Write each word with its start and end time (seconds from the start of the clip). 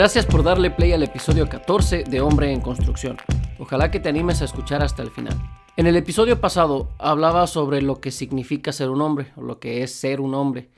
Gracias 0.00 0.24
por 0.24 0.42
darle 0.42 0.70
play 0.70 0.94
al 0.94 1.02
episodio 1.02 1.46
14 1.46 2.04
de 2.04 2.22
Hombre 2.22 2.50
en 2.50 2.62
Construcción. 2.62 3.18
Ojalá 3.58 3.90
que 3.90 4.00
te 4.00 4.08
animes 4.08 4.40
a 4.40 4.46
escuchar 4.46 4.82
hasta 4.82 5.02
el 5.02 5.10
final. 5.10 5.38
En 5.76 5.86
el 5.86 5.94
episodio 5.94 6.40
pasado 6.40 6.88
hablaba 6.96 7.46
sobre 7.46 7.82
lo 7.82 8.00
que 8.00 8.10
significa 8.10 8.72
ser 8.72 8.88
un 8.88 9.02
hombre, 9.02 9.30
o 9.36 9.42
lo 9.42 9.60
que 9.60 9.82
es 9.82 9.94
ser 9.94 10.22
un 10.22 10.34
hombre. 10.34 10.70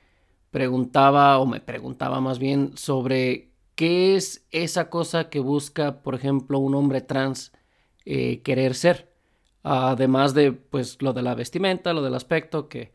Preguntaba, 0.51 1.39
o 1.39 1.47
me 1.47 1.61
preguntaba 1.61 2.21
más 2.21 2.41
bien, 2.41 2.77
sobre 2.77 3.53
qué 3.77 4.17
es 4.17 4.45
esa 4.51 4.91
cosa 4.91 5.31
que 5.31 5.39
busca, 5.39 6.03
por 6.03 6.17
ejemplo, 6.17 6.59
un 6.59 6.75
hombre 6.75 7.01
trans 7.01 7.53
eh, 8.05 8.43
querer 8.43 8.75
ser. 8.75 9.13
Además 9.63 10.35
de, 10.35 10.51
pues, 10.51 11.01
lo 11.01 11.13
de 11.13 11.23
la 11.23 11.37
vestimenta, 11.37 11.93
lo 11.93 12.03
del 12.03 12.17
aspecto, 12.17 12.69
que, 12.69 12.93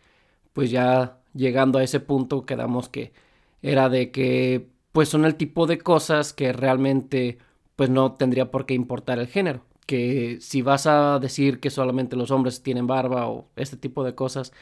pues 0.52 0.72
ya 0.72 1.20
llegando 1.34 1.80
a 1.80 1.84
ese 1.84 2.02
punto 2.02 2.46
quedamos 2.46 2.90
que 2.90 3.14
era 3.62 3.88
de 3.88 4.12
que 4.12 4.76
pues 4.98 5.10
son 5.10 5.26
el 5.26 5.36
tipo 5.36 5.68
de 5.68 5.78
cosas 5.78 6.34
que 6.34 6.52
realmente 6.54 7.38
pues 7.76 7.88
no 7.88 8.14
tendría 8.14 8.50
por 8.50 8.66
qué 8.66 8.74
importar 8.74 9.20
el 9.20 9.28
género. 9.28 9.62
Que 9.86 10.40
si 10.42 10.64
vas 10.64 10.88
a 10.88 11.20
decir 11.20 11.60
que 11.60 11.70
solamente 11.70 12.16
los 12.16 12.32
hombres 12.32 12.64
tienen 12.64 12.88
barba 12.88 13.28
o 13.28 13.46
este 13.58 13.78
tipo 13.78 14.04
de 14.04 14.16
cosas, 14.16 14.54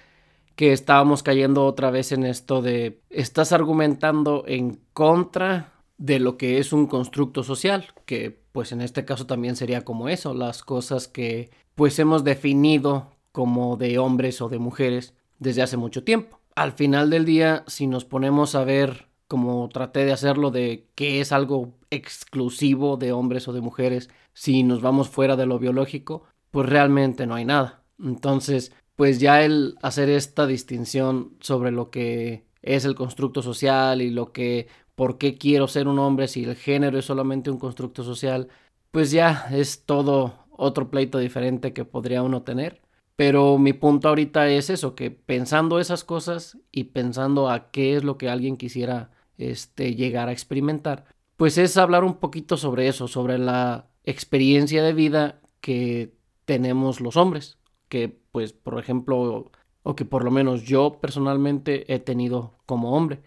que 0.57 0.73
estábamos 0.73 1.23
cayendo 1.23 1.65
otra 1.65 1.89
vez 1.89 2.11
en 2.11 2.25
esto 2.25 2.61
de 2.61 2.99
estás 3.09 3.53
argumentando 3.53 4.43
en 4.45 4.81
contra 4.91 5.71
de 5.97 6.19
lo 6.19 6.35
que 6.35 6.57
es 6.57 6.73
un 6.73 6.87
constructo 6.87 7.41
social, 7.41 7.85
que 8.05 8.37
pues 8.51 8.73
en 8.73 8.81
este 8.81 9.05
caso 9.05 9.25
también 9.27 9.55
sería 9.55 9.85
como 9.85 10.09
eso, 10.09 10.33
las 10.33 10.63
cosas 10.63 11.07
que 11.07 11.49
pues 11.75 11.97
hemos 11.97 12.25
definido 12.25 13.09
como 13.31 13.77
de 13.77 13.99
hombres 13.99 14.41
o 14.41 14.49
de 14.49 14.59
mujeres 14.59 15.13
desde 15.39 15.61
hace 15.61 15.77
mucho 15.77 16.03
tiempo. 16.03 16.41
Al 16.55 16.73
final 16.73 17.09
del 17.09 17.23
día, 17.23 17.63
si 17.67 17.87
nos 17.87 18.03
ponemos 18.03 18.53
a 18.53 18.65
ver 18.65 19.14
como 19.27 19.69
traté 19.69 20.05
de 20.05 20.13
hacerlo 20.13 20.51
de 20.51 20.87
que 20.95 21.21
es 21.21 21.31
algo 21.31 21.73
exclusivo 21.89 22.97
de 22.97 23.11
hombres 23.11 23.47
o 23.47 23.53
de 23.53 23.61
mujeres, 23.61 24.09
si 24.33 24.63
nos 24.63 24.81
vamos 24.81 25.09
fuera 25.09 25.35
de 25.35 25.45
lo 25.45 25.59
biológico, 25.59 26.23
pues 26.51 26.69
realmente 26.69 27.25
no 27.25 27.35
hay 27.35 27.45
nada. 27.45 27.83
Entonces, 27.99 28.73
pues 28.95 29.19
ya 29.19 29.43
el 29.43 29.75
hacer 29.81 30.09
esta 30.09 30.47
distinción 30.47 31.35
sobre 31.39 31.71
lo 31.71 31.89
que 31.89 32.45
es 32.61 32.85
el 32.85 32.95
constructo 32.95 33.41
social 33.41 34.01
y 34.01 34.09
lo 34.09 34.31
que, 34.31 34.67
por 34.95 35.17
qué 35.17 35.37
quiero 35.37 35.67
ser 35.67 35.87
un 35.87 35.99
hombre 35.99 36.27
si 36.27 36.43
el 36.43 36.55
género 36.55 36.97
es 36.99 37.05
solamente 37.05 37.51
un 37.51 37.59
constructo 37.59 38.03
social, 38.03 38.49
pues 38.91 39.11
ya 39.11 39.47
es 39.51 39.85
todo 39.85 40.45
otro 40.51 40.89
pleito 40.89 41.19
diferente 41.19 41.73
que 41.73 41.85
podría 41.85 42.23
uno 42.23 42.43
tener. 42.43 42.81
Pero 43.15 43.57
mi 43.57 43.73
punto 43.73 44.09
ahorita 44.09 44.49
es 44.49 44.69
eso, 44.69 44.95
que 44.95 45.11
pensando 45.11 45.79
esas 45.79 46.03
cosas 46.03 46.57
y 46.71 46.85
pensando 46.85 47.49
a 47.49 47.71
qué 47.71 47.95
es 47.95 48.03
lo 48.03 48.17
que 48.17 48.29
alguien 48.29 48.57
quisiera 48.57 49.11
este, 49.37 49.95
llegar 49.95 50.29
a 50.29 50.31
experimentar, 50.31 51.05
pues 51.37 51.57
es 51.57 51.77
hablar 51.77 52.03
un 52.03 52.15
poquito 52.15 52.57
sobre 52.57 52.87
eso, 52.87 53.07
sobre 53.07 53.37
la 53.37 53.89
experiencia 54.03 54.83
de 54.83 54.93
vida 54.93 55.41
que 55.61 56.13
tenemos 56.45 57.01
los 57.01 57.17
hombres, 57.17 57.57
que 57.89 58.19
pues 58.31 58.53
por 58.53 58.79
ejemplo, 58.79 59.51
o 59.83 59.95
que 59.95 60.05
por 60.05 60.23
lo 60.23 60.31
menos 60.31 60.63
yo 60.63 60.99
personalmente 61.01 61.91
he 61.93 61.99
tenido 61.99 62.57
como 62.65 62.95
hombre. 62.95 63.21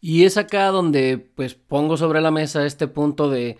Y 0.00 0.24
es 0.24 0.36
acá 0.36 0.68
donde 0.68 1.18
pues 1.18 1.54
pongo 1.54 1.96
sobre 1.96 2.20
la 2.20 2.30
mesa 2.30 2.66
este 2.66 2.88
punto 2.88 3.30
de 3.30 3.58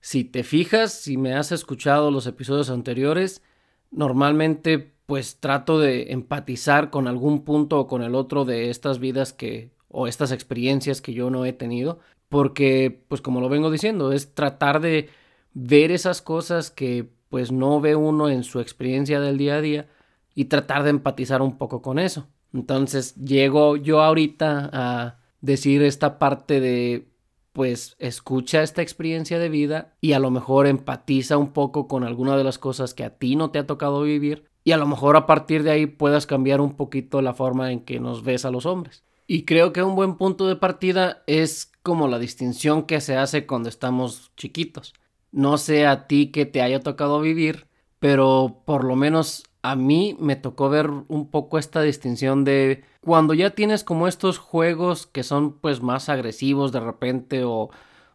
si 0.00 0.24
te 0.24 0.42
fijas, 0.42 0.92
si 0.92 1.16
me 1.16 1.34
has 1.34 1.52
escuchado 1.52 2.10
los 2.10 2.26
episodios 2.26 2.68
anteriores, 2.70 3.42
normalmente 3.90 4.94
pues 5.06 5.38
trato 5.38 5.78
de 5.78 6.12
empatizar 6.12 6.90
con 6.90 7.08
algún 7.08 7.44
punto 7.44 7.78
o 7.80 7.86
con 7.86 8.02
el 8.02 8.14
otro 8.14 8.44
de 8.44 8.70
estas 8.70 8.98
vidas 8.98 9.32
que 9.32 9.73
o 9.94 10.08
estas 10.08 10.32
experiencias 10.32 11.00
que 11.00 11.14
yo 11.14 11.30
no 11.30 11.44
he 11.44 11.52
tenido, 11.52 12.00
porque 12.28 13.04
pues 13.08 13.20
como 13.20 13.40
lo 13.40 13.48
vengo 13.48 13.70
diciendo, 13.70 14.12
es 14.12 14.34
tratar 14.34 14.80
de 14.80 15.08
ver 15.54 15.92
esas 15.92 16.20
cosas 16.20 16.70
que 16.70 17.08
pues 17.30 17.52
no 17.52 17.80
ve 17.80 17.96
uno 17.96 18.28
en 18.28 18.44
su 18.44 18.60
experiencia 18.60 19.20
del 19.20 19.38
día 19.38 19.56
a 19.56 19.60
día 19.60 19.88
y 20.34 20.46
tratar 20.46 20.82
de 20.82 20.90
empatizar 20.90 21.42
un 21.42 21.58
poco 21.58 21.80
con 21.80 21.98
eso. 21.98 22.26
Entonces 22.52 23.14
llego 23.14 23.76
yo 23.76 24.02
ahorita 24.02 24.70
a 24.72 25.18
decir 25.40 25.82
esta 25.82 26.18
parte 26.18 26.60
de 26.60 27.08
pues 27.52 27.94
escucha 28.00 28.62
esta 28.62 28.82
experiencia 28.82 29.38
de 29.38 29.48
vida 29.48 29.94
y 30.00 30.12
a 30.12 30.18
lo 30.18 30.32
mejor 30.32 30.66
empatiza 30.66 31.36
un 31.36 31.52
poco 31.52 31.86
con 31.86 32.02
alguna 32.02 32.36
de 32.36 32.42
las 32.42 32.58
cosas 32.58 32.94
que 32.94 33.04
a 33.04 33.10
ti 33.10 33.36
no 33.36 33.50
te 33.50 33.60
ha 33.60 33.66
tocado 33.66 34.02
vivir 34.02 34.46
y 34.64 34.72
a 34.72 34.76
lo 34.76 34.86
mejor 34.86 35.16
a 35.16 35.26
partir 35.26 35.62
de 35.62 35.70
ahí 35.70 35.86
puedas 35.86 36.26
cambiar 36.26 36.60
un 36.60 36.74
poquito 36.74 37.22
la 37.22 37.32
forma 37.32 37.70
en 37.70 37.80
que 37.80 38.00
nos 38.00 38.24
ves 38.24 38.44
a 38.44 38.50
los 38.50 38.66
hombres. 38.66 39.04
Y 39.26 39.44
creo 39.44 39.72
que 39.72 39.82
un 39.82 39.96
buen 39.96 40.16
punto 40.16 40.46
de 40.46 40.56
partida 40.56 41.22
es 41.26 41.72
como 41.82 42.08
la 42.08 42.18
distinción 42.18 42.84
que 42.84 43.00
se 43.00 43.16
hace 43.16 43.46
cuando 43.46 43.68
estamos 43.68 44.32
chiquitos. 44.36 44.94
No 45.32 45.58
sé 45.58 45.86
a 45.86 46.06
ti 46.06 46.30
que 46.30 46.46
te 46.46 46.62
haya 46.62 46.80
tocado 46.80 47.20
vivir, 47.20 47.66
pero 47.98 48.62
por 48.64 48.84
lo 48.84 48.96
menos 48.96 49.44
a 49.62 49.76
mí 49.76 50.16
me 50.20 50.36
tocó 50.36 50.68
ver 50.68 50.90
un 51.08 51.30
poco 51.30 51.58
esta 51.58 51.80
distinción 51.80 52.44
de 52.44 52.84
cuando 53.00 53.32
ya 53.32 53.50
tienes 53.50 53.82
como 53.82 54.08
estos 54.08 54.38
juegos 54.38 55.06
que 55.06 55.22
son 55.22 55.58
pues 55.58 55.80
más 55.82 56.10
agresivos 56.10 56.70
de 56.70 56.80
repente 56.80 57.44
o, 57.44 57.70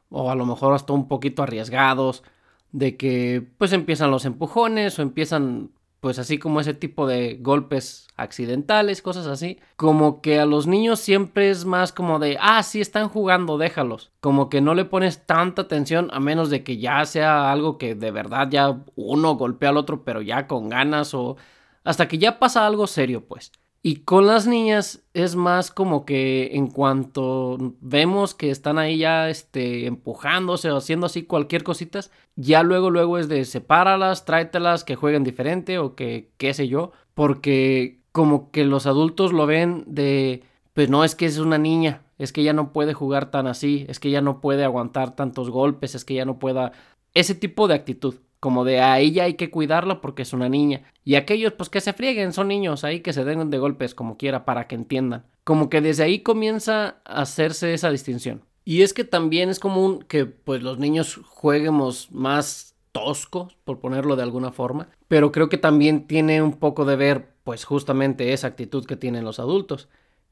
o 0.10 0.30
a 0.30 0.36
lo 0.36 0.46
mejor 0.46 0.76
hasta 0.76 0.94
un 0.94 1.08
poquito 1.08 1.42
arriesgados, 1.42 2.24
de 2.72 2.98
que 2.98 3.48
pues 3.58 3.74
empiezan 3.74 4.12
los 4.12 4.26
empujones 4.26 5.00
o 5.00 5.02
empiezan 5.02 5.72
pues 6.00 6.20
así 6.20 6.38
como 6.40 6.62
ese 6.62 6.74
tipo 6.74 7.08
de 7.08 7.38
golpes 7.42 8.08
accidentales, 8.16 9.02
cosas 9.02 9.28
así, 9.28 9.60
como 9.76 10.22
que 10.22 10.40
a 10.40 10.46
los 10.46 10.68
niños 10.68 11.00
siempre 11.00 11.50
es 11.50 11.66
más 11.66 11.92
como 11.92 12.20
de, 12.20 12.38
ah, 12.42 12.64
sí 12.64 12.82
están 12.82 13.10
jugando, 13.10 13.58
déjalos, 13.58 14.12
como 14.20 14.50
que 14.50 14.62
no 14.62 14.76
le 14.76 14.86
pones 14.86 15.26
tanta 15.26 15.64
atención 15.64 16.10
a 16.14 16.20
menos 16.20 16.50
de 16.50 16.64
que 16.64 16.78
ya 16.78 17.06
sea 17.06 17.52
algo 17.52 17.78
que 17.78 17.96
de 17.96 18.12
verdad 18.12 18.50
ya 18.50 18.84
uno 18.96 19.36
golpea 19.36 19.70
al 19.70 19.78
otro, 19.78 20.04
pero 20.04 20.22
ya 20.22 20.48
con 20.48 20.70
ganas 20.70 21.14
o 21.14 21.38
hasta 21.84 22.08
que 22.08 22.18
ya 22.18 22.40
pasa 22.40 22.66
algo 22.68 22.88
serio, 22.88 23.26
pues. 23.28 23.52
Y 23.82 23.98
con 24.02 24.28
las 24.28 24.46
niñas 24.46 25.06
es 25.14 25.38
más 25.38 25.72
como 25.72 26.06
que 26.06 26.56
en 26.56 26.68
cuanto 26.68 27.58
vemos 27.80 28.34
que 28.36 28.52
están 28.52 28.78
ahí 28.78 28.98
ya 28.98 29.30
este, 29.30 29.86
empujándose 29.86 30.70
o 30.70 30.78
haciendo 30.78 31.06
así 31.06 31.24
cualquier 31.24 31.64
cositas, 31.64 32.12
ya 32.36 32.62
luego 32.62 32.90
luego 32.90 33.18
es 33.18 33.30
de 33.30 33.46
sepáralas, 33.46 34.26
tráetelas, 34.26 34.84
que 34.84 34.96
jueguen 34.96 35.24
diferente 35.24 35.80
o 35.80 35.96
que 35.96 36.30
qué 36.38 36.54
sé 36.54 36.68
yo, 36.68 36.92
porque 37.14 38.02
como 38.12 38.52
que 38.52 38.66
los 38.66 38.86
adultos 38.86 39.32
lo 39.32 39.46
ven 39.46 39.86
de, 39.88 40.44
pues 40.74 40.90
no 40.90 41.06
es 41.06 41.16
que 41.16 41.26
es 41.26 41.38
una 41.38 41.58
niña, 41.58 42.04
es 42.18 42.34
que 42.34 42.44
ya 42.44 42.52
no 42.52 42.74
puede 42.74 42.94
jugar 42.94 43.32
tan 43.32 43.48
así, 43.48 43.86
es 43.88 44.00
que 44.02 44.10
ya 44.12 44.20
no 44.20 44.42
puede 44.42 44.66
aguantar 44.66 45.16
tantos 45.16 45.50
golpes, 45.50 45.96
es 45.96 46.04
que 46.04 46.16
ya 46.16 46.26
no 46.26 46.38
pueda... 46.38 46.74
Ese 47.14 47.34
tipo 47.34 47.68
de 47.70 47.76
actitud 47.76 48.16
como 48.40 48.64
de 48.64 48.80
a 48.80 49.00
ella 49.00 49.26
hay 49.26 49.34
que 49.34 49.50
cuidarla 49.52 50.02
porque 50.02 50.22
es 50.22 50.34
una 50.34 50.50
niña. 50.50 50.84
Y 51.04 51.16
aquellos, 51.16 51.54
pues 51.54 51.70
que 51.70 51.82
se 51.82 51.94
frieguen, 51.94 52.34
son 52.34 52.48
niños, 52.48 52.84
ahí 52.84 53.02
que 53.02 53.14
se 53.14 53.26
den 53.26 53.50
de 53.50 53.58
golpes 53.58 53.94
como 53.96 54.18
quiera 54.18 54.46
para 54.46 54.68
que 54.68 54.76
entiendan. 54.76 55.26
Como 55.44 55.70
que 55.70 55.82
desde 55.82 56.04
ahí 56.04 56.20
comienza 56.20 57.02
a 57.06 57.22
hacerse 57.22 57.74
esa 57.74 57.92
distinción. 57.92 58.44
Y 58.66 58.84
es 58.84 58.94
que 58.94 59.04
también 59.04 59.50
es 59.50 59.60
común 59.60 60.06
que 60.08 60.26
pues 60.26 60.62
los 60.62 60.78
niños 60.78 61.20
jueguemos 61.26 62.12
más 62.12 62.76
toscos, 62.92 63.56
por 63.64 63.80
ponerlo 63.80 64.16
de 64.16 64.24
alguna 64.24 64.52
forma, 64.52 64.90
pero 65.08 65.32
creo 65.32 65.50
que 65.50 65.58
también 65.58 66.08
tiene 66.08 66.42
un 66.42 66.54
poco 66.54 66.86
de 66.86 66.96
ver 66.96 67.30
pues 67.44 67.66
justamente 67.66 68.34
esa 68.34 68.48
actitud 68.48 68.86
que 68.86 68.96
tienen 68.96 69.24
los 69.24 69.40
adultos, 69.40 69.90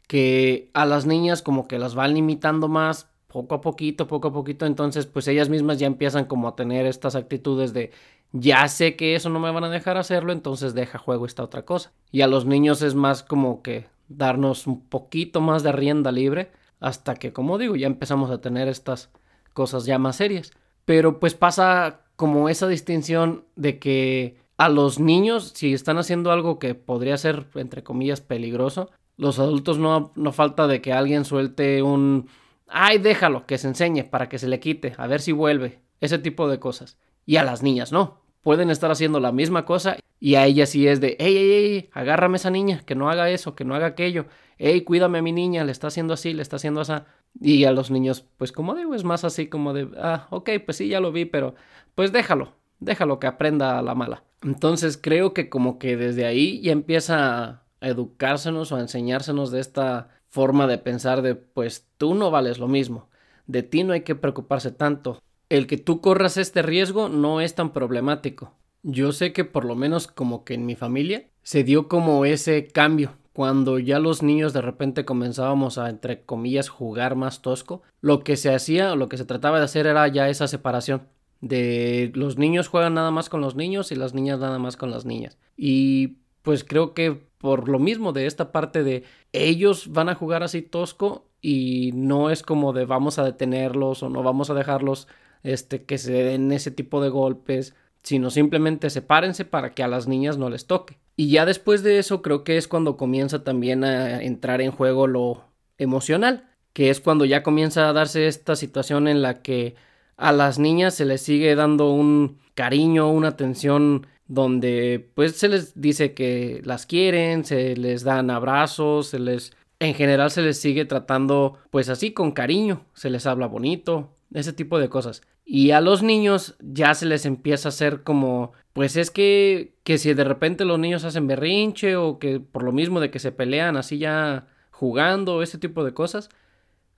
que 0.07 0.69
a 0.73 0.85
las 0.85 1.05
niñas 1.05 1.41
como 1.41 1.67
que 1.67 1.79
las 1.79 1.95
van 1.95 2.13
limitando 2.13 2.67
más 2.67 3.09
poco 3.37 3.55
a 3.55 3.61
poquito, 3.61 4.07
poco 4.07 4.29
a 4.29 4.33
poquito, 4.33 4.65
entonces 4.65 5.05
pues 5.05 5.27
ellas 5.27 5.49
mismas 5.49 5.77
ya 5.77 5.85
empiezan 5.85 6.25
como 6.25 6.47
a 6.47 6.55
tener 6.55 6.87
estas 6.87 7.15
actitudes 7.15 7.71
de 7.71 7.91
ya 8.31 8.67
sé 8.67 8.95
que 8.95 9.15
eso 9.15 9.29
no 9.29 9.39
me 9.39 9.51
van 9.51 9.63
a 9.63 9.69
dejar 9.69 9.97
hacerlo, 9.97 10.33
entonces 10.33 10.73
deja 10.73 10.97
juego 10.97 11.27
esta 11.27 11.43
otra 11.43 11.63
cosa. 11.63 11.93
Y 12.11 12.21
a 12.21 12.27
los 12.27 12.45
niños 12.45 12.81
es 12.81 12.95
más 12.95 13.21
como 13.21 13.61
que 13.61 13.85
darnos 14.07 14.65
un 14.65 14.81
poquito 14.81 15.39
más 15.39 15.61
de 15.61 15.71
rienda 15.71 16.11
libre 16.11 16.51
hasta 16.79 17.13
que, 17.13 17.31
como 17.31 17.59
digo, 17.59 17.75
ya 17.75 17.85
empezamos 17.85 18.31
a 18.31 18.41
tener 18.41 18.67
estas 18.67 19.11
cosas 19.53 19.85
ya 19.85 19.99
más 19.99 20.15
serias. 20.15 20.51
Pero 20.85 21.19
pues 21.19 21.35
pasa 21.35 22.01
como 22.15 22.49
esa 22.49 22.67
distinción 22.67 23.45
de 23.55 23.77
que 23.77 24.37
a 24.57 24.69
los 24.69 24.99
niños, 24.99 25.51
si 25.55 25.73
están 25.73 25.99
haciendo 25.99 26.31
algo 26.31 26.57
que 26.57 26.73
podría 26.73 27.17
ser, 27.17 27.45
entre 27.53 27.83
comillas, 27.83 28.21
peligroso, 28.21 28.89
los 29.15 29.39
adultos 29.39 29.77
no, 29.77 30.11
no 30.15 30.31
falta 30.31 30.67
de 30.67 30.81
que 30.81 30.93
alguien 30.93 31.25
suelte 31.25 31.81
un 31.81 32.27
ay, 32.67 32.97
déjalo, 32.97 33.45
que 33.45 33.57
se 33.57 33.67
enseñe 33.67 34.03
para 34.03 34.29
que 34.29 34.39
se 34.39 34.47
le 34.47 34.59
quite, 34.59 34.93
a 34.97 35.07
ver 35.07 35.21
si 35.21 35.31
vuelve, 35.31 35.81
ese 35.99 36.19
tipo 36.19 36.49
de 36.49 36.59
cosas. 36.59 36.97
Y 37.25 37.37
a 37.37 37.43
las 37.43 37.63
niñas 37.63 37.91
no, 37.91 38.21
pueden 38.41 38.69
estar 38.69 38.91
haciendo 38.91 39.19
la 39.19 39.31
misma 39.31 39.65
cosa 39.65 39.97
y 40.19 40.35
a 40.35 40.45
ellas 40.45 40.69
sí 40.69 40.87
es 40.87 41.01
de, 41.01 41.17
ey, 41.19 41.37
ey, 41.37 41.51
ey, 41.51 41.89
agárrame 41.91 42.37
esa 42.37 42.49
niña, 42.49 42.81
que 42.85 42.95
no 42.95 43.09
haga 43.09 43.29
eso, 43.29 43.55
que 43.55 43.65
no 43.65 43.75
haga 43.75 43.87
aquello, 43.87 44.25
ey, 44.57 44.81
cuídame 44.81 45.19
a 45.19 45.21
mi 45.21 45.31
niña, 45.31 45.63
le 45.63 45.71
está 45.71 45.87
haciendo 45.87 46.13
así, 46.13 46.33
le 46.33 46.41
está 46.41 46.55
haciendo 46.55 46.81
así. 46.81 46.93
Y 47.39 47.65
a 47.65 47.71
los 47.71 47.91
niños, 47.91 48.25
pues 48.37 48.51
como 48.51 48.73
digo, 48.73 48.95
es 48.95 49.03
más 49.03 49.23
así 49.23 49.47
como 49.47 49.73
de, 49.73 49.89
ah, 49.97 50.27
ok, 50.31 50.49
pues 50.65 50.77
sí, 50.77 50.87
ya 50.87 50.99
lo 50.99 51.11
vi, 51.11 51.25
pero 51.25 51.55
pues 51.93 52.11
déjalo, 52.11 52.53
déjalo 52.79 53.19
que 53.19 53.27
aprenda 53.27 53.77
a 53.77 53.81
la 53.81 53.95
mala. 53.95 54.23
Entonces 54.41 54.97
creo 54.97 55.33
que 55.33 55.49
como 55.49 55.77
que 55.77 55.97
desde 55.97 56.25
ahí 56.25 56.61
ya 56.61 56.71
empieza 56.71 57.47
a 57.81 57.87
educársenos 57.87 58.71
o 58.71 58.77
a 58.77 58.81
enseñársenos 58.81 59.51
de 59.51 59.59
esta 59.59 60.09
forma 60.37 60.67
de 60.67 60.77
pensar 60.77 61.23
de 61.23 61.33
pues 61.33 61.87
tú 61.97 62.13
no 62.13 62.29
vales 62.29 62.59
lo 62.59 62.67
mismo. 62.67 63.09
de 63.47 63.63
ti 63.63 63.83
no 63.83 63.93
hay 63.93 64.01
que 64.01 64.13
preocuparse 64.13 64.71
tanto. 64.71 65.19
El 65.49 65.65
que 65.65 65.77
tú 65.77 65.99
corras 65.99 66.37
este 66.37 66.61
riesgo 66.61 67.09
no 67.09 67.41
es 67.41 67.55
tan 67.55 67.73
problemático. 67.73 68.53
Yo 68.83 69.13
sé 69.13 69.33
que 69.33 69.45
por 69.45 69.65
lo 69.65 69.73
menos 69.73 70.05
como 70.05 70.43
que 70.43 70.53
en 70.53 70.67
mi 70.67 70.75
familia 70.75 71.25
se 71.41 71.63
dio 71.63 71.87
como 71.87 72.23
ese 72.23 72.67
cambio 72.67 73.17
cuando 73.33 73.79
ya 73.79 73.97
los 73.97 74.21
niños 74.21 74.53
de 74.53 74.61
repente 74.61 75.05
comenzábamos 75.05 75.79
a, 75.79 75.89
entre 75.89 76.23
comillas, 76.23 76.69
jugar 76.69 77.15
más 77.15 77.41
tosco, 77.41 77.81
lo 78.01 78.23
que 78.23 78.35
se 78.35 78.53
hacía 78.53 78.93
lo 78.95 79.09
que 79.09 79.17
se 79.17 79.25
trataba 79.25 79.57
de 79.57 79.65
hacer 79.65 79.87
era 79.87 80.07
ya 80.07 80.29
esa 80.29 80.47
separación 80.47 81.01
de 81.41 82.11
los 82.13 82.37
niños 82.37 82.67
juegan 82.67 82.93
nada 82.93 83.09
más 83.09 83.29
con 83.29 83.41
los 83.41 83.55
niños 83.55 83.91
y 83.91 83.95
las 83.95 84.13
niñas 84.13 84.39
nada 84.39 84.59
más 84.59 84.77
con 84.77 84.91
las 84.91 85.05
niñas. 85.05 85.39
Y 85.55 86.17
pues 86.47 86.63
creo 86.63 86.93
que 86.93 87.11
por 87.39 87.67
lo 87.67 87.77
mismo 87.77 88.13
de 88.13 88.25
esta 88.25 88.53
parte 88.53 88.81
de 88.81 89.03
ellos 89.33 89.91
van 89.91 90.07
a 90.07 90.15
jugar 90.15 90.43
así 90.43 90.61
tosco 90.61 91.27
y 91.41 91.91
no 91.93 92.29
es 92.29 92.41
como 92.41 92.71
de 92.71 92.85
vamos 92.85 93.19
a 93.19 93.25
detenerlos 93.25 94.01
o 94.01 94.07
no 94.07 94.23
vamos 94.23 94.49
a 94.49 94.53
dejarlos 94.53 95.09
este 95.43 95.83
que 95.83 95.97
se 95.97 96.13
den 96.13 96.53
ese 96.53 96.71
tipo 96.71 97.01
de 97.01 97.09
golpes, 97.09 97.75
sino 98.01 98.29
simplemente 98.29 98.89
sepárense 98.89 99.43
para 99.43 99.73
que 99.73 99.83
a 99.83 99.89
las 99.89 100.07
niñas 100.07 100.37
no 100.37 100.49
les 100.49 100.67
toque. 100.67 100.97
Y 101.17 101.31
ya 101.31 101.45
después 101.45 101.83
de 101.83 101.99
eso 101.99 102.21
creo 102.21 102.45
que 102.45 102.55
es 102.55 102.69
cuando 102.69 102.95
comienza 102.95 103.43
también 103.43 103.83
a 103.83 104.23
entrar 104.23 104.61
en 104.61 104.71
juego 104.71 105.05
lo 105.05 105.43
emocional, 105.77 106.47
que 106.71 106.89
es 106.89 107.01
cuando 107.01 107.25
ya 107.25 107.43
comienza 107.43 107.89
a 107.89 107.93
darse 107.93 108.25
esta 108.25 108.55
situación 108.55 109.09
en 109.09 109.21
la 109.21 109.41
que 109.41 109.75
a 110.15 110.31
las 110.31 110.59
niñas 110.59 110.93
se 110.93 111.03
les 111.03 111.19
sigue 111.19 111.55
dando 111.55 111.91
un 111.91 112.37
cariño, 112.53 113.11
una 113.11 113.27
atención 113.27 114.07
donde 114.27 115.09
pues 115.15 115.35
se 115.35 115.47
les 115.47 115.79
dice 115.79 116.13
que 116.13 116.61
las 116.63 116.85
quieren, 116.85 117.45
se 117.45 117.75
les 117.75 118.03
dan 118.03 118.29
abrazos, 118.29 119.07
se 119.07 119.19
les 119.19 119.53
en 119.79 119.93
general 119.93 120.31
se 120.31 120.41
les 120.41 120.59
sigue 120.59 120.85
tratando 120.85 121.57
pues 121.69 121.89
así 121.89 122.11
con 122.11 122.31
cariño, 122.31 122.85
se 122.93 123.09
les 123.09 123.25
habla 123.25 123.47
bonito, 123.47 124.13
ese 124.33 124.53
tipo 124.53 124.79
de 124.79 124.89
cosas. 124.89 125.21
Y 125.45 125.71
a 125.71 125.81
los 125.81 126.03
niños 126.03 126.55
ya 126.59 126.93
se 126.93 127.05
les 127.05 127.25
empieza 127.25 127.69
a 127.69 127.71
hacer 127.71 128.03
como, 128.03 128.51
pues 128.73 128.97
es 128.97 129.11
que, 129.11 129.75
que 129.83 129.97
si 129.97 130.13
de 130.13 130.23
repente 130.23 130.65
los 130.65 130.79
niños 130.79 131.05
hacen 131.05 131.27
berrinche 131.27 131.95
o 131.95 132.19
que 132.19 132.39
por 132.39 132.63
lo 132.63 132.71
mismo 132.71 132.99
de 132.99 133.11
que 133.11 133.19
se 133.19 133.31
pelean 133.31 133.77
así 133.77 133.97
ya 133.97 134.47
jugando, 134.71 135.41
ese 135.41 135.57
tipo 135.57 135.83
de 135.83 135.93
cosas, 135.93 136.29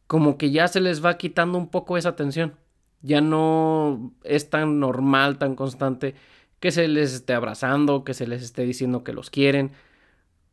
como 0.08 0.38
que 0.38 0.52
ya 0.52 0.68
se 0.68 0.82
les 0.82 1.06
va 1.06 1.18
quitando 1.18 1.58
un 1.58 1.70
poco 1.70 1.98
esa 1.98 2.10
atención. 2.10 2.56
Ya 3.02 3.22
no 3.22 4.14
es 4.24 4.50
tan 4.50 4.80
normal, 4.80 5.38
tan 5.38 5.56
constante 5.56 6.16
que 6.60 6.72
se 6.72 6.88
les 6.88 7.14
esté 7.14 7.34
abrazando, 7.34 8.04
que 8.04 8.14
se 8.14 8.28
les 8.28 8.44
esté 8.44 8.64
diciendo 8.64 9.04
que 9.04 9.14
los 9.14 9.30
quieren. 9.30 9.72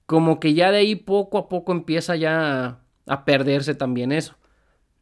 Como 0.06 0.41
que 0.41 0.55
ya 0.55 0.70
de 0.70 0.79
ahí 0.79 0.94
poco 0.97 1.38
a 1.38 1.49
poco 1.49 1.73
empieza 1.73 2.17
ya 2.17 2.81
a, 3.06 3.25
perderse 3.25 3.75
también 3.75 4.12
eso. 4.12 4.37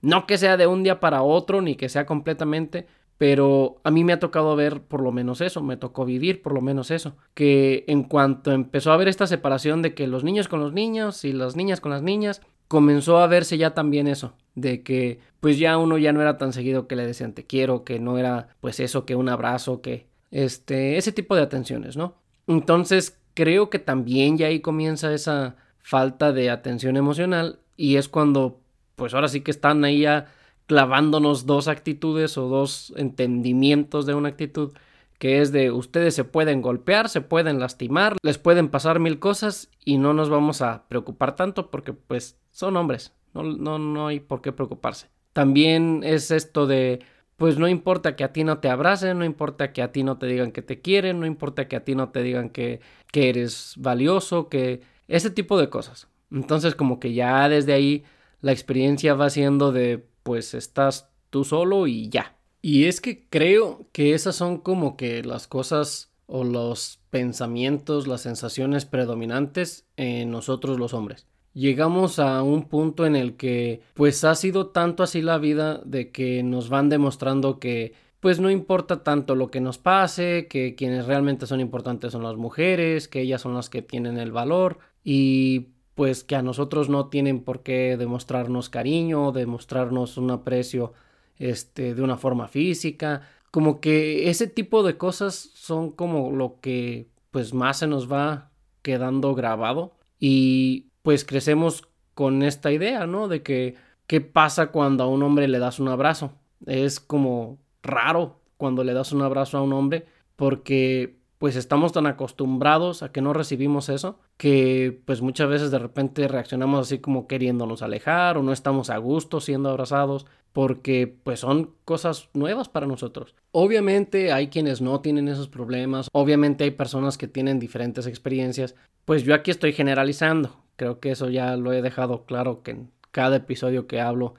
No 0.00 0.26
que 0.26 0.38
sea 0.38 0.56
de 0.56 0.66
un 0.66 0.82
día 0.82 1.00
para 1.00 1.22
otro, 1.22 1.62
ni 1.62 1.76
que 1.76 1.88
sea 1.88 2.06
completamente, 2.06 2.86
pero 3.18 3.80
a 3.84 3.90
mí 3.90 4.04
me 4.04 4.12
ha 4.12 4.20
tocado 4.20 4.56
ver 4.56 4.82
por 4.82 5.02
lo 5.02 5.12
menos 5.12 5.40
eso, 5.40 5.62
me 5.62 5.76
tocó 5.76 6.04
vivir 6.04 6.42
por 6.42 6.52
lo 6.52 6.60
menos 6.60 6.90
eso, 6.90 7.16
que 7.34 7.84
en 7.88 8.02
cuanto 8.04 8.52
empezó 8.52 8.90
a 8.90 8.94
haber 8.94 9.08
esta 9.08 9.26
separación 9.26 9.82
de 9.82 9.94
que 9.94 10.06
los 10.06 10.24
niños 10.24 10.48
con 10.48 10.60
los 10.60 10.72
niños 10.72 11.24
y 11.24 11.32
las 11.32 11.56
niñas 11.56 11.80
con 11.80 11.92
las 11.92 12.02
niñas, 12.02 12.42
comenzó 12.68 13.18
a 13.18 13.26
verse 13.26 13.56
ya 13.56 13.74
también 13.74 14.08
eso, 14.08 14.34
de 14.54 14.82
que 14.82 15.20
pues 15.40 15.58
ya 15.58 15.78
uno 15.78 15.98
ya 15.98 16.12
no 16.12 16.20
era 16.22 16.38
tan 16.38 16.52
seguido 16.52 16.88
que 16.88 16.96
le 16.96 17.06
decían 17.06 17.34
te 17.34 17.46
quiero, 17.46 17.84
que 17.84 17.98
no 17.98 18.18
era 18.18 18.48
pues 18.60 18.80
eso, 18.80 19.06
que 19.06 19.14
un 19.16 19.28
abrazo, 19.28 19.80
que 19.80 20.06
este, 20.34 20.98
ese 20.98 21.12
tipo 21.12 21.36
de 21.36 21.42
atenciones, 21.42 21.96
¿no? 21.96 22.16
Entonces 22.48 23.16
creo 23.34 23.70
que 23.70 23.78
también 23.78 24.36
ya 24.36 24.48
ahí 24.48 24.58
comienza 24.58 25.14
esa 25.14 25.54
falta 25.78 26.32
de 26.32 26.50
atención 26.50 26.96
emocional 26.96 27.60
y 27.76 27.96
es 27.96 28.08
cuando 28.08 28.60
pues 28.96 29.14
ahora 29.14 29.28
sí 29.28 29.42
que 29.42 29.52
están 29.52 29.84
ahí 29.84 30.00
ya 30.00 30.26
clavándonos 30.66 31.46
dos 31.46 31.68
actitudes 31.68 32.36
o 32.36 32.48
dos 32.48 32.92
entendimientos 32.96 34.06
de 34.06 34.14
una 34.14 34.30
actitud 34.30 34.72
que 35.18 35.40
es 35.40 35.52
de 35.52 35.70
ustedes 35.70 36.16
se 36.16 36.24
pueden 36.24 36.62
golpear, 36.62 37.08
se 37.08 37.20
pueden 37.20 37.60
lastimar, 37.60 38.16
les 38.22 38.38
pueden 38.38 38.68
pasar 38.70 38.98
mil 38.98 39.20
cosas 39.20 39.70
y 39.84 39.98
no 39.98 40.14
nos 40.14 40.30
vamos 40.30 40.62
a 40.62 40.88
preocupar 40.88 41.36
tanto 41.36 41.70
porque 41.70 41.92
pues 41.92 42.40
son 42.50 42.76
hombres, 42.76 43.12
no, 43.34 43.44
no, 43.44 43.78
no 43.78 44.08
hay 44.08 44.18
por 44.18 44.42
qué 44.42 44.50
preocuparse. 44.50 45.06
También 45.32 46.02
es 46.04 46.32
esto 46.32 46.66
de 46.66 47.00
pues 47.36 47.58
no 47.58 47.68
importa 47.68 48.16
que 48.16 48.24
a 48.24 48.32
ti 48.32 48.44
no 48.44 48.58
te 48.58 48.68
abracen, 48.68 49.18
no 49.18 49.24
importa 49.24 49.72
que 49.72 49.82
a 49.82 49.92
ti 49.92 50.02
no 50.02 50.18
te 50.18 50.26
digan 50.26 50.52
que 50.52 50.62
te 50.62 50.80
quieren, 50.80 51.20
no 51.20 51.26
importa 51.26 51.68
que 51.68 51.76
a 51.76 51.84
ti 51.84 51.94
no 51.94 52.10
te 52.10 52.22
digan 52.22 52.50
que, 52.50 52.80
que 53.10 53.28
eres 53.28 53.74
valioso, 53.76 54.48
que 54.48 54.82
ese 55.08 55.30
tipo 55.30 55.58
de 55.58 55.68
cosas. 55.68 56.08
Entonces 56.30 56.74
como 56.74 57.00
que 57.00 57.12
ya 57.12 57.48
desde 57.48 57.72
ahí 57.72 58.04
la 58.40 58.52
experiencia 58.52 59.14
va 59.14 59.30
siendo 59.30 59.72
de 59.72 60.06
pues 60.22 60.54
estás 60.54 61.10
tú 61.30 61.44
solo 61.44 61.86
y 61.86 62.08
ya. 62.08 62.36
Y 62.62 62.86
es 62.86 63.00
que 63.00 63.26
creo 63.28 63.86
que 63.92 64.14
esas 64.14 64.36
son 64.36 64.58
como 64.58 64.96
que 64.96 65.22
las 65.22 65.46
cosas 65.46 66.12
o 66.26 66.44
los 66.44 67.00
pensamientos, 67.10 68.06
las 68.06 68.22
sensaciones 68.22 68.86
predominantes 68.86 69.86
en 69.96 70.30
nosotros 70.30 70.78
los 70.78 70.94
hombres. 70.94 71.26
Llegamos 71.54 72.18
a 72.18 72.42
un 72.42 72.68
punto 72.68 73.06
en 73.06 73.14
el 73.14 73.36
que 73.36 73.80
pues 73.94 74.24
ha 74.24 74.34
sido 74.34 74.66
tanto 74.66 75.04
así 75.04 75.22
la 75.22 75.38
vida 75.38 75.80
de 75.84 76.10
que 76.10 76.42
nos 76.42 76.68
van 76.68 76.88
demostrando 76.88 77.60
que 77.60 77.94
pues 78.18 78.40
no 78.40 78.50
importa 78.50 79.04
tanto 79.04 79.34
lo 79.36 79.50
que 79.50 79.60
nos 79.60 79.78
pase, 79.78 80.48
que 80.48 80.74
quienes 80.74 81.06
realmente 81.06 81.46
son 81.46 81.60
importantes 81.60 82.12
son 82.12 82.24
las 82.24 82.36
mujeres, 82.36 83.06
que 83.06 83.20
ellas 83.20 83.42
son 83.42 83.54
las 83.54 83.70
que 83.70 83.82
tienen 83.82 84.18
el 84.18 84.32
valor 84.32 84.78
y 85.04 85.68
pues 85.94 86.24
que 86.24 86.34
a 86.34 86.42
nosotros 86.42 86.88
no 86.88 87.06
tienen 87.06 87.44
por 87.44 87.62
qué 87.62 87.96
demostrarnos 87.96 88.68
cariño, 88.68 89.30
demostrarnos 89.30 90.16
un 90.16 90.30
aprecio 90.30 90.92
este, 91.38 91.94
de 91.94 92.02
una 92.02 92.16
forma 92.16 92.48
física. 92.48 93.28
Como 93.50 93.80
que 93.80 94.28
ese 94.28 94.48
tipo 94.48 94.82
de 94.82 94.96
cosas 94.96 95.34
son 95.34 95.92
como 95.92 96.32
lo 96.32 96.58
que 96.60 97.08
pues 97.30 97.54
más 97.54 97.78
se 97.78 97.86
nos 97.86 98.10
va 98.10 98.50
quedando 98.82 99.34
grabado 99.34 99.96
y 100.18 100.88
pues 101.04 101.26
crecemos 101.26 101.86
con 102.14 102.42
esta 102.42 102.72
idea, 102.72 103.06
¿no? 103.06 103.28
De 103.28 103.42
que 103.42 103.74
qué 104.06 104.22
pasa 104.22 104.68
cuando 104.68 105.04
a 105.04 105.06
un 105.06 105.22
hombre 105.22 105.48
le 105.48 105.58
das 105.58 105.78
un 105.78 105.88
abrazo. 105.88 106.32
Es 106.64 106.98
como 106.98 107.58
raro 107.82 108.40
cuando 108.56 108.82
le 108.84 108.94
das 108.94 109.12
un 109.12 109.20
abrazo 109.20 109.58
a 109.58 109.62
un 109.62 109.74
hombre 109.74 110.06
porque 110.34 111.18
pues 111.36 111.56
estamos 111.56 111.92
tan 111.92 112.06
acostumbrados 112.06 113.02
a 113.02 113.12
que 113.12 113.20
no 113.20 113.34
recibimos 113.34 113.90
eso 113.90 114.18
que 114.38 114.98
pues 115.04 115.20
muchas 115.20 115.50
veces 115.50 115.70
de 115.70 115.78
repente 115.78 116.26
reaccionamos 116.26 116.86
así 116.86 117.00
como 117.00 117.26
queriéndonos 117.26 117.82
alejar 117.82 118.38
o 118.38 118.42
no 118.42 118.52
estamos 118.52 118.88
a 118.88 118.96
gusto 118.96 119.40
siendo 119.40 119.68
abrazados 119.68 120.24
porque 120.54 121.18
pues 121.22 121.40
son 121.40 121.74
cosas 121.84 122.30
nuevas 122.32 122.70
para 122.70 122.86
nosotros. 122.86 123.34
Obviamente 123.50 124.32
hay 124.32 124.48
quienes 124.48 124.80
no 124.80 125.02
tienen 125.02 125.28
esos 125.28 125.48
problemas, 125.48 126.08
obviamente 126.12 126.64
hay 126.64 126.70
personas 126.70 127.18
que 127.18 127.28
tienen 127.28 127.58
diferentes 127.60 128.06
experiencias, 128.06 128.74
pues 129.04 129.24
yo 129.24 129.34
aquí 129.34 129.50
estoy 129.50 129.74
generalizando, 129.74 130.63
creo 130.76 131.00
que 131.00 131.10
eso 131.10 131.30
ya 131.30 131.56
lo 131.56 131.72
he 131.72 131.82
dejado 131.82 132.24
claro 132.24 132.62
que 132.62 132.72
en 132.72 132.90
cada 133.10 133.36
episodio 133.36 133.86
que 133.86 134.00
hablo 134.00 134.34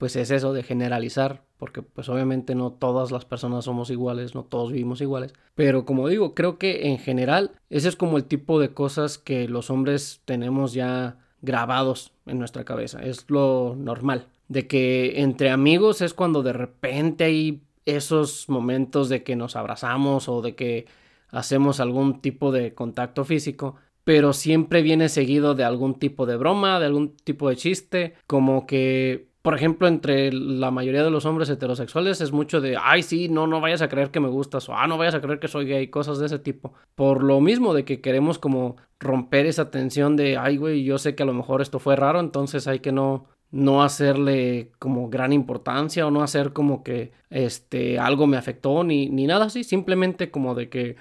pues 0.00 0.16
es 0.16 0.30
eso 0.30 0.54
de 0.54 0.62
generalizar, 0.62 1.42
porque 1.58 1.82
pues 1.82 2.08
obviamente 2.08 2.54
no 2.54 2.72
todas 2.72 3.10
las 3.10 3.26
personas 3.26 3.66
somos 3.66 3.90
iguales, 3.90 4.34
no 4.34 4.44
todos 4.44 4.72
vivimos 4.72 5.02
iguales, 5.02 5.34
pero 5.54 5.84
como 5.84 6.08
digo, 6.08 6.34
creo 6.34 6.56
que 6.56 6.88
en 6.88 6.98
general 6.98 7.52
ese 7.68 7.88
es 7.90 7.96
como 7.96 8.16
el 8.16 8.24
tipo 8.24 8.58
de 8.58 8.72
cosas 8.72 9.18
que 9.18 9.46
los 9.46 9.68
hombres 9.68 10.22
tenemos 10.24 10.72
ya 10.72 11.18
grabados 11.42 12.14
en 12.24 12.38
nuestra 12.38 12.64
cabeza, 12.64 13.02
es 13.02 13.26
lo 13.28 13.76
normal, 13.76 14.28
de 14.48 14.66
que 14.66 15.20
entre 15.20 15.50
amigos 15.50 16.00
es 16.00 16.14
cuando 16.14 16.42
de 16.42 16.54
repente 16.54 17.24
hay 17.24 17.62
esos 17.84 18.48
momentos 18.48 19.10
de 19.10 19.22
que 19.22 19.36
nos 19.36 19.54
abrazamos 19.54 20.30
o 20.30 20.40
de 20.40 20.54
que 20.54 20.86
hacemos 21.28 21.78
algún 21.78 22.22
tipo 22.22 22.52
de 22.52 22.72
contacto 22.72 23.26
físico, 23.26 23.76
pero 24.10 24.32
siempre 24.32 24.82
viene 24.82 25.08
seguido 25.08 25.54
de 25.54 25.62
algún 25.62 25.94
tipo 25.94 26.26
de 26.26 26.36
broma, 26.36 26.80
de 26.80 26.86
algún 26.86 27.14
tipo 27.14 27.48
de 27.48 27.54
chiste, 27.54 28.14
como 28.26 28.66
que 28.66 29.28
por 29.40 29.54
ejemplo, 29.54 29.86
entre 29.86 30.32
la 30.32 30.72
mayoría 30.72 31.04
de 31.04 31.12
los 31.12 31.26
hombres 31.26 31.48
heterosexuales 31.48 32.20
es 32.20 32.32
mucho 32.32 32.60
de, 32.60 32.76
ay, 32.76 33.04
sí, 33.04 33.28
no, 33.28 33.46
no 33.46 33.60
vayas 33.60 33.82
a 33.82 33.88
creer 33.88 34.10
que 34.10 34.18
me 34.18 34.26
gustas, 34.26 34.68
o 34.68 34.74
ah, 34.74 34.88
no 34.88 34.98
vayas 34.98 35.14
a 35.14 35.20
creer 35.20 35.38
que 35.38 35.46
soy 35.46 35.66
gay, 35.66 35.86
cosas 35.86 36.18
de 36.18 36.26
ese 36.26 36.40
tipo. 36.40 36.74
Por 36.96 37.22
lo 37.22 37.40
mismo 37.40 37.72
de 37.72 37.84
que 37.84 38.00
queremos 38.00 38.40
como 38.40 38.78
romper 38.98 39.46
esa 39.46 39.70
tensión 39.70 40.16
de, 40.16 40.36
ay, 40.36 40.56
güey, 40.56 40.82
yo 40.82 40.98
sé 40.98 41.14
que 41.14 41.22
a 41.22 41.26
lo 41.26 41.32
mejor 41.32 41.62
esto 41.62 41.78
fue 41.78 41.94
raro, 41.94 42.18
entonces 42.18 42.66
hay 42.66 42.80
que 42.80 42.90
no, 42.90 43.26
no 43.52 43.84
hacerle 43.84 44.72
como 44.80 45.08
gran 45.08 45.32
importancia 45.32 46.04
o 46.04 46.10
no 46.10 46.24
hacer 46.24 46.52
como 46.52 46.82
que 46.82 47.12
este 47.30 48.00
algo 48.00 48.26
me 48.26 48.38
afectó 48.38 48.82
ni, 48.82 49.08
ni 49.08 49.28
nada 49.28 49.44
así, 49.44 49.62
simplemente 49.62 50.32
como 50.32 50.56
de 50.56 50.68
que 50.68 50.96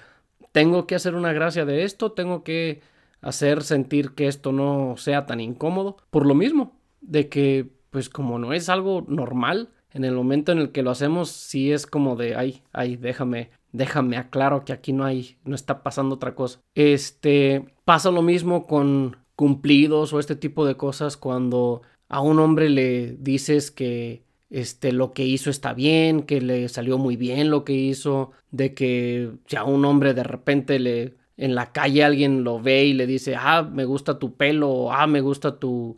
tengo 0.52 0.86
que 0.86 0.94
hacer 0.94 1.16
una 1.16 1.34
gracia 1.34 1.66
de 1.66 1.84
esto, 1.84 2.12
tengo 2.12 2.44
que 2.44 2.82
hacer 3.22 3.64
sentir 3.64 4.12
que 4.12 4.28
esto 4.28 4.52
no 4.52 4.96
sea 4.98 5.26
tan 5.26 5.40
incómodo. 5.40 5.98
Por 6.10 6.26
lo 6.26 6.36
mismo, 6.36 6.80
de 7.02 7.30
que 7.30 7.70
pues 7.90 8.10
como 8.10 8.40
no 8.40 8.54
es 8.54 8.70
algo 8.70 9.06
normal, 9.08 9.70
en 9.92 10.06
el 10.06 10.14
momento 10.14 10.52
en 10.52 10.60
el 10.60 10.72
que 10.72 10.84
lo 10.84 10.92
hacemos, 10.92 11.30
sí 11.30 11.72
es 11.72 11.88
como 11.88 12.16
de, 12.16 12.36
ay, 12.36 12.62
ay, 12.72 12.96
déjame, 12.96 13.50
déjame 13.72 14.18
aclaro 14.18 14.64
que 14.64 14.74
aquí 14.74 14.94
no 14.94 15.06
hay, 15.06 15.38
no 15.44 15.56
está 15.56 15.82
pasando 15.82 16.16
otra 16.16 16.36
cosa. 16.36 16.60
Este, 16.76 17.66
pasa 17.86 18.12
lo 18.12 18.22
mismo 18.22 18.68
con 18.68 19.18
cumplidos 19.36 20.14
o 20.14 20.20
este 20.20 20.36
tipo 20.36 20.66
de 20.66 20.76
cosas 20.76 21.18
cuando 21.18 21.82
a 22.08 22.22
un 22.22 22.40
hombre 22.40 22.70
le 22.70 23.16
dices 23.20 23.72
que, 23.72 24.24
este, 24.50 24.92
lo 24.92 25.14
que 25.14 25.26
hizo 25.26 25.50
está 25.50 25.74
bien, 25.74 26.24
que 26.24 26.42
le 26.42 26.70
salió 26.70 26.98
muy 26.98 27.16
bien 27.16 27.50
lo 27.50 27.64
que 27.64 27.74
hizo, 27.74 28.32
de 28.52 28.74
que 28.74 29.32
si 29.46 29.56
a 29.56 29.64
un 29.64 29.86
hombre 29.86 30.14
de 30.14 30.24
repente 30.24 30.80
le 30.80 31.16
en 31.40 31.56
la 31.56 31.72
calle 31.72 32.04
alguien 32.04 32.44
lo 32.44 32.60
ve 32.62 32.86
y 32.86 32.94
le 32.94 33.08
dice, 33.08 33.36
ah, 33.38 33.64
me 33.64 33.86
gusta 33.86 34.20
tu 34.20 34.36
pelo, 34.36 34.92
ah, 34.92 35.08
me 35.08 35.22
gusta 35.22 35.58
tu, 35.58 35.98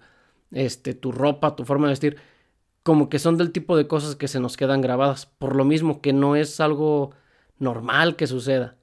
este, 0.51 0.93
tu 0.93 1.11
ropa, 1.11 1.55
tu 1.55 1.65
forma 1.65 1.87
de 1.87 1.93
vestir, 1.93 2.17
como 2.83 3.09
que 3.09 3.19
son 3.19 3.37
del 3.37 3.51
tipo 3.51 3.75
de 3.75 3.87
cosas 3.87 4.15
que 4.15 4.27
se 4.27 4.39
nos 4.39 4.55
quedan 4.55 4.81
grabadas, 4.81 5.25
por 5.25 5.55
lo 5.55 5.65
mismo 5.65 6.01
que 6.01 6.13
no 6.13 6.35
es 6.35 6.59
algo 6.59 7.11
normal 7.59 8.15
que 8.15 8.27
suceda. 8.27 8.77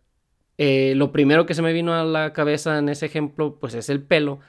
Eh, 0.58 0.94
lo 0.96 1.12
primero 1.12 1.46
que 1.46 1.54
se 1.54 1.62
me 1.62 1.72
vino 1.72 1.94
a 1.94 2.04
la 2.04 2.32
cabeza 2.32 2.78
en 2.78 2.88
ese 2.88 3.06
ejemplo, 3.06 3.58
pues 3.60 3.74
es 3.74 3.88
el 3.88 4.02
pelo, 4.02 4.40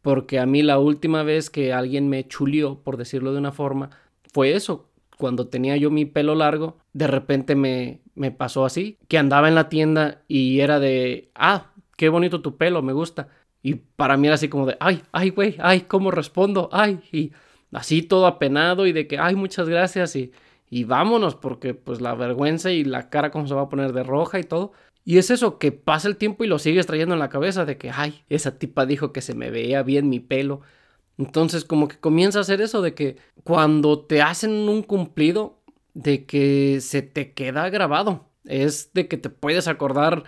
porque 0.00 0.40
a 0.40 0.46
mí 0.46 0.62
la 0.62 0.78
última 0.78 1.22
vez 1.22 1.50
que 1.50 1.72
alguien 1.74 2.08
me 2.08 2.26
chulió, 2.26 2.82
por 2.82 2.96
decirlo 2.96 3.32
de 3.32 3.38
una 3.38 3.52
forma, 3.52 3.90
fue 4.32 4.54
eso. 4.54 4.88
Cuando 5.22 5.46
tenía 5.46 5.76
yo 5.76 5.88
mi 5.92 6.04
pelo 6.04 6.34
largo, 6.34 6.78
de 6.92 7.06
repente 7.06 7.54
me, 7.54 8.00
me 8.16 8.32
pasó 8.32 8.64
así, 8.64 8.98
que 9.06 9.18
andaba 9.18 9.46
en 9.46 9.54
la 9.54 9.68
tienda 9.68 10.24
y 10.26 10.58
era 10.58 10.80
de, 10.80 11.30
ah, 11.36 11.70
qué 11.96 12.08
bonito 12.08 12.42
tu 12.42 12.56
pelo, 12.56 12.82
me 12.82 12.92
gusta. 12.92 13.28
Y 13.62 13.74
para 13.76 14.16
mí 14.16 14.26
era 14.26 14.34
así 14.34 14.48
como 14.48 14.66
de, 14.66 14.76
ay, 14.80 15.04
ay, 15.12 15.30
güey, 15.30 15.54
ay, 15.60 15.82
¿cómo 15.82 16.10
respondo? 16.10 16.68
Ay, 16.72 16.98
y 17.12 17.30
así 17.70 18.02
todo 18.02 18.26
apenado 18.26 18.84
y 18.88 18.92
de 18.92 19.06
que, 19.06 19.16
ay, 19.16 19.36
muchas 19.36 19.68
gracias 19.68 20.16
y, 20.16 20.32
y 20.68 20.82
vámonos, 20.82 21.36
porque 21.36 21.72
pues 21.72 22.00
la 22.00 22.16
vergüenza 22.16 22.72
y 22.72 22.82
la 22.82 23.08
cara 23.08 23.30
como 23.30 23.46
se 23.46 23.54
va 23.54 23.62
a 23.62 23.68
poner 23.68 23.92
de 23.92 24.02
roja 24.02 24.40
y 24.40 24.42
todo. 24.42 24.72
Y 25.04 25.18
es 25.18 25.30
eso, 25.30 25.56
que 25.60 25.70
pasa 25.70 26.08
el 26.08 26.16
tiempo 26.16 26.42
y 26.42 26.48
lo 26.48 26.58
sigues 26.58 26.86
trayendo 26.88 27.14
en 27.14 27.20
la 27.20 27.28
cabeza 27.28 27.64
de 27.64 27.78
que, 27.78 27.90
ay, 27.92 28.24
esa 28.28 28.58
tipa 28.58 28.86
dijo 28.86 29.12
que 29.12 29.20
se 29.20 29.34
me 29.34 29.52
veía 29.52 29.84
bien 29.84 30.08
mi 30.08 30.18
pelo. 30.18 30.62
Entonces 31.24 31.64
como 31.64 31.88
que 31.88 31.98
comienza 31.98 32.38
a 32.38 32.42
hacer 32.42 32.60
eso 32.60 32.82
de 32.82 32.94
que 32.94 33.16
cuando 33.44 34.00
te 34.00 34.22
hacen 34.22 34.50
un 34.68 34.82
cumplido, 34.82 35.58
de 35.94 36.26
que 36.26 36.80
se 36.80 37.02
te 37.02 37.32
queda 37.32 37.68
grabado. 37.70 38.26
Es 38.44 38.92
de 38.92 39.06
que 39.08 39.16
te 39.16 39.30
puedes 39.30 39.68
acordar 39.68 40.24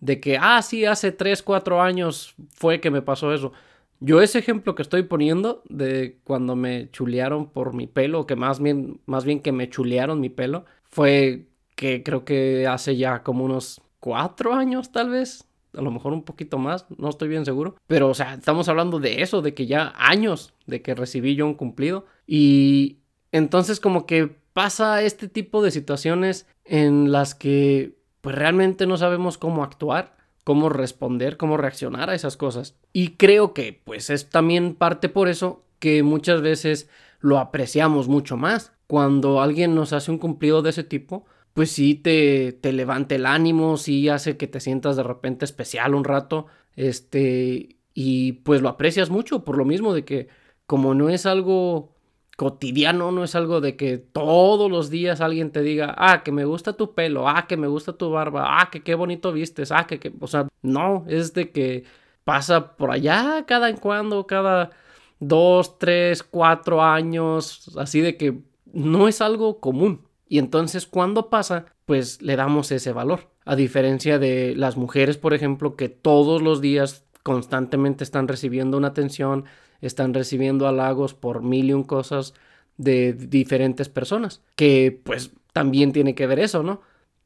de 0.00 0.20
que, 0.20 0.38
ah, 0.40 0.62
sí, 0.62 0.84
hace 0.86 1.12
3, 1.12 1.42
4 1.42 1.82
años 1.82 2.34
fue 2.54 2.80
que 2.80 2.90
me 2.90 3.02
pasó 3.02 3.34
eso. 3.34 3.52
Yo 4.00 4.22
ese 4.22 4.38
ejemplo 4.38 4.74
que 4.74 4.82
estoy 4.82 5.02
poniendo 5.02 5.62
de 5.68 6.18
cuando 6.24 6.56
me 6.56 6.90
chulearon 6.92 7.50
por 7.50 7.74
mi 7.74 7.86
pelo, 7.86 8.26
que 8.26 8.36
más 8.36 8.60
bien, 8.60 9.00
más 9.06 9.24
bien 9.24 9.40
que 9.40 9.52
me 9.52 9.68
chulearon 9.68 10.20
mi 10.20 10.30
pelo, 10.30 10.64
fue 10.88 11.48
que 11.74 12.02
creo 12.02 12.24
que 12.24 12.66
hace 12.66 12.96
ya 12.96 13.22
como 13.22 13.44
unos 13.44 13.82
cuatro 14.00 14.54
años 14.54 14.92
tal 14.92 15.10
vez, 15.10 15.47
a 15.74 15.82
lo 15.82 15.90
mejor 15.90 16.12
un 16.12 16.22
poquito 16.22 16.58
más, 16.58 16.86
no 16.96 17.08
estoy 17.08 17.28
bien 17.28 17.44
seguro. 17.44 17.76
Pero, 17.86 18.08
o 18.08 18.14
sea, 18.14 18.34
estamos 18.34 18.68
hablando 18.68 19.00
de 19.00 19.22
eso, 19.22 19.42
de 19.42 19.54
que 19.54 19.66
ya 19.66 19.92
años 19.96 20.52
de 20.66 20.82
que 20.82 20.94
recibí 20.94 21.34
yo 21.34 21.46
un 21.46 21.54
cumplido. 21.54 22.06
Y 22.26 22.98
entonces 23.32 23.80
como 23.80 24.06
que 24.06 24.36
pasa 24.52 25.02
este 25.02 25.28
tipo 25.28 25.62
de 25.62 25.70
situaciones 25.70 26.46
en 26.64 27.12
las 27.12 27.34
que 27.34 27.96
pues 28.20 28.34
realmente 28.34 28.86
no 28.86 28.96
sabemos 28.96 29.38
cómo 29.38 29.62
actuar, 29.62 30.16
cómo 30.44 30.68
responder, 30.68 31.36
cómo 31.36 31.56
reaccionar 31.56 32.10
a 32.10 32.14
esas 32.14 32.36
cosas. 32.36 32.74
Y 32.92 33.10
creo 33.16 33.54
que 33.54 33.80
pues 33.84 34.10
es 34.10 34.30
también 34.30 34.74
parte 34.74 35.08
por 35.08 35.28
eso 35.28 35.62
que 35.78 36.02
muchas 36.02 36.42
veces 36.42 36.88
lo 37.20 37.38
apreciamos 37.38 38.08
mucho 38.08 38.36
más. 38.36 38.72
Cuando 38.86 39.40
alguien 39.40 39.74
nos 39.74 39.92
hace 39.92 40.10
un 40.10 40.18
cumplido 40.18 40.62
de 40.62 40.70
ese 40.70 40.84
tipo, 40.84 41.26
pues 41.58 41.72
sí 41.72 41.96
te, 41.96 42.52
te 42.52 42.72
levanta 42.72 43.16
el 43.16 43.26
ánimo, 43.26 43.78
sí 43.78 44.08
hace 44.08 44.36
que 44.36 44.46
te 44.46 44.60
sientas 44.60 44.94
de 44.94 45.02
repente 45.02 45.44
especial 45.44 45.96
un 45.96 46.04
rato, 46.04 46.46
este, 46.76 47.78
y 47.94 48.34
pues 48.44 48.62
lo 48.62 48.68
aprecias 48.68 49.10
mucho 49.10 49.44
por 49.44 49.58
lo 49.58 49.64
mismo 49.64 49.92
de 49.92 50.04
que 50.04 50.28
como 50.66 50.94
no 50.94 51.08
es 51.08 51.26
algo 51.26 51.96
cotidiano, 52.36 53.10
no 53.10 53.24
es 53.24 53.34
algo 53.34 53.60
de 53.60 53.74
que 53.76 53.98
todos 53.98 54.70
los 54.70 54.88
días 54.88 55.20
alguien 55.20 55.50
te 55.50 55.62
diga, 55.62 55.96
ah, 55.98 56.22
que 56.22 56.30
me 56.30 56.44
gusta 56.44 56.74
tu 56.74 56.94
pelo, 56.94 57.28
ah, 57.28 57.48
que 57.48 57.56
me 57.56 57.66
gusta 57.66 57.92
tu 57.92 58.08
barba, 58.08 58.60
ah, 58.60 58.70
que 58.70 58.84
qué 58.84 58.94
bonito 58.94 59.32
vistes, 59.32 59.72
ah, 59.72 59.84
que, 59.88 59.98
que, 59.98 60.12
o 60.20 60.28
sea, 60.28 60.46
no, 60.62 61.06
es 61.08 61.34
de 61.34 61.50
que 61.50 61.82
pasa 62.22 62.76
por 62.76 62.92
allá 62.92 63.44
cada 63.48 63.68
en 63.68 63.78
cuando, 63.78 64.28
cada 64.28 64.70
dos, 65.18 65.76
tres, 65.80 66.22
cuatro 66.22 66.84
años, 66.84 67.76
así 67.76 68.00
de 68.00 68.16
que 68.16 68.38
no 68.72 69.08
es 69.08 69.20
algo 69.20 69.58
común. 69.58 70.07
Y 70.28 70.38
entonces 70.38 70.86
cuando 70.86 71.30
pasa, 71.30 71.66
pues 71.86 72.20
le 72.22 72.36
damos 72.36 72.70
ese 72.70 72.92
valor. 72.92 73.30
A 73.44 73.56
diferencia 73.56 74.18
de 74.18 74.54
las 74.54 74.76
mujeres, 74.76 75.16
por 75.16 75.32
ejemplo, 75.34 75.74
que 75.76 75.88
todos 75.88 76.42
los 76.42 76.60
días 76.60 77.04
constantemente 77.22 78.04
están 78.04 78.28
recibiendo 78.28 78.76
una 78.76 78.88
atención, 78.88 79.44
están 79.80 80.14
recibiendo 80.14 80.66
halagos 80.66 81.14
por 81.14 81.42
mil 81.42 81.70
y 81.70 81.72
un 81.72 81.84
cosas 81.84 82.34
de 82.76 83.12
diferentes 83.12 83.88
personas, 83.88 84.42
que 84.54 85.00
pues 85.04 85.32
también 85.52 85.92
tiene 85.92 86.14
que 86.14 86.26
ver 86.26 86.38
eso, 86.38 86.62
¿no? 86.62 86.80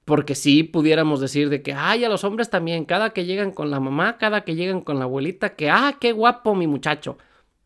Porque 0.04 0.34
si 0.34 0.64
pudiéramos 0.64 1.20
decir 1.20 1.48
de 1.48 1.62
que, 1.62 1.74
ay, 1.74 2.04
a 2.04 2.08
los 2.08 2.24
hombres 2.24 2.50
también, 2.50 2.84
cada 2.84 3.10
que 3.10 3.24
llegan 3.24 3.52
con 3.52 3.70
la 3.70 3.78
mamá, 3.78 4.18
cada 4.18 4.42
que 4.44 4.56
llegan 4.56 4.80
con 4.80 4.98
la 4.98 5.04
abuelita, 5.04 5.54
que, 5.54 5.70
ah, 5.70 5.96
qué 6.00 6.12
guapo 6.12 6.54
mi 6.54 6.66
muchacho. 6.66 7.18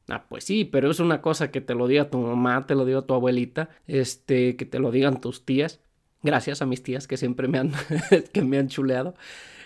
Ah, 0.09 0.27
pues 0.29 0.45
sí, 0.45 0.65
pero 0.65 0.91
es 0.91 1.01
una 1.01 1.21
cosa 1.21 1.51
que 1.51 1.61
te 1.61 1.75
lo 1.75 1.89
diga 1.89 2.11
tu 2.11 2.19
mamá, 2.19 2.67
te 2.67 2.75
lo 2.75 2.85
diga 2.85 3.03
tu 3.03 3.15
abuelita, 3.15 3.71
este, 3.87 4.57
que 4.57 4.65
te 4.65 4.79
lo 4.79 4.91
digan 4.93 5.21
tus 5.21 5.45
tías. 5.45 5.81
Gracias 6.23 6.63
a 6.63 6.67
mis 6.67 6.83
tías 6.83 7.09
que 7.09 7.17
siempre 7.17 7.49
me 7.49 7.59
han, 7.59 7.73
que 8.33 8.43
me 8.43 8.59
han 8.59 8.69
chuleado. 8.69 9.15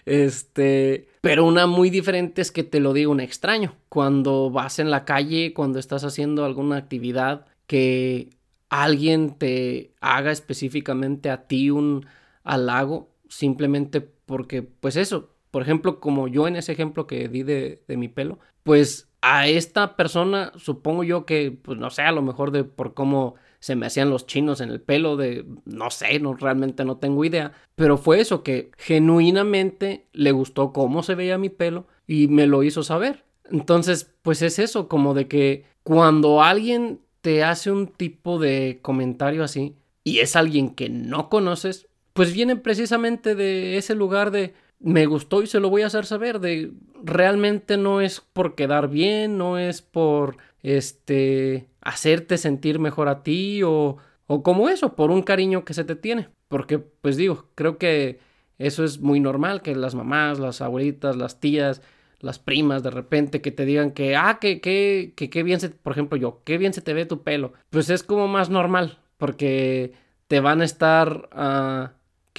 Este, 0.07 1.09
pero 1.21 1.45
una 1.45 1.67
muy 1.67 1.91
diferente 1.91 2.41
es 2.41 2.51
que 2.51 2.65
te 2.65 2.81
lo 2.81 2.93
diga 2.95 3.11
un 3.11 3.21
extraño. 3.21 3.77
Cuando 3.89 4.51
vas 4.51 4.79
en 4.79 4.91
la 4.91 5.05
calle, 5.05 5.53
cuando 5.53 5.79
estás 5.79 6.05
haciendo 6.05 6.45
alguna 6.45 6.77
actividad, 6.77 7.47
que 7.67 8.31
alguien 8.71 9.35
te 9.37 9.93
haga 10.01 10.33
específicamente 10.33 11.31
a 11.31 11.47
ti 11.47 11.71
un 11.71 12.07
halago, 12.45 13.11
simplemente 13.29 14.01
porque, 14.01 14.63
pues 14.63 14.97
eso, 14.97 15.31
por 15.51 15.63
ejemplo, 15.63 16.01
como 16.01 16.29
yo 16.29 16.47
en 16.47 16.57
ese 16.57 16.73
ejemplo 16.73 17.07
que 17.07 17.29
di 17.29 17.43
de, 17.43 17.83
mi 17.89 18.09
pelo, 18.09 18.39
pues 18.63 19.09
a 19.23 19.49
esta 19.49 19.97
persona, 19.97 20.53
supongo 20.57 21.05
yo 21.05 21.27
que, 21.27 21.51
pues 21.51 21.79
no 21.79 21.91
sé, 21.91 22.03
a 22.03 22.13
lo 22.13 22.23
mejor 22.23 22.53
de 22.53 22.65
por 22.65 22.95
cómo 22.95 23.35
se 23.59 23.77
me 23.77 23.87
hacían 23.87 24.11
los 24.11 24.27
chinos 24.27 24.61
en 24.61 24.71
el 24.71 24.81
pelo, 24.81 25.17
de 25.17 25.45
no 25.67 25.91
sé, 25.91 26.19
no 26.21 26.35
realmente 26.35 26.85
no 26.85 26.97
tengo 26.97 27.25
idea, 27.25 27.53
pero 27.75 27.99
fue 27.99 28.21
eso 28.21 28.43
que 28.43 28.71
genuinamente 28.79 30.07
le 30.13 30.33
gustó 30.33 30.73
cómo 30.73 31.03
se 31.03 31.15
veía 31.15 31.37
mi 31.37 31.51
pelo 31.51 31.87
y 32.07 32.29
me 32.29 32.47
lo 32.47 32.63
hizo 32.63 32.83
saber. 32.83 33.25
Entonces, 33.51 34.15
pues 34.23 34.41
es 34.43 34.59
eso, 34.59 34.89
como 34.89 35.13
de 35.13 35.29
que 35.29 35.65
cuando 35.83 36.43
alguien 36.43 37.01
te 37.21 37.45
hace 37.45 37.71
un 37.71 37.89
tipo 37.89 38.39
de 38.39 38.79
comentario 38.81 39.45
así 39.45 39.77
y 40.05 40.21
es 40.21 40.37
alguien 40.37 40.75
que 40.75 40.89
no 40.89 41.29
conoces, 41.29 41.89
pues 42.13 42.33
viene 42.33 42.57
precisamente 42.57 43.35
de 43.35 43.77
ese 43.77 43.95
lugar 43.95 44.31
de 44.31 44.55
me 44.81 45.07
gustó 45.07 45.43
y 45.43 45.47
se 45.47 45.61
lo 45.61 45.71
voy 45.71 45.83
a 45.83 45.87
hacer 45.87 46.07
saber 46.07 46.41
de 46.41 46.73
realmente 47.03 47.77
no 47.77 48.01
es 48.01 48.21
por 48.21 48.55
quedar 48.55 48.89
bien, 48.89 49.39
no 49.39 49.59
es 49.59 49.83
por 49.83 50.39
este 50.63 51.69
hacerte 51.81 52.39
sentir 52.39 52.79
mejor 52.79 53.09
a 53.09 53.23
ti 53.23 53.63
o 53.63 53.99
o 54.27 54.45
como 54.45 54.69
eso, 54.69 54.95
por 54.95 55.11
un 55.11 55.23
cariño 55.23 55.65
que 55.65 55.75
se 55.75 55.83
te 55.85 55.97
tiene, 55.97 56.29
porque 56.47 56.79
pues 56.79 57.17
digo, 57.17 57.49
creo 57.57 57.79
que 57.79 58.21
eso 58.59 58.85
es 58.85 59.01
muy 59.01 59.19
normal 59.19 59.61
que 59.61 59.75
las 59.75 59.97
mamás, 59.97 60.39
las 60.39 60.61
abuelitas, 60.61 61.17
las 61.17 61.41
tías, 61.41 61.83
las 62.21 62.39
primas 62.39 62.83
de 62.85 62.91
repente 62.91 63.41
que 63.41 63.51
te 63.51 63.65
digan 63.65 63.91
que 63.91 64.15
ah 64.15 64.39
que 64.41 64.61
que 64.61 65.13
que 65.17 65.43
bien 65.43 65.59
se, 65.61 65.71
por 65.71 65.93
ejemplo, 65.93 66.17
yo, 66.17 66.43
qué 66.45 66.59
bien 66.59 66.73
se 66.73 66.81
te 66.83 66.95
ve 66.95 67.07
tu 67.07 67.23
pelo. 67.25 67.55
Pues 67.71 67.91
es 67.91 68.05
como 68.05 68.29
más 68.29 68.51
normal, 68.51 68.99
porque 69.17 69.95
te 70.29 70.39
van 70.41 70.61
a 70.61 70.65
estar 70.65 71.29
uh, 71.35 71.91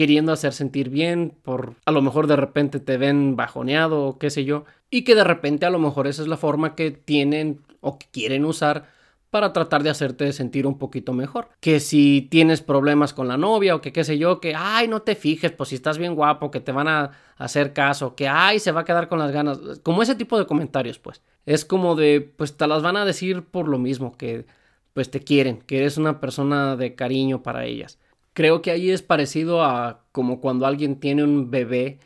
queriendo 0.02 0.32
hacer 0.32 0.52
sentir 0.52 0.90
bien, 0.90 1.32
por 1.44 1.76
a 1.86 1.92
lo 1.92 2.02
mejor 2.02 2.26
de 2.26 2.36
repente 2.36 2.80
te 2.80 2.98
ven 2.98 3.36
bajoneado 3.36 4.04
o 4.04 4.18
qué 4.18 4.32
sé 4.32 4.46
yo, 4.46 4.66
y 4.90 5.04
que 5.04 5.14
de 5.14 5.24
repente 5.24 5.68
a 5.68 5.70
lo 5.70 5.78
mejor 5.78 6.08
esa 6.08 6.24
es 6.24 6.28
la 6.28 6.38
forma 6.38 6.74
que 6.74 6.90
tienen 6.90 7.60
o 7.82 8.00
que 8.00 8.08
quieren 8.12 8.46
usar 8.46 8.86
para 9.30 9.54
tratar 9.54 9.84
de 9.84 9.92
hacerte 9.92 10.34
sentir 10.34 10.66
un 10.66 10.80
poquito 10.80 11.14
mejor. 11.14 11.50
Que 11.60 11.80
si 11.80 12.28
tienes 12.32 12.62
problemas 12.62 13.14
con 13.14 13.28
la 13.28 13.38
novia 13.38 13.76
o 13.76 13.82
que 13.82 13.94
qué 13.94 14.04
sé 14.04 14.18
yo, 14.18 14.42
que 14.42 14.56
ay, 14.56 14.88
no 14.88 15.04
te 15.04 15.14
fijes, 15.14 15.52
pues 15.52 15.70
si 15.70 15.76
estás 15.76 16.00
bien 16.00 16.16
guapo, 16.16 16.50
que 16.50 16.62
te 16.62 16.72
van 16.72 16.88
a 16.88 17.12
hacer 17.38 17.72
caso, 17.72 18.16
que 18.16 18.28
ay, 18.28 18.58
se 18.58 18.72
va 18.72 18.82
a 18.82 18.86
quedar 18.86 19.08
con 19.08 19.20
las 19.20 19.32
ganas, 19.32 19.60
como 19.84 20.02
ese 20.02 20.16
tipo 20.16 20.40
de 20.40 20.48
comentarios, 20.48 20.98
pues. 20.98 21.22
Es 21.46 21.64
como 21.64 21.94
de, 21.94 22.22
pues 22.22 22.58
te 22.58 22.66
las 22.66 22.82
van 22.82 22.98
a 22.98 23.06
decir 23.06 23.44
por 23.44 23.68
lo 23.68 23.78
mismo, 23.78 24.18
que 24.18 24.48
pues 24.94 25.12
te 25.12 25.20
quieren, 25.20 25.60
que 25.60 25.78
eres 25.78 25.98
una 25.98 26.20
persona 26.20 26.76
de 26.76 26.96
cariño 26.96 27.44
para 27.44 27.66
ellas. 27.66 28.00
Creo 28.34 28.62
que 28.62 28.72
ahí 28.72 28.92
es 28.92 29.02
parecido 29.02 29.64
a 29.64 30.06
como 30.12 30.40
cuando 30.42 30.66
alguien 30.66 31.00
tiene 31.00 31.24
un 31.24 31.52
bebé 31.52 32.00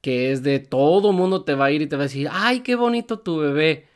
que 0.00 0.32
es 0.32 0.42
de 0.42 0.58
todo 0.58 1.12
mundo 1.12 1.44
te 1.44 1.54
va 1.54 1.66
a 1.66 1.70
ir 1.70 1.80
y 1.80 1.86
te 1.86 1.96
va 1.96 2.02
a 2.02 2.04
decir, 2.04 2.28
ay, 2.30 2.60
qué 2.60 2.74
bonito 2.74 3.20
tu 3.20 3.38
bebé. 3.38 3.86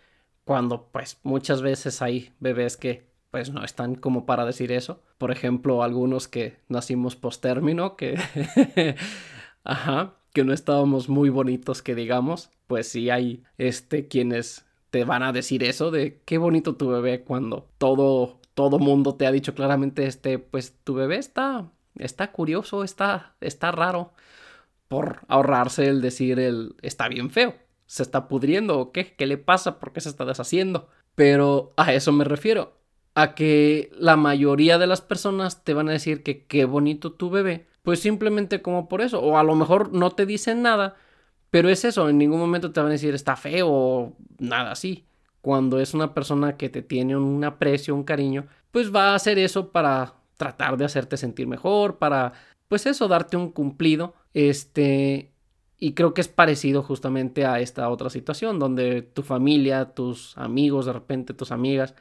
Cuando 0.44 0.88
pues 0.90 1.18
muchas 1.22 1.60
veces 1.60 2.00
hay 2.00 2.32
bebés 2.40 2.78
que 2.78 3.04
pues 3.30 3.50
no 3.52 3.62
están 3.62 3.94
como 3.94 4.24
para 4.24 4.46
decir 4.46 4.72
eso. 4.72 5.02
Por 5.18 5.30
ejemplo, 5.30 5.82
algunos 5.82 6.26
que 6.26 6.56
nacimos 6.68 7.14
post 7.14 7.42
término, 7.42 7.96
que... 7.96 8.16
Ajá, 9.64 10.14
que 10.32 10.44
no 10.44 10.54
estábamos 10.54 11.10
muy 11.10 11.28
bonitos 11.28 11.82
que 11.82 11.94
digamos. 11.94 12.50
Pues 12.66 12.88
sí 12.88 13.10
hay 13.10 13.42
este 13.58 14.08
quienes 14.08 14.64
te 14.90 15.04
van 15.04 15.22
a 15.22 15.32
decir 15.32 15.62
eso 15.62 15.90
de 15.90 16.22
qué 16.24 16.38
bonito 16.38 16.76
tu 16.76 16.88
bebé 16.88 17.20
cuando 17.20 17.68
todo 17.76 18.40
todo 18.58 18.80
mundo 18.80 19.14
te 19.14 19.24
ha 19.24 19.30
dicho 19.30 19.54
claramente, 19.54 20.04
este, 20.04 20.40
pues 20.40 20.74
tu 20.82 20.94
bebé 20.94 21.16
está, 21.16 21.70
está 21.96 22.32
curioso, 22.32 22.82
está, 22.82 23.36
está 23.40 23.70
raro, 23.70 24.12
por 24.88 25.20
ahorrarse 25.28 25.86
el 25.86 26.00
decir 26.00 26.40
el, 26.40 26.74
está 26.82 27.06
bien 27.06 27.30
feo, 27.30 27.54
se 27.86 28.02
está 28.02 28.26
pudriendo 28.26 28.80
o 28.80 28.90
qué, 28.90 29.14
qué 29.14 29.26
le 29.26 29.38
pasa, 29.38 29.78
por 29.78 29.92
qué 29.92 30.00
se 30.00 30.08
está 30.08 30.24
deshaciendo. 30.24 30.88
Pero 31.14 31.72
a 31.76 31.92
eso 31.92 32.10
me 32.10 32.24
refiero, 32.24 32.76
a 33.14 33.36
que 33.36 33.92
la 33.96 34.16
mayoría 34.16 34.76
de 34.78 34.88
las 34.88 35.02
personas 35.02 35.62
te 35.62 35.72
van 35.72 35.88
a 35.88 35.92
decir 35.92 36.24
que 36.24 36.44
qué 36.44 36.64
bonito 36.64 37.12
tu 37.12 37.30
bebé, 37.30 37.68
pues 37.82 38.00
simplemente 38.00 38.60
como 38.60 38.88
por 38.88 39.02
eso, 39.02 39.20
o 39.20 39.38
a 39.38 39.44
lo 39.44 39.54
mejor 39.54 39.92
no 39.92 40.10
te 40.10 40.26
dicen 40.26 40.62
nada, 40.62 40.96
pero 41.50 41.68
es 41.68 41.84
eso, 41.84 42.08
en 42.08 42.18
ningún 42.18 42.40
momento 42.40 42.72
te 42.72 42.80
van 42.80 42.88
a 42.88 42.92
decir 42.92 43.14
está 43.14 43.36
feo 43.36 43.68
o 43.70 44.16
nada 44.40 44.72
así. 44.72 45.07
Cuando 45.40 45.80
es 45.80 45.94
una 45.94 46.14
persona 46.14 46.56
que 46.56 46.68
te 46.68 46.82
tiene 46.82 47.16
un 47.16 47.44
aprecio, 47.44 47.94
un 47.94 48.04
cariño, 48.04 48.46
pues 48.70 48.94
va 48.94 49.10
a 49.10 49.14
hacer 49.14 49.38
eso 49.38 49.70
para 49.70 50.14
tratar 50.36 50.76
de 50.76 50.84
hacerte 50.84 51.16
sentir 51.16 51.46
mejor, 51.46 51.98
para, 51.98 52.32
pues 52.68 52.86
eso, 52.86 53.08
darte 53.08 53.36
un 53.36 53.50
cumplido. 53.50 54.14
Este, 54.34 55.32
y 55.78 55.92
creo 55.94 56.14
que 56.14 56.20
es 56.20 56.28
parecido 56.28 56.82
justamente 56.82 57.46
a 57.46 57.60
esta 57.60 57.88
otra 57.88 58.10
situación, 58.10 58.58
donde 58.58 59.02
tu 59.02 59.22
familia, 59.22 59.86
tus 59.94 60.36
amigos, 60.36 60.86
de 60.86 60.92
repente 60.92 61.34
tus 61.34 61.52
amigas, 61.52 61.94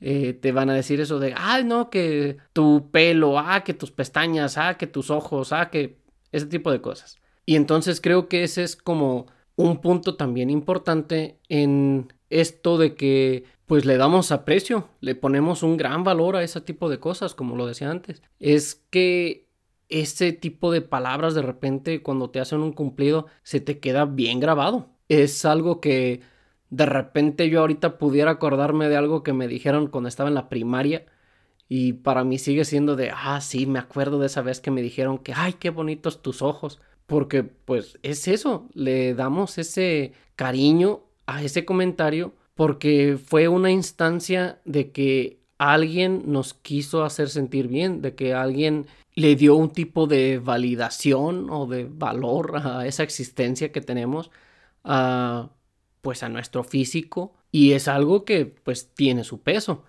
eh, 0.00 0.34
te 0.34 0.52
van 0.52 0.70
a 0.70 0.74
decir 0.74 1.00
eso 1.00 1.18
de, 1.18 1.34
ah, 1.36 1.62
no, 1.62 1.90
que 1.90 2.36
tu 2.52 2.90
pelo, 2.90 3.38
ah, 3.38 3.64
que 3.64 3.74
tus 3.74 3.90
pestañas, 3.90 4.58
ah, 4.58 4.76
que 4.76 4.86
tus 4.86 5.10
ojos, 5.10 5.52
ah, 5.52 5.70
que 5.70 5.98
ese 6.32 6.46
tipo 6.46 6.70
de 6.70 6.80
cosas. 6.80 7.18
Y 7.46 7.56
entonces 7.56 8.00
creo 8.00 8.28
que 8.28 8.42
ese 8.44 8.62
es 8.64 8.76
como 8.76 9.26
un 9.56 9.80
punto 9.80 10.16
también 10.16 10.50
importante 10.50 11.38
en 11.48 12.12
esto 12.30 12.78
de 12.78 12.94
que 12.94 13.44
pues 13.66 13.84
le 13.84 13.96
damos 13.96 14.30
aprecio, 14.32 14.88
le 15.00 15.14
ponemos 15.14 15.62
un 15.62 15.76
gran 15.76 16.04
valor 16.04 16.36
a 16.36 16.42
ese 16.42 16.60
tipo 16.60 16.88
de 16.88 17.00
cosas, 17.00 17.34
como 17.34 17.56
lo 17.56 17.66
decía 17.66 17.90
antes. 17.90 18.22
Es 18.38 18.76
que 18.90 19.46
ese 19.88 20.32
tipo 20.32 20.72
de 20.72 20.82
palabras 20.82 21.34
de 21.34 21.42
repente 21.42 22.02
cuando 22.02 22.30
te 22.30 22.40
hacen 22.40 22.60
un 22.60 22.72
cumplido 22.72 23.26
se 23.42 23.60
te 23.60 23.78
queda 23.78 24.04
bien 24.04 24.40
grabado. 24.40 24.90
Es 25.08 25.44
algo 25.44 25.80
que 25.80 26.20
de 26.70 26.86
repente 26.86 27.48
yo 27.48 27.60
ahorita 27.60 27.98
pudiera 27.98 28.32
acordarme 28.32 28.88
de 28.88 28.96
algo 28.96 29.22
que 29.22 29.32
me 29.32 29.48
dijeron 29.48 29.88
cuando 29.88 30.08
estaba 30.08 30.28
en 30.28 30.34
la 30.34 30.48
primaria 30.48 31.06
y 31.68 31.94
para 31.94 32.24
mí 32.24 32.38
sigue 32.38 32.64
siendo 32.64 32.96
de, 32.96 33.12
ah, 33.14 33.40
sí, 33.40 33.66
me 33.66 33.78
acuerdo 33.78 34.18
de 34.20 34.26
esa 34.26 34.42
vez 34.42 34.60
que 34.60 34.70
me 34.70 34.82
dijeron 34.82 35.18
que, 35.18 35.32
ay, 35.34 35.54
qué 35.54 35.70
bonitos 35.70 36.22
tus 36.22 36.42
ojos 36.42 36.80
porque 37.06 37.44
pues 37.44 37.98
es 38.02 38.26
eso, 38.28 38.68
le 38.74 39.14
damos 39.14 39.58
ese 39.58 40.12
cariño 40.34 41.05
a 41.26 41.42
ese 41.42 41.64
comentario 41.64 42.34
porque 42.54 43.18
fue 43.22 43.48
una 43.48 43.70
instancia 43.70 44.60
de 44.64 44.90
que 44.90 45.40
alguien 45.58 46.22
nos 46.26 46.54
quiso 46.54 47.04
hacer 47.04 47.28
sentir 47.28 47.68
bien, 47.68 48.02
de 48.02 48.14
que 48.14 48.34
alguien 48.34 48.86
le 49.14 49.36
dio 49.36 49.56
un 49.56 49.70
tipo 49.70 50.06
de 50.06 50.38
validación 50.38 51.48
o 51.50 51.66
de 51.66 51.84
valor 51.84 52.60
a 52.62 52.86
esa 52.86 53.02
existencia 53.02 53.72
que 53.72 53.80
tenemos, 53.80 54.30
a, 54.84 55.50
pues 56.02 56.22
a 56.22 56.28
nuestro 56.28 56.64
físico 56.64 57.34
y 57.50 57.72
es 57.72 57.88
algo 57.88 58.24
que 58.24 58.46
pues 58.46 58.92
tiene 58.94 59.24
su 59.24 59.40
peso. 59.40 59.84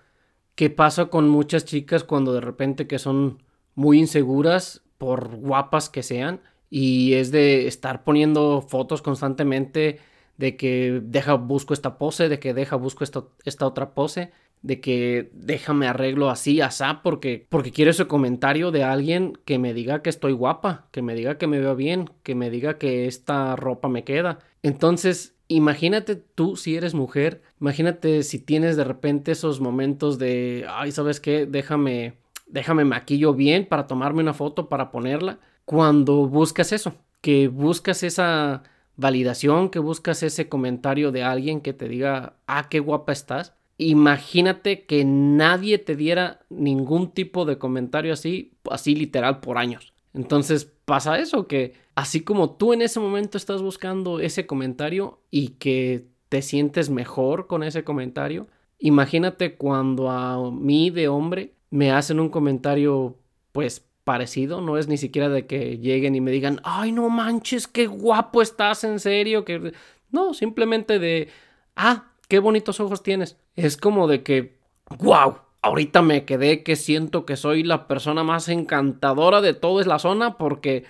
¿Qué 0.54 0.70
pasa 0.70 1.06
con 1.06 1.28
muchas 1.28 1.64
chicas 1.64 2.04
cuando 2.04 2.32
de 2.32 2.40
repente 2.40 2.86
que 2.86 2.98
son 2.98 3.42
muy 3.74 3.98
inseguras 3.98 4.82
por 4.96 5.36
guapas 5.36 5.88
que 5.88 6.02
sean 6.02 6.40
y 6.70 7.14
es 7.14 7.30
de 7.30 7.66
estar 7.66 8.04
poniendo 8.04 8.62
fotos 8.62 9.02
constantemente 9.02 10.00
de 10.38 10.56
que 10.56 11.02
deja 11.04 11.34
busco 11.34 11.74
esta 11.74 11.98
pose, 11.98 12.28
de 12.28 12.38
que 12.38 12.54
deja 12.54 12.76
busco 12.76 13.04
esta, 13.04 13.24
esta 13.44 13.66
otra 13.66 13.92
pose, 13.92 14.30
de 14.62 14.80
que 14.80 15.30
déjame 15.34 15.86
arreglo 15.86 16.30
así, 16.30 16.60
asá, 16.60 17.02
porque, 17.02 17.46
porque 17.48 17.70
quiero 17.70 17.90
ese 17.90 18.06
comentario 18.06 18.70
de 18.70 18.84
alguien 18.84 19.38
que 19.44 19.58
me 19.58 19.74
diga 19.74 20.02
que 20.02 20.10
estoy 20.10 20.32
guapa, 20.32 20.88
que 20.90 21.02
me 21.02 21.14
diga 21.14 21.38
que 21.38 21.46
me 21.46 21.60
veo 21.60 21.76
bien, 21.76 22.10
que 22.22 22.34
me 22.34 22.50
diga 22.50 22.78
que 22.78 23.06
esta 23.06 23.54
ropa 23.56 23.88
me 23.88 24.04
queda. 24.04 24.38
Entonces, 24.62 25.36
imagínate 25.48 26.16
tú 26.16 26.56
si 26.56 26.76
eres 26.76 26.94
mujer, 26.94 27.42
imagínate 27.60 28.22
si 28.22 28.38
tienes 28.38 28.76
de 28.76 28.84
repente 28.84 29.32
esos 29.32 29.60
momentos 29.60 30.18
de, 30.18 30.66
ay, 30.68 30.92
¿sabes 30.92 31.20
qué? 31.20 31.46
Déjame, 31.46 32.14
déjame 32.46 32.84
maquillo 32.84 33.34
bien 33.34 33.66
para 33.66 33.86
tomarme 33.86 34.22
una 34.22 34.34
foto, 34.34 34.68
para 34.68 34.90
ponerla 34.90 35.38
cuando 35.64 36.26
buscas 36.26 36.72
eso, 36.72 36.94
que 37.20 37.48
buscas 37.48 38.02
esa 38.02 38.62
validación, 38.98 39.70
que 39.70 39.78
buscas 39.78 40.22
ese 40.22 40.48
comentario 40.48 41.12
de 41.12 41.22
alguien 41.22 41.62
que 41.62 41.72
te 41.72 41.88
diga, 41.88 42.34
ah, 42.46 42.68
qué 42.68 42.80
guapa 42.80 43.12
estás. 43.12 43.54
Imagínate 43.78 44.86
que 44.86 45.04
nadie 45.04 45.78
te 45.78 45.94
diera 45.94 46.40
ningún 46.50 47.12
tipo 47.12 47.44
de 47.44 47.58
comentario 47.58 48.12
así, 48.12 48.52
así 48.68 48.96
literal 48.96 49.38
por 49.38 49.56
años. 49.56 49.94
Entonces 50.14 50.64
pasa 50.84 51.18
eso, 51.20 51.46
que 51.46 51.74
así 51.94 52.22
como 52.22 52.56
tú 52.56 52.72
en 52.72 52.82
ese 52.82 52.98
momento 52.98 53.38
estás 53.38 53.62
buscando 53.62 54.18
ese 54.18 54.46
comentario 54.46 55.20
y 55.30 55.50
que 55.50 56.08
te 56.28 56.42
sientes 56.42 56.90
mejor 56.90 57.46
con 57.46 57.62
ese 57.62 57.84
comentario, 57.84 58.48
imagínate 58.80 59.54
cuando 59.54 60.10
a 60.10 60.50
mí 60.50 60.90
de 60.90 61.06
hombre 61.06 61.54
me 61.70 61.92
hacen 61.92 62.18
un 62.18 62.30
comentario 62.30 63.16
pues 63.52 63.87
parecido, 64.08 64.62
no 64.62 64.78
es 64.78 64.88
ni 64.88 64.96
siquiera 64.96 65.28
de 65.28 65.46
que 65.46 65.76
lleguen 65.76 66.14
y 66.14 66.22
me 66.22 66.30
digan, 66.30 66.62
ay, 66.64 66.92
no 66.92 67.10
manches, 67.10 67.68
qué 67.68 67.86
guapo 67.86 68.40
estás, 68.40 68.82
en 68.84 69.00
serio, 69.00 69.44
que... 69.44 69.74
No, 70.10 70.32
simplemente 70.32 70.98
de, 70.98 71.28
ah, 71.76 72.12
qué 72.26 72.38
bonitos 72.38 72.80
ojos 72.80 73.02
tienes. 73.02 73.36
Es 73.54 73.76
como 73.76 74.08
de 74.08 74.22
que, 74.22 74.60
wow, 74.98 75.40
ahorita 75.60 76.00
me 76.00 76.24
quedé 76.24 76.62
que 76.62 76.74
siento 76.74 77.26
que 77.26 77.36
soy 77.36 77.64
la 77.64 77.86
persona 77.86 78.24
más 78.24 78.48
encantadora 78.48 79.42
de 79.42 79.52
toda 79.52 79.84
la 79.84 79.98
zona 79.98 80.38
porque, 80.38 80.84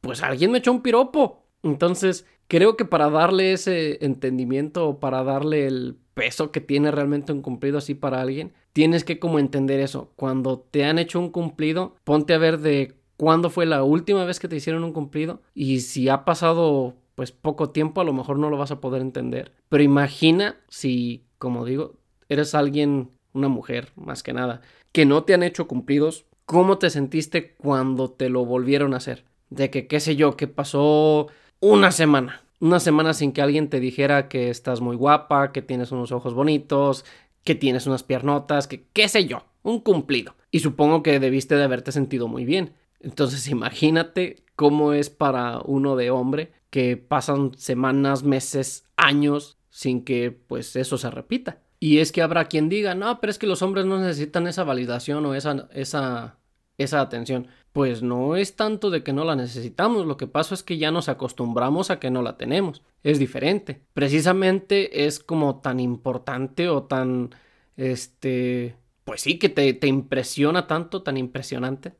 pues, 0.00 0.24
alguien 0.24 0.50
me 0.50 0.58
echó 0.58 0.72
un 0.72 0.82
piropo. 0.82 1.46
Entonces, 1.62 2.26
creo 2.48 2.76
que 2.76 2.84
para 2.84 3.08
darle 3.08 3.52
ese 3.52 4.04
entendimiento 4.04 4.98
para 4.98 5.22
darle 5.22 5.68
el 5.68 5.96
peso 6.14 6.50
que 6.50 6.60
tiene 6.60 6.90
realmente 6.90 7.32
un 7.32 7.42
cumplido 7.42 7.78
así 7.78 7.94
para 7.94 8.20
alguien, 8.20 8.52
tienes 8.72 9.04
que 9.04 9.18
como 9.18 9.38
entender 9.38 9.80
eso. 9.80 10.12
Cuando 10.16 10.58
te 10.58 10.84
han 10.84 10.98
hecho 10.98 11.20
un 11.20 11.30
cumplido, 11.30 11.96
ponte 12.04 12.34
a 12.34 12.38
ver 12.38 12.58
de 12.58 12.94
cuándo 13.16 13.50
fue 13.50 13.66
la 13.66 13.82
última 13.82 14.24
vez 14.24 14.40
que 14.40 14.48
te 14.48 14.56
hicieron 14.56 14.84
un 14.84 14.92
cumplido 14.92 15.42
y 15.54 15.80
si 15.80 16.08
ha 16.08 16.24
pasado 16.24 16.94
pues 17.14 17.30
poco 17.30 17.70
tiempo, 17.70 18.00
a 18.00 18.04
lo 18.04 18.12
mejor 18.12 18.38
no 18.38 18.50
lo 18.50 18.56
vas 18.56 18.70
a 18.70 18.80
poder 18.80 19.00
entender. 19.00 19.52
Pero 19.68 19.82
imagina 19.82 20.56
si, 20.68 21.24
como 21.38 21.64
digo, 21.64 21.94
eres 22.28 22.54
alguien, 22.54 23.10
una 23.32 23.48
mujer 23.48 23.92
más 23.96 24.22
que 24.22 24.32
nada, 24.32 24.62
que 24.92 25.06
no 25.06 25.24
te 25.24 25.34
han 25.34 25.42
hecho 25.42 25.68
cumplidos, 25.68 26.26
¿cómo 26.44 26.78
te 26.78 26.90
sentiste 26.90 27.54
cuando 27.54 28.10
te 28.10 28.28
lo 28.28 28.44
volvieron 28.44 28.94
a 28.94 28.98
hacer? 28.98 29.24
De 29.50 29.70
que, 29.70 29.86
qué 29.86 30.00
sé 30.00 30.16
yo, 30.16 30.36
que 30.36 30.48
pasó 30.48 31.28
una 31.60 31.92
semana 31.92 32.42
una 32.60 32.80
semana 32.80 33.14
sin 33.14 33.32
que 33.32 33.42
alguien 33.42 33.68
te 33.68 33.80
dijera 33.80 34.28
que 34.28 34.50
estás 34.50 34.80
muy 34.80 34.96
guapa, 34.96 35.52
que 35.52 35.62
tienes 35.62 35.92
unos 35.92 36.12
ojos 36.12 36.34
bonitos, 36.34 37.04
que 37.44 37.54
tienes 37.54 37.86
unas 37.86 38.02
piernotas, 38.02 38.66
que 38.66 38.86
qué 38.92 39.08
sé 39.08 39.26
yo, 39.26 39.44
un 39.62 39.80
cumplido. 39.80 40.34
Y 40.50 40.60
supongo 40.60 41.02
que 41.02 41.20
debiste 41.20 41.56
de 41.56 41.64
haberte 41.64 41.92
sentido 41.92 42.28
muy 42.28 42.44
bien. 42.44 42.74
Entonces 43.00 43.48
imagínate 43.48 44.36
cómo 44.56 44.92
es 44.92 45.10
para 45.10 45.60
uno 45.64 45.96
de 45.96 46.10
hombre 46.10 46.52
que 46.70 46.96
pasan 46.96 47.52
semanas, 47.56 48.22
meses, 48.22 48.86
años 48.96 49.58
sin 49.70 50.04
que 50.04 50.30
pues 50.30 50.76
eso 50.76 50.96
se 50.98 51.10
repita. 51.10 51.58
Y 51.80 51.98
es 51.98 52.12
que 52.12 52.22
habrá 52.22 52.46
quien 52.46 52.68
diga, 52.68 52.94
no, 52.94 53.20
pero 53.20 53.30
es 53.30 53.38
que 53.38 53.46
los 53.46 53.60
hombres 53.60 53.84
no 53.84 54.00
necesitan 54.00 54.46
esa 54.46 54.64
validación 54.64 55.26
o 55.26 55.34
esa, 55.34 55.68
esa, 55.72 56.38
esa 56.78 57.00
atención. 57.00 57.48
Pues 57.74 58.02
no 58.04 58.36
es 58.36 58.54
tanto 58.54 58.88
de 58.90 59.02
que 59.02 59.12
no 59.12 59.24
la 59.24 59.34
necesitamos, 59.34 60.06
lo 60.06 60.16
que 60.16 60.28
pasa 60.28 60.54
es 60.54 60.62
que 60.62 60.78
ya 60.78 60.92
nos 60.92 61.08
acostumbramos 61.08 61.90
a 61.90 61.98
que 61.98 62.08
no 62.08 62.22
la 62.22 62.36
tenemos. 62.36 62.82
Es 63.02 63.18
diferente. 63.18 63.82
Precisamente 63.94 65.06
es 65.06 65.18
como 65.18 65.60
tan 65.60 65.80
importante 65.80 66.68
o 66.68 66.84
tan, 66.84 67.34
este, 67.76 68.76
pues 69.04 69.22
sí, 69.22 69.40
que 69.40 69.48
te, 69.48 69.72
te 69.74 69.88
impresiona 69.88 70.68
tanto, 70.68 71.02
tan 71.02 71.16
impresionante, 71.16 71.94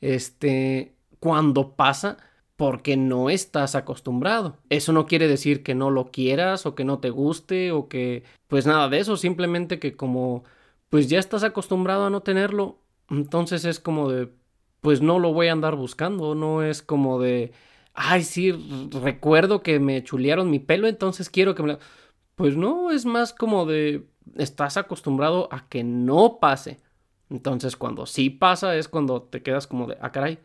este, 0.00 0.94
cuando 1.18 1.74
pasa 1.76 2.16
porque 2.56 2.96
no 2.96 3.28
estás 3.28 3.74
acostumbrado. 3.74 4.56
Eso 4.70 4.94
no 4.94 5.06
quiere 5.06 5.28
decir 5.28 5.62
que 5.62 5.74
no 5.74 5.90
lo 5.90 6.10
quieras 6.12 6.64
o 6.64 6.74
que 6.74 6.86
no 6.86 6.98
te 6.98 7.10
guste 7.10 7.72
o 7.72 7.88
que, 7.88 8.24
pues 8.48 8.66
nada 8.66 8.88
de 8.88 9.00
eso, 9.00 9.18
simplemente 9.18 9.78
que 9.78 9.96
como, 9.96 10.44
pues 10.88 11.10
ya 11.10 11.18
estás 11.18 11.44
acostumbrado 11.44 12.06
a 12.06 12.10
no 12.10 12.22
tenerlo, 12.22 12.78
entonces 13.10 13.66
es 13.66 13.80
como 13.80 14.10
de, 14.10 14.30
pues 14.80 15.00
no 15.02 15.18
lo 15.18 15.32
voy 15.32 15.48
a 15.48 15.52
andar 15.52 15.76
buscando, 15.76 16.34
no 16.34 16.62
es 16.62 16.82
como 16.82 17.20
de, 17.20 17.52
ay, 17.94 18.24
sí, 18.24 18.52
recuerdo 19.02 19.62
que 19.62 19.78
me 19.80 20.02
chulearon 20.02 20.50
mi 20.50 20.58
pelo, 20.58 20.88
entonces 20.88 21.30
quiero 21.30 21.54
que 21.54 21.62
me... 21.62 21.78
Pues 22.34 22.56
no, 22.56 22.90
es 22.90 23.04
más 23.04 23.34
como 23.34 23.66
de, 23.66 24.06
estás 24.36 24.76
acostumbrado 24.76 25.48
a 25.52 25.68
que 25.68 25.84
no 25.84 26.38
pase. 26.40 26.80
Entonces 27.28 27.76
cuando 27.76 28.06
sí 28.06 28.30
pasa 28.30 28.76
es 28.76 28.88
cuando 28.88 29.22
te 29.22 29.42
quedas 29.42 29.66
como 29.66 29.86
de, 29.86 29.98
ah, 30.00 30.12
caray, 30.12 30.38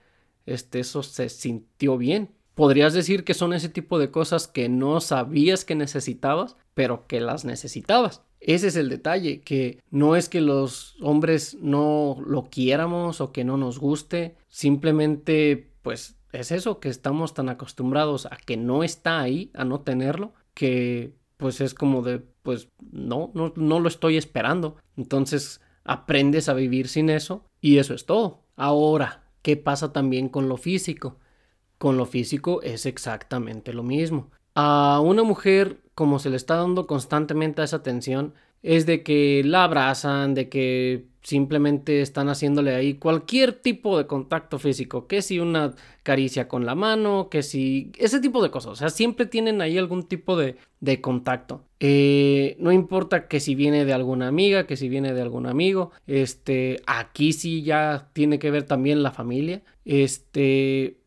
este, 0.45 0.80
eso 0.82 1.04
se 1.04 1.30
sintió 1.30 1.98
bien. 1.98 2.36
Podrías 2.54 2.93
decir 2.93 3.24
que 3.24 3.34
son 3.34 3.54
ese 3.54 3.69
tipo 3.69 4.00
de 4.00 4.12
cosas 4.12 4.48
que 4.48 4.69
no 4.69 5.02
sabías 5.02 5.65
que 5.65 5.76
necesitabas, 5.76 6.58
pero 6.74 7.08
que 7.08 7.19
las 7.21 7.45
necesitabas. 7.45 8.25
Ese 8.48 8.68
es 8.68 8.76
el 8.76 8.90
detalle, 8.90 9.42
que 9.42 9.80
no 9.90 10.16
es 10.16 10.30
que 10.30 10.40
los 10.40 10.96
hombres 11.02 11.58
no 11.62 12.18
lo 12.24 12.44
quiéramos 12.44 13.20
o 13.20 13.32
que 13.32 13.44
no 13.44 13.58
nos 13.58 13.80
guste, 13.80 14.36
simplemente 14.50 15.72
pues 15.82 16.18
es 16.32 16.52
eso, 16.52 16.80
que 16.80 16.90
estamos 16.90 17.34
tan 17.34 17.50
acostumbrados 17.50 18.28
a 18.28 18.38
que 18.38 18.56
no 18.56 18.84
está 18.84 19.20
ahí, 19.20 19.50
a 19.56 19.66
no 19.66 19.82
tenerlo, 19.82 20.34
que 20.54 21.16
pues 21.38 21.60
es 21.60 21.74
como 21.74 22.04
de, 22.04 22.20
pues 22.44 22.70
no, 22.92 23.32
no, 23.34 23.52
no 23.56 23.80
lo 23.80 23.88
estoy 23.88 24.16
esperando. 24.16 24.78
Entonces 24.96 25.60
aprendes 25.84 26.48
a 26.48 26.54
vivir 26.54 26.88
sin 26.88 27.10
eso 27.10 27.46
y 27.62 27.80
eso 27.80 27.96
es 27.96 28.06
todo. 28.06 28.44
Ahora, 28.56 29.24
¿qué 29.42 29.58
pasa 29.58 29.92
también 29.92 30.30
con 30.30 30.50
lo 30.50 30.58
físico? 30.58 31.18
Con 31.80 31.98
lo 31.98 32.06
físico 32.06 32.62
es 32.62 32.86
exactamente 32.86 33.74
lo 33.74 33.82
mismo. 33.82 34.30
A 34.54 35.02
una 35.04 35.24
mujer, 35.24 35.82
como 35.96 36.20
se 36.20 36.30
le 36.30 36.36
está 36.36 36.56
dando 36.58 36.88
constantemente 36.88 37.64
esa 37.64 37.78
atención, 37.78 38.34
es 38.62 38.86
de 38.86 39.04
que 39.04 39.42
la 39.46 39.64
abrazan, 39.64 40.34
de 40.34 40.50
que 40.50 41.06
simplemente 41.26 42.02
están 42.02 42.30
haciéndole 42.30 42.76
ahí 42.76 42.96
cualquier 42.96 43.54
tipo 43.54 43.98
de 43.98 44.06
contacto 44.06 44.60
físico, 44.60 45.08
que 45.08 45.24
si 45.24 45.40
una 45.40 45.74
caricia 46.04 46.48
con 46.48 46.66
la 46.66 46.76
mano, 46.76 47.30
que 47.30 47.42
si 47.42 47.92
ese 47.98 48.20
tipo 48.20 48.44
de 48.44 48.52
cosas, 48.52 48.72
o 48.74 48.76
sea, 48.76 48.90
siempre 48.90 49.26
tienen 49.26 49.62
ahí 49.62 49.78
algún 49.78 50.04
tipo 50.04 50.38
de, 50.38 50.56
de 50.82 51.02
contacto. 51.02 51.64
Eh, 51.80 52.58
no 52.60 52.72
importa 52.72 53.28
que 53.28 53.40
si 53.40 53.56
viene 53.56 53.86
de 53.86 53.94
alguna 53.94 54.28
amiga, 54.28 54.68
que 54.68 54.78
si 54.78 54.88
viene 54.88 55.14
de 55.14 55.22
algún 55.22 55.48
amigo, 55.48 55.92
este, 56.06 56.82
aquí 56.86 57.34
sí 57.34 57.64
ya 57.64 58.10
tiene 58.14 58.38
que 58.38 58.52
ver 58.52 58.64
también 58.64 59.02
la 59.02 59.12
familia, 59.12 59.64
este, 59.84 60.98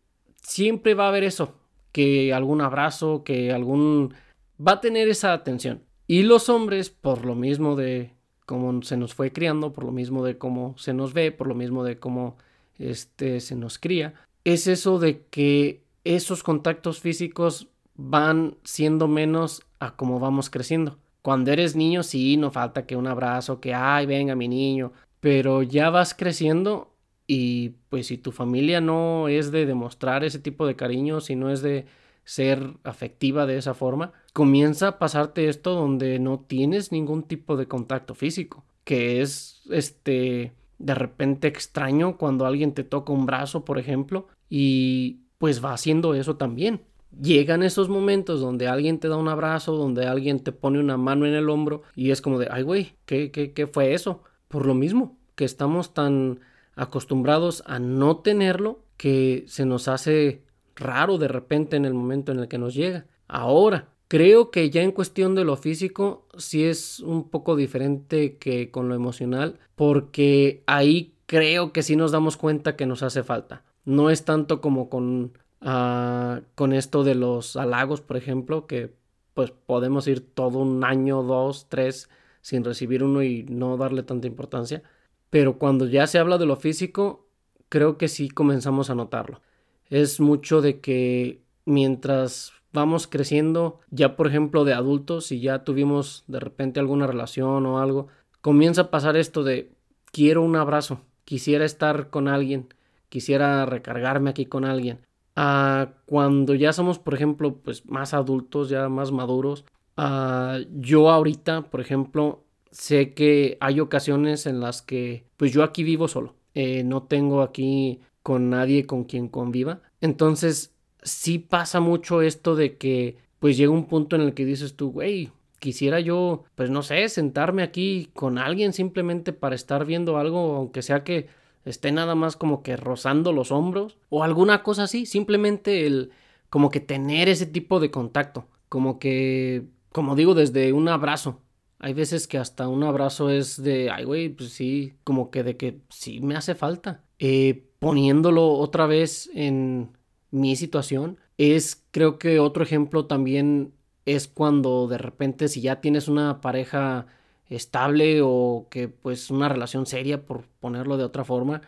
siempre 0.43 0.95
va 0.95 1.07
a 1.07 1.09
haber 1.09 1.25
eso, 1.25 1.55
que 1.93 2.33
algún 2.33 2.61
abrazo, 2.61 3.23
que 3.25 3.53
algún... 3.53 4.15
va 4.65 4.73
a 4.73 4.81
tener 4.81 5.09
esa 5.09 5.33
atención. 5.33 5.83
Y 6.07 6.23
los 6.23 6.49
hombres, 6.49 6.91
por 6.91 7.25
lo 7.25 7.35
mismo 7.35 7.77
de 7.77 8.15
cómo 8.47 8.83
se 8.83 8.97
nos 8.97 9.15
fue 9.15 9.33
criando, 9.33 9.73
por 9.73 9.85
lo 9.85 9.93
mismo 9.93 10.25
de 10.25 10.39
cómo 10.39 10.75
se 10.79 10.95
nos 10.95 11.13
ve, 11.13 11.33
por 11.33 11.47
lo 11.47 11.55
mismo 11.55 11.85
de 11.85 11.99
cómo 11.99 12.37
este, 12.79 13.41
se 13.41 13.55
nos 13.55 13.79
cría, 13.79 14.15
es 14.45 14.67
eso 14.67 14.99
de 14.99 15.25
que 15.31 15.83
esos 16.05 16.43
contactos 16.43 17.01
físicos 17.01 17.69
van 17.95 18.57
siendo 18.65 19.09
menos 19.09 19.63
a 19.81 19.97
cómo 19.97 20.19
vamos 20.19 20.49
creciendo. 20.49 20.99
Cuando 21.21 21.53
eres 21.53 21.77
niño, 21.77 22.03
sí, 22.03 22.37
no 22.37 22.51
falta 22.51 22.87
que 22.87 22.97
un 22.97 23.07
abrazo, 23.07 23.61
que, 23.61 23.75
ay, 23.75 24.07
venga 24.07 24.35
mi 24.35 24.49
niño, 24.49 24.93
pero 25.21 25.63
ya 25.63 25.91
vas 25.91 26.15
creciendo 26.15 26.95
y 27.27 27.71
pues 27.91 28.07
si 28.07 28.17
tu 28.17 28.33
familia 28.33 28.81
no 28.81 29.29
es 29.29 29.51
de 29.51 29.67
demostrar 29.67 30.25
ese 30.25 30.39
tipo 30.39 30.67
de 30.67 30.77
cariño, 30.77 31.21
si 31.21 31.37
no 31.37 31.51
es 31.51 31.61
de 31.61 31.85
ser 32.29 32.75
afectiva 32.85 33.47
de 33.47 33.57
esa 33.57 33.73
forma, 33.73 34.13
comienza 34.35 34.89
a 34.89 34.99
pasarte 34.99 35.49
esto 35.49 35.75
donde 35.75 36.19
no 36.19 36.41
tienes 36.41 36.93
ningún 36.93 37.23
tipo 37.23 37.57
de 37.57 37.67
contacto 37.67 38.15
físico, 38.15 38.67
que 38.85 39.23
es 39.23 39.63
este 39.71 40.53
de 40.79 40.95
repente 40.95 41.49
extraño 41.49 42.19
cuando 42.19 42.45
alguien 42.45 42.75
te 42.75 42.85
toca 42.85 43.15
un 43.15 43.25
brazo, 43.25 43.65
por 43.65 43.79
ejemplo, 43.79 44.29
y 44.51 45.21
pues 45.39 45.65
va 45.65 45.73
haciendo 45.73 46.13
eso 46.13 46.37
también. 46.37 46.83
Llegan 47.19 47.63
esos 47.63 47.89
momentos 47.89 48.43
donde 48.43 48.69
alguien 48.69 49.01
te 49.01 49.09
da 49.09 49.17
un 49.17 49.29
abrazo, 49.29 49.75
donde 49.75 50.07
alguien 50.07 50.41
te 50.41 50.53
pone 50.53 50.81
una 50.81 50.99
mano 50.99 51.25
en 51.25 51.33
el 51.33 51.49
hombro 51.49 51.81
y 51.97 52.11
es 52.11 52.21
como 52.21 52.39
de, 52.39 52.49
ay 52.51 52.63
güey, 52.63 52.93
¿qué, 53.07 53.31
qué, 53.31 53.55
qué 53.55 53.67
fue 53.67 53.95
eso? 53.95 54.23
Por 54.49 54.67
lo 54.67 54.75
mismo, 54.75 55.17
que 55.35 55.47
estamos 55.47 55.95
tan 55.95 56.41
acostumbrados 56.77 57.63
a 57.65 57.79
no 57.79 58.19
tenerlo 58.19 58.81
que 58.99 59.45
se 59.49 59.65
nos 59.65 59.89
hace 59.89 60.43
raro 60.79 61.19
de 61.19 61.29
repente 61.29 61.77
en 61.77 61.85
el 61.85 61.95
momento 61.95 62.33
en 62.33 62.41
el 62.41 62.49
que 62.49 62.59
nos 62.59 62.75
llega. 62.75 63.07
Ahora, 63.27 63.89
creo 64.09 64.51
que 64.51 64.71
ya 64.71 64.83
en 64.83 64.93
cuestión 64.93 65.35
de 65.35 65.45
lo 65.45 65.57
físico 65.57 66.27
sí 66.37 66.65
es 66.65 67.01
un 67.01 67.29
poco 67.29 67.57
diferente 67.57 68.39
que 68.39 68.71
con 68.71 68.89
lo 68.89 68.95
emocional 68.95 69.59
porque 69.75 70.63
ahí 70.67 71.15
creo 71.27 71.73
que 71.73 71.83
sí 71.83 71.95
nos 71.95 72.11
damos 72.11 72.37
cuenta 72.37 72.77
que 72.77 72.87
nos 72.87 73.03
hace 73.03 73.23
falta. 73.23 73.65
No 73.85 74.11
es 74.11 74.25
tanto 74.25 74.61
como 74.61 74.89
con, 74.89 75.33
uh, 75.63 76.43
con 76.55 76.73
esto 76.73 77.05
de 77.05 77.15
los 77.15 77.57
halagos, 77.57 78.01
por 78.01 78.17
ejemplo, 78.17 78.67
que 78.67 78.95
pues 79.35 79.53
podemos 79.53 80.09
ir 80.09 80.21
todo 80.21 80.59
un 80.59 80.83
año, 80.85 81.23
dos, 81.23 81.69
tres 81.69 82.09
sin 82.41 82.65
recibir 82.65 83.05
uno 83.05 83.23
y 83.23 83.45
no 83.45 83.77
darle 83.77 84.03
tanta 84.03 84.27
importancia. 84.27 84.83
Pero 85.31 85.59
cuando 85.59 85.87
ya 85.87 86.07
se 86.07 86.19
habla 86.19 86.39
de 86.39 86.47
lo 86.47 86.57
físico, 86.57 87.29
creo 87.69 87.99
que 87.99 88.09
sí 88.09 88.29
comenzamos 88.31 88.91
a 88.91 88.95
notarlo. 88.95 89.43
Es 89.91 90.21
mucho 90.21 90.61
de 90.61 90.81
que 90.81 91.41
mientras 91.65 92.53
vamos 92.73 93.07
creciendo, 93.07 93.81
ya 93.91 94.17
por 94.17 94.27
ejemplo 94.27 94.65
de 94.65 94.75
adultos, 94.75 95.27
si 95.27 95.41
ya 95.41 95.65
tuvimos 95.65 96.25
de 96.27 96.41
repente 96.41 96.81
alguna 96.81 97.07
relación 97.07 97.67
o 97.67 97.79
algo, 97.79 98.09
comienza 98.41 98.83
a 98.83 98.91
pasar 98.91 99.17
esto 99.17 99.45
de 99.45 99.73
quiero 100.13 100.43
un 100.43 100.57
abrazo, 100.57 101.01
quisiera 101.25 101.65
estar 101.65 102.11
con 102.11 102.29
alguien, 102.29 102.73
quisiera 103.09 103.67
recargarme 103.67 104.31
aquí 104.31 104.47
con 104.47 104.65
alguien. 104.65 105.01
Ah, 105.37 105.91
cuando 106.07 106.55
ya 106.55 106.73
somos, 106.73 106.99
por 106.99 107.15
ejemplo, 107.15 107.55
pues 107.57 107.87
más 107.87 108.13
adultos, 108.13 108.69
ya 108.69 108.89
más 108.89 109.13
maduros, 109.13 109.65
ah, 109.97 110.59
yo 110.75 111.11
ahorita, 111.11 111.63
por 111.71 111.81
ejemplo, 111.81 112.45
sé 112.71 113.15
que 113.15 113.57
hay 113.61 113.81
ocasiones 113.81 114.47
en 114.47 114.61
las 114.61 114.83
que 114.83 115.25
pues 115.37 115.53
yo 115.53 115.63
aquí 115.63 115.83
vivo 115.85 116.09
solo. 116.09 116.35
Eh, 116.55 116.83
no 116.83 117.05
tengo 117.05 117.43
aquí 117.43 118.01
con 118.23 118.51
nadie 118.51 118.87
con 118.87 119.05
quien 119.05 119.29
conviva. 119.29 119.83
Entonces, 120.01 120.75
sí 121.03 121.39
pasa 121.39 121.81
mucho 121.81 122.23
esto 122.23 122.57
de 122.57 122.77
que 122.77 123.17
pues 123.39 123.57
llega 123.57 123.73
un 123.73 123.87
punto 123.87 124.17
en 124.17 124.23
el 124.23 124.35
que 124.35 124.45
dices 124.45 124.77
tú, 124.77 124.91
güey, 124.91 125.31
quisiera 125.59 126.01
yo, 126.01 126.45
pues 126.55 126.71
no 126.71 126.83
sé, 126.83 127.09
sentarme 127.09 127.63
aquí 127.63 128.11
con 128.15 128.39
alguien 128.39 128.73
simplemente 128.73 129.33
para 129.33 129.55
estar 129.55 129.85
viendo 129.85 130.19
algo, 130.19 130.57
aunque 130.57 130.83
sea 130.83 131.05
que 131.05 131.29
esté 131.65 131.93
nada 131.93 132.15
más 132.15 132.37
como 132.37 132.63
que 132.63 132.77
rozando 132.77 133.33
los 133.33 133.53
hombros 133.53 133.99
o 134.09 134.25
alguna 134.25 134.63
cosa 134.63 134.85
así, 134.85 135.07
simplemente 135.07 135.87
el 135.87 136.11
como 136.51 136.71
que 136.71 136.81
tener 136.81 137.29
ese 137.29 137.47
tipo 137.47 137.79
de 137.79 137.91
contacto, 137.91 138.47
como 138.69 138.99
que, 138.99 139.65
como 139.93 140.17
digo, 140.17 140.35
desde 140.35 140.73
un 140.73 140.89
abrazo, 140.89 141.43
hay 141.79 141.93
veces 141.93 142.27
que 142.27 142.39
hasta 142.39 142.69
un 142.69 142.83
abrazo 142.83 143.31
es 143.31 143.63
de, 143.63 143.91
ay, 143.91 144.05
güey, 144.05 144.29
pues 144.31 144.51
sí, 144.51 144.95
como 145.05 145.31
que 145.31 145.43
de 145.45 145.57
que 145.57 145.81
sí 145.91 146.21
me 146.21 146.37
hace 146.37 146.55
falta. 146.55 147.05
Eh, 147.19 147.68
poniéndolo 147.79 148.53
otra 148.53 148.87
vez 148.87 149.31
en 149.35 149.97
mi 150.31 150.57
situación, 150.57 151.19
es 151.39 151.85
creo 151.91 152.19
que 152.19 152.41
otro 152.41 152.63
ejemplo 152.63 153.07
también 153.07 153.73
es 154.05 154.29
cuando 154.29 154.89
de 154.89 154.99
repente 154.99 155.49
si 155.49 155.61
ya 155.61 155.81
tienes 155.81 156.09
una 156.09 156.41
pareja 156.41 157.07
estable 157.49 158.21
o 158.23 158.67
que 158.71 158.89
pues 158.89 159.31
una 159.31 159.49
relación 159.49 159.87
seria, 159.87 160.25
por 160.27 160.45
ponerlo 160.61 160.97
de 160.97 161.05
otra 161.05 161.25
forma, 161.25 161.63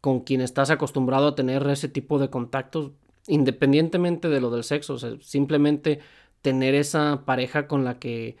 con 0.00 0.20
quien 0.20 0.40
estás 0.40 0.70
acostumbrado 0.70 1.28
a 1.28 1.34
tener 1.34 1.66
ese 1.68 1.88
tipo 1.88 2.18
de 2.18 2.30
contactos, 2.30 2.92
independientemente 3.26 4.28
de 4.28 4.40
lo 4.40 4.50
del 4.50 4.64
sexo, 4.64 4.94
o 4.94 4.98
sea, 4.98 5.12
simplemente 5.20 6.00
tener 6.42 6.74
esa 6.74 7.24
pareja 7.26 7.66
con 7.68 7.84
la 7.84 7.98
que 7.98 8.36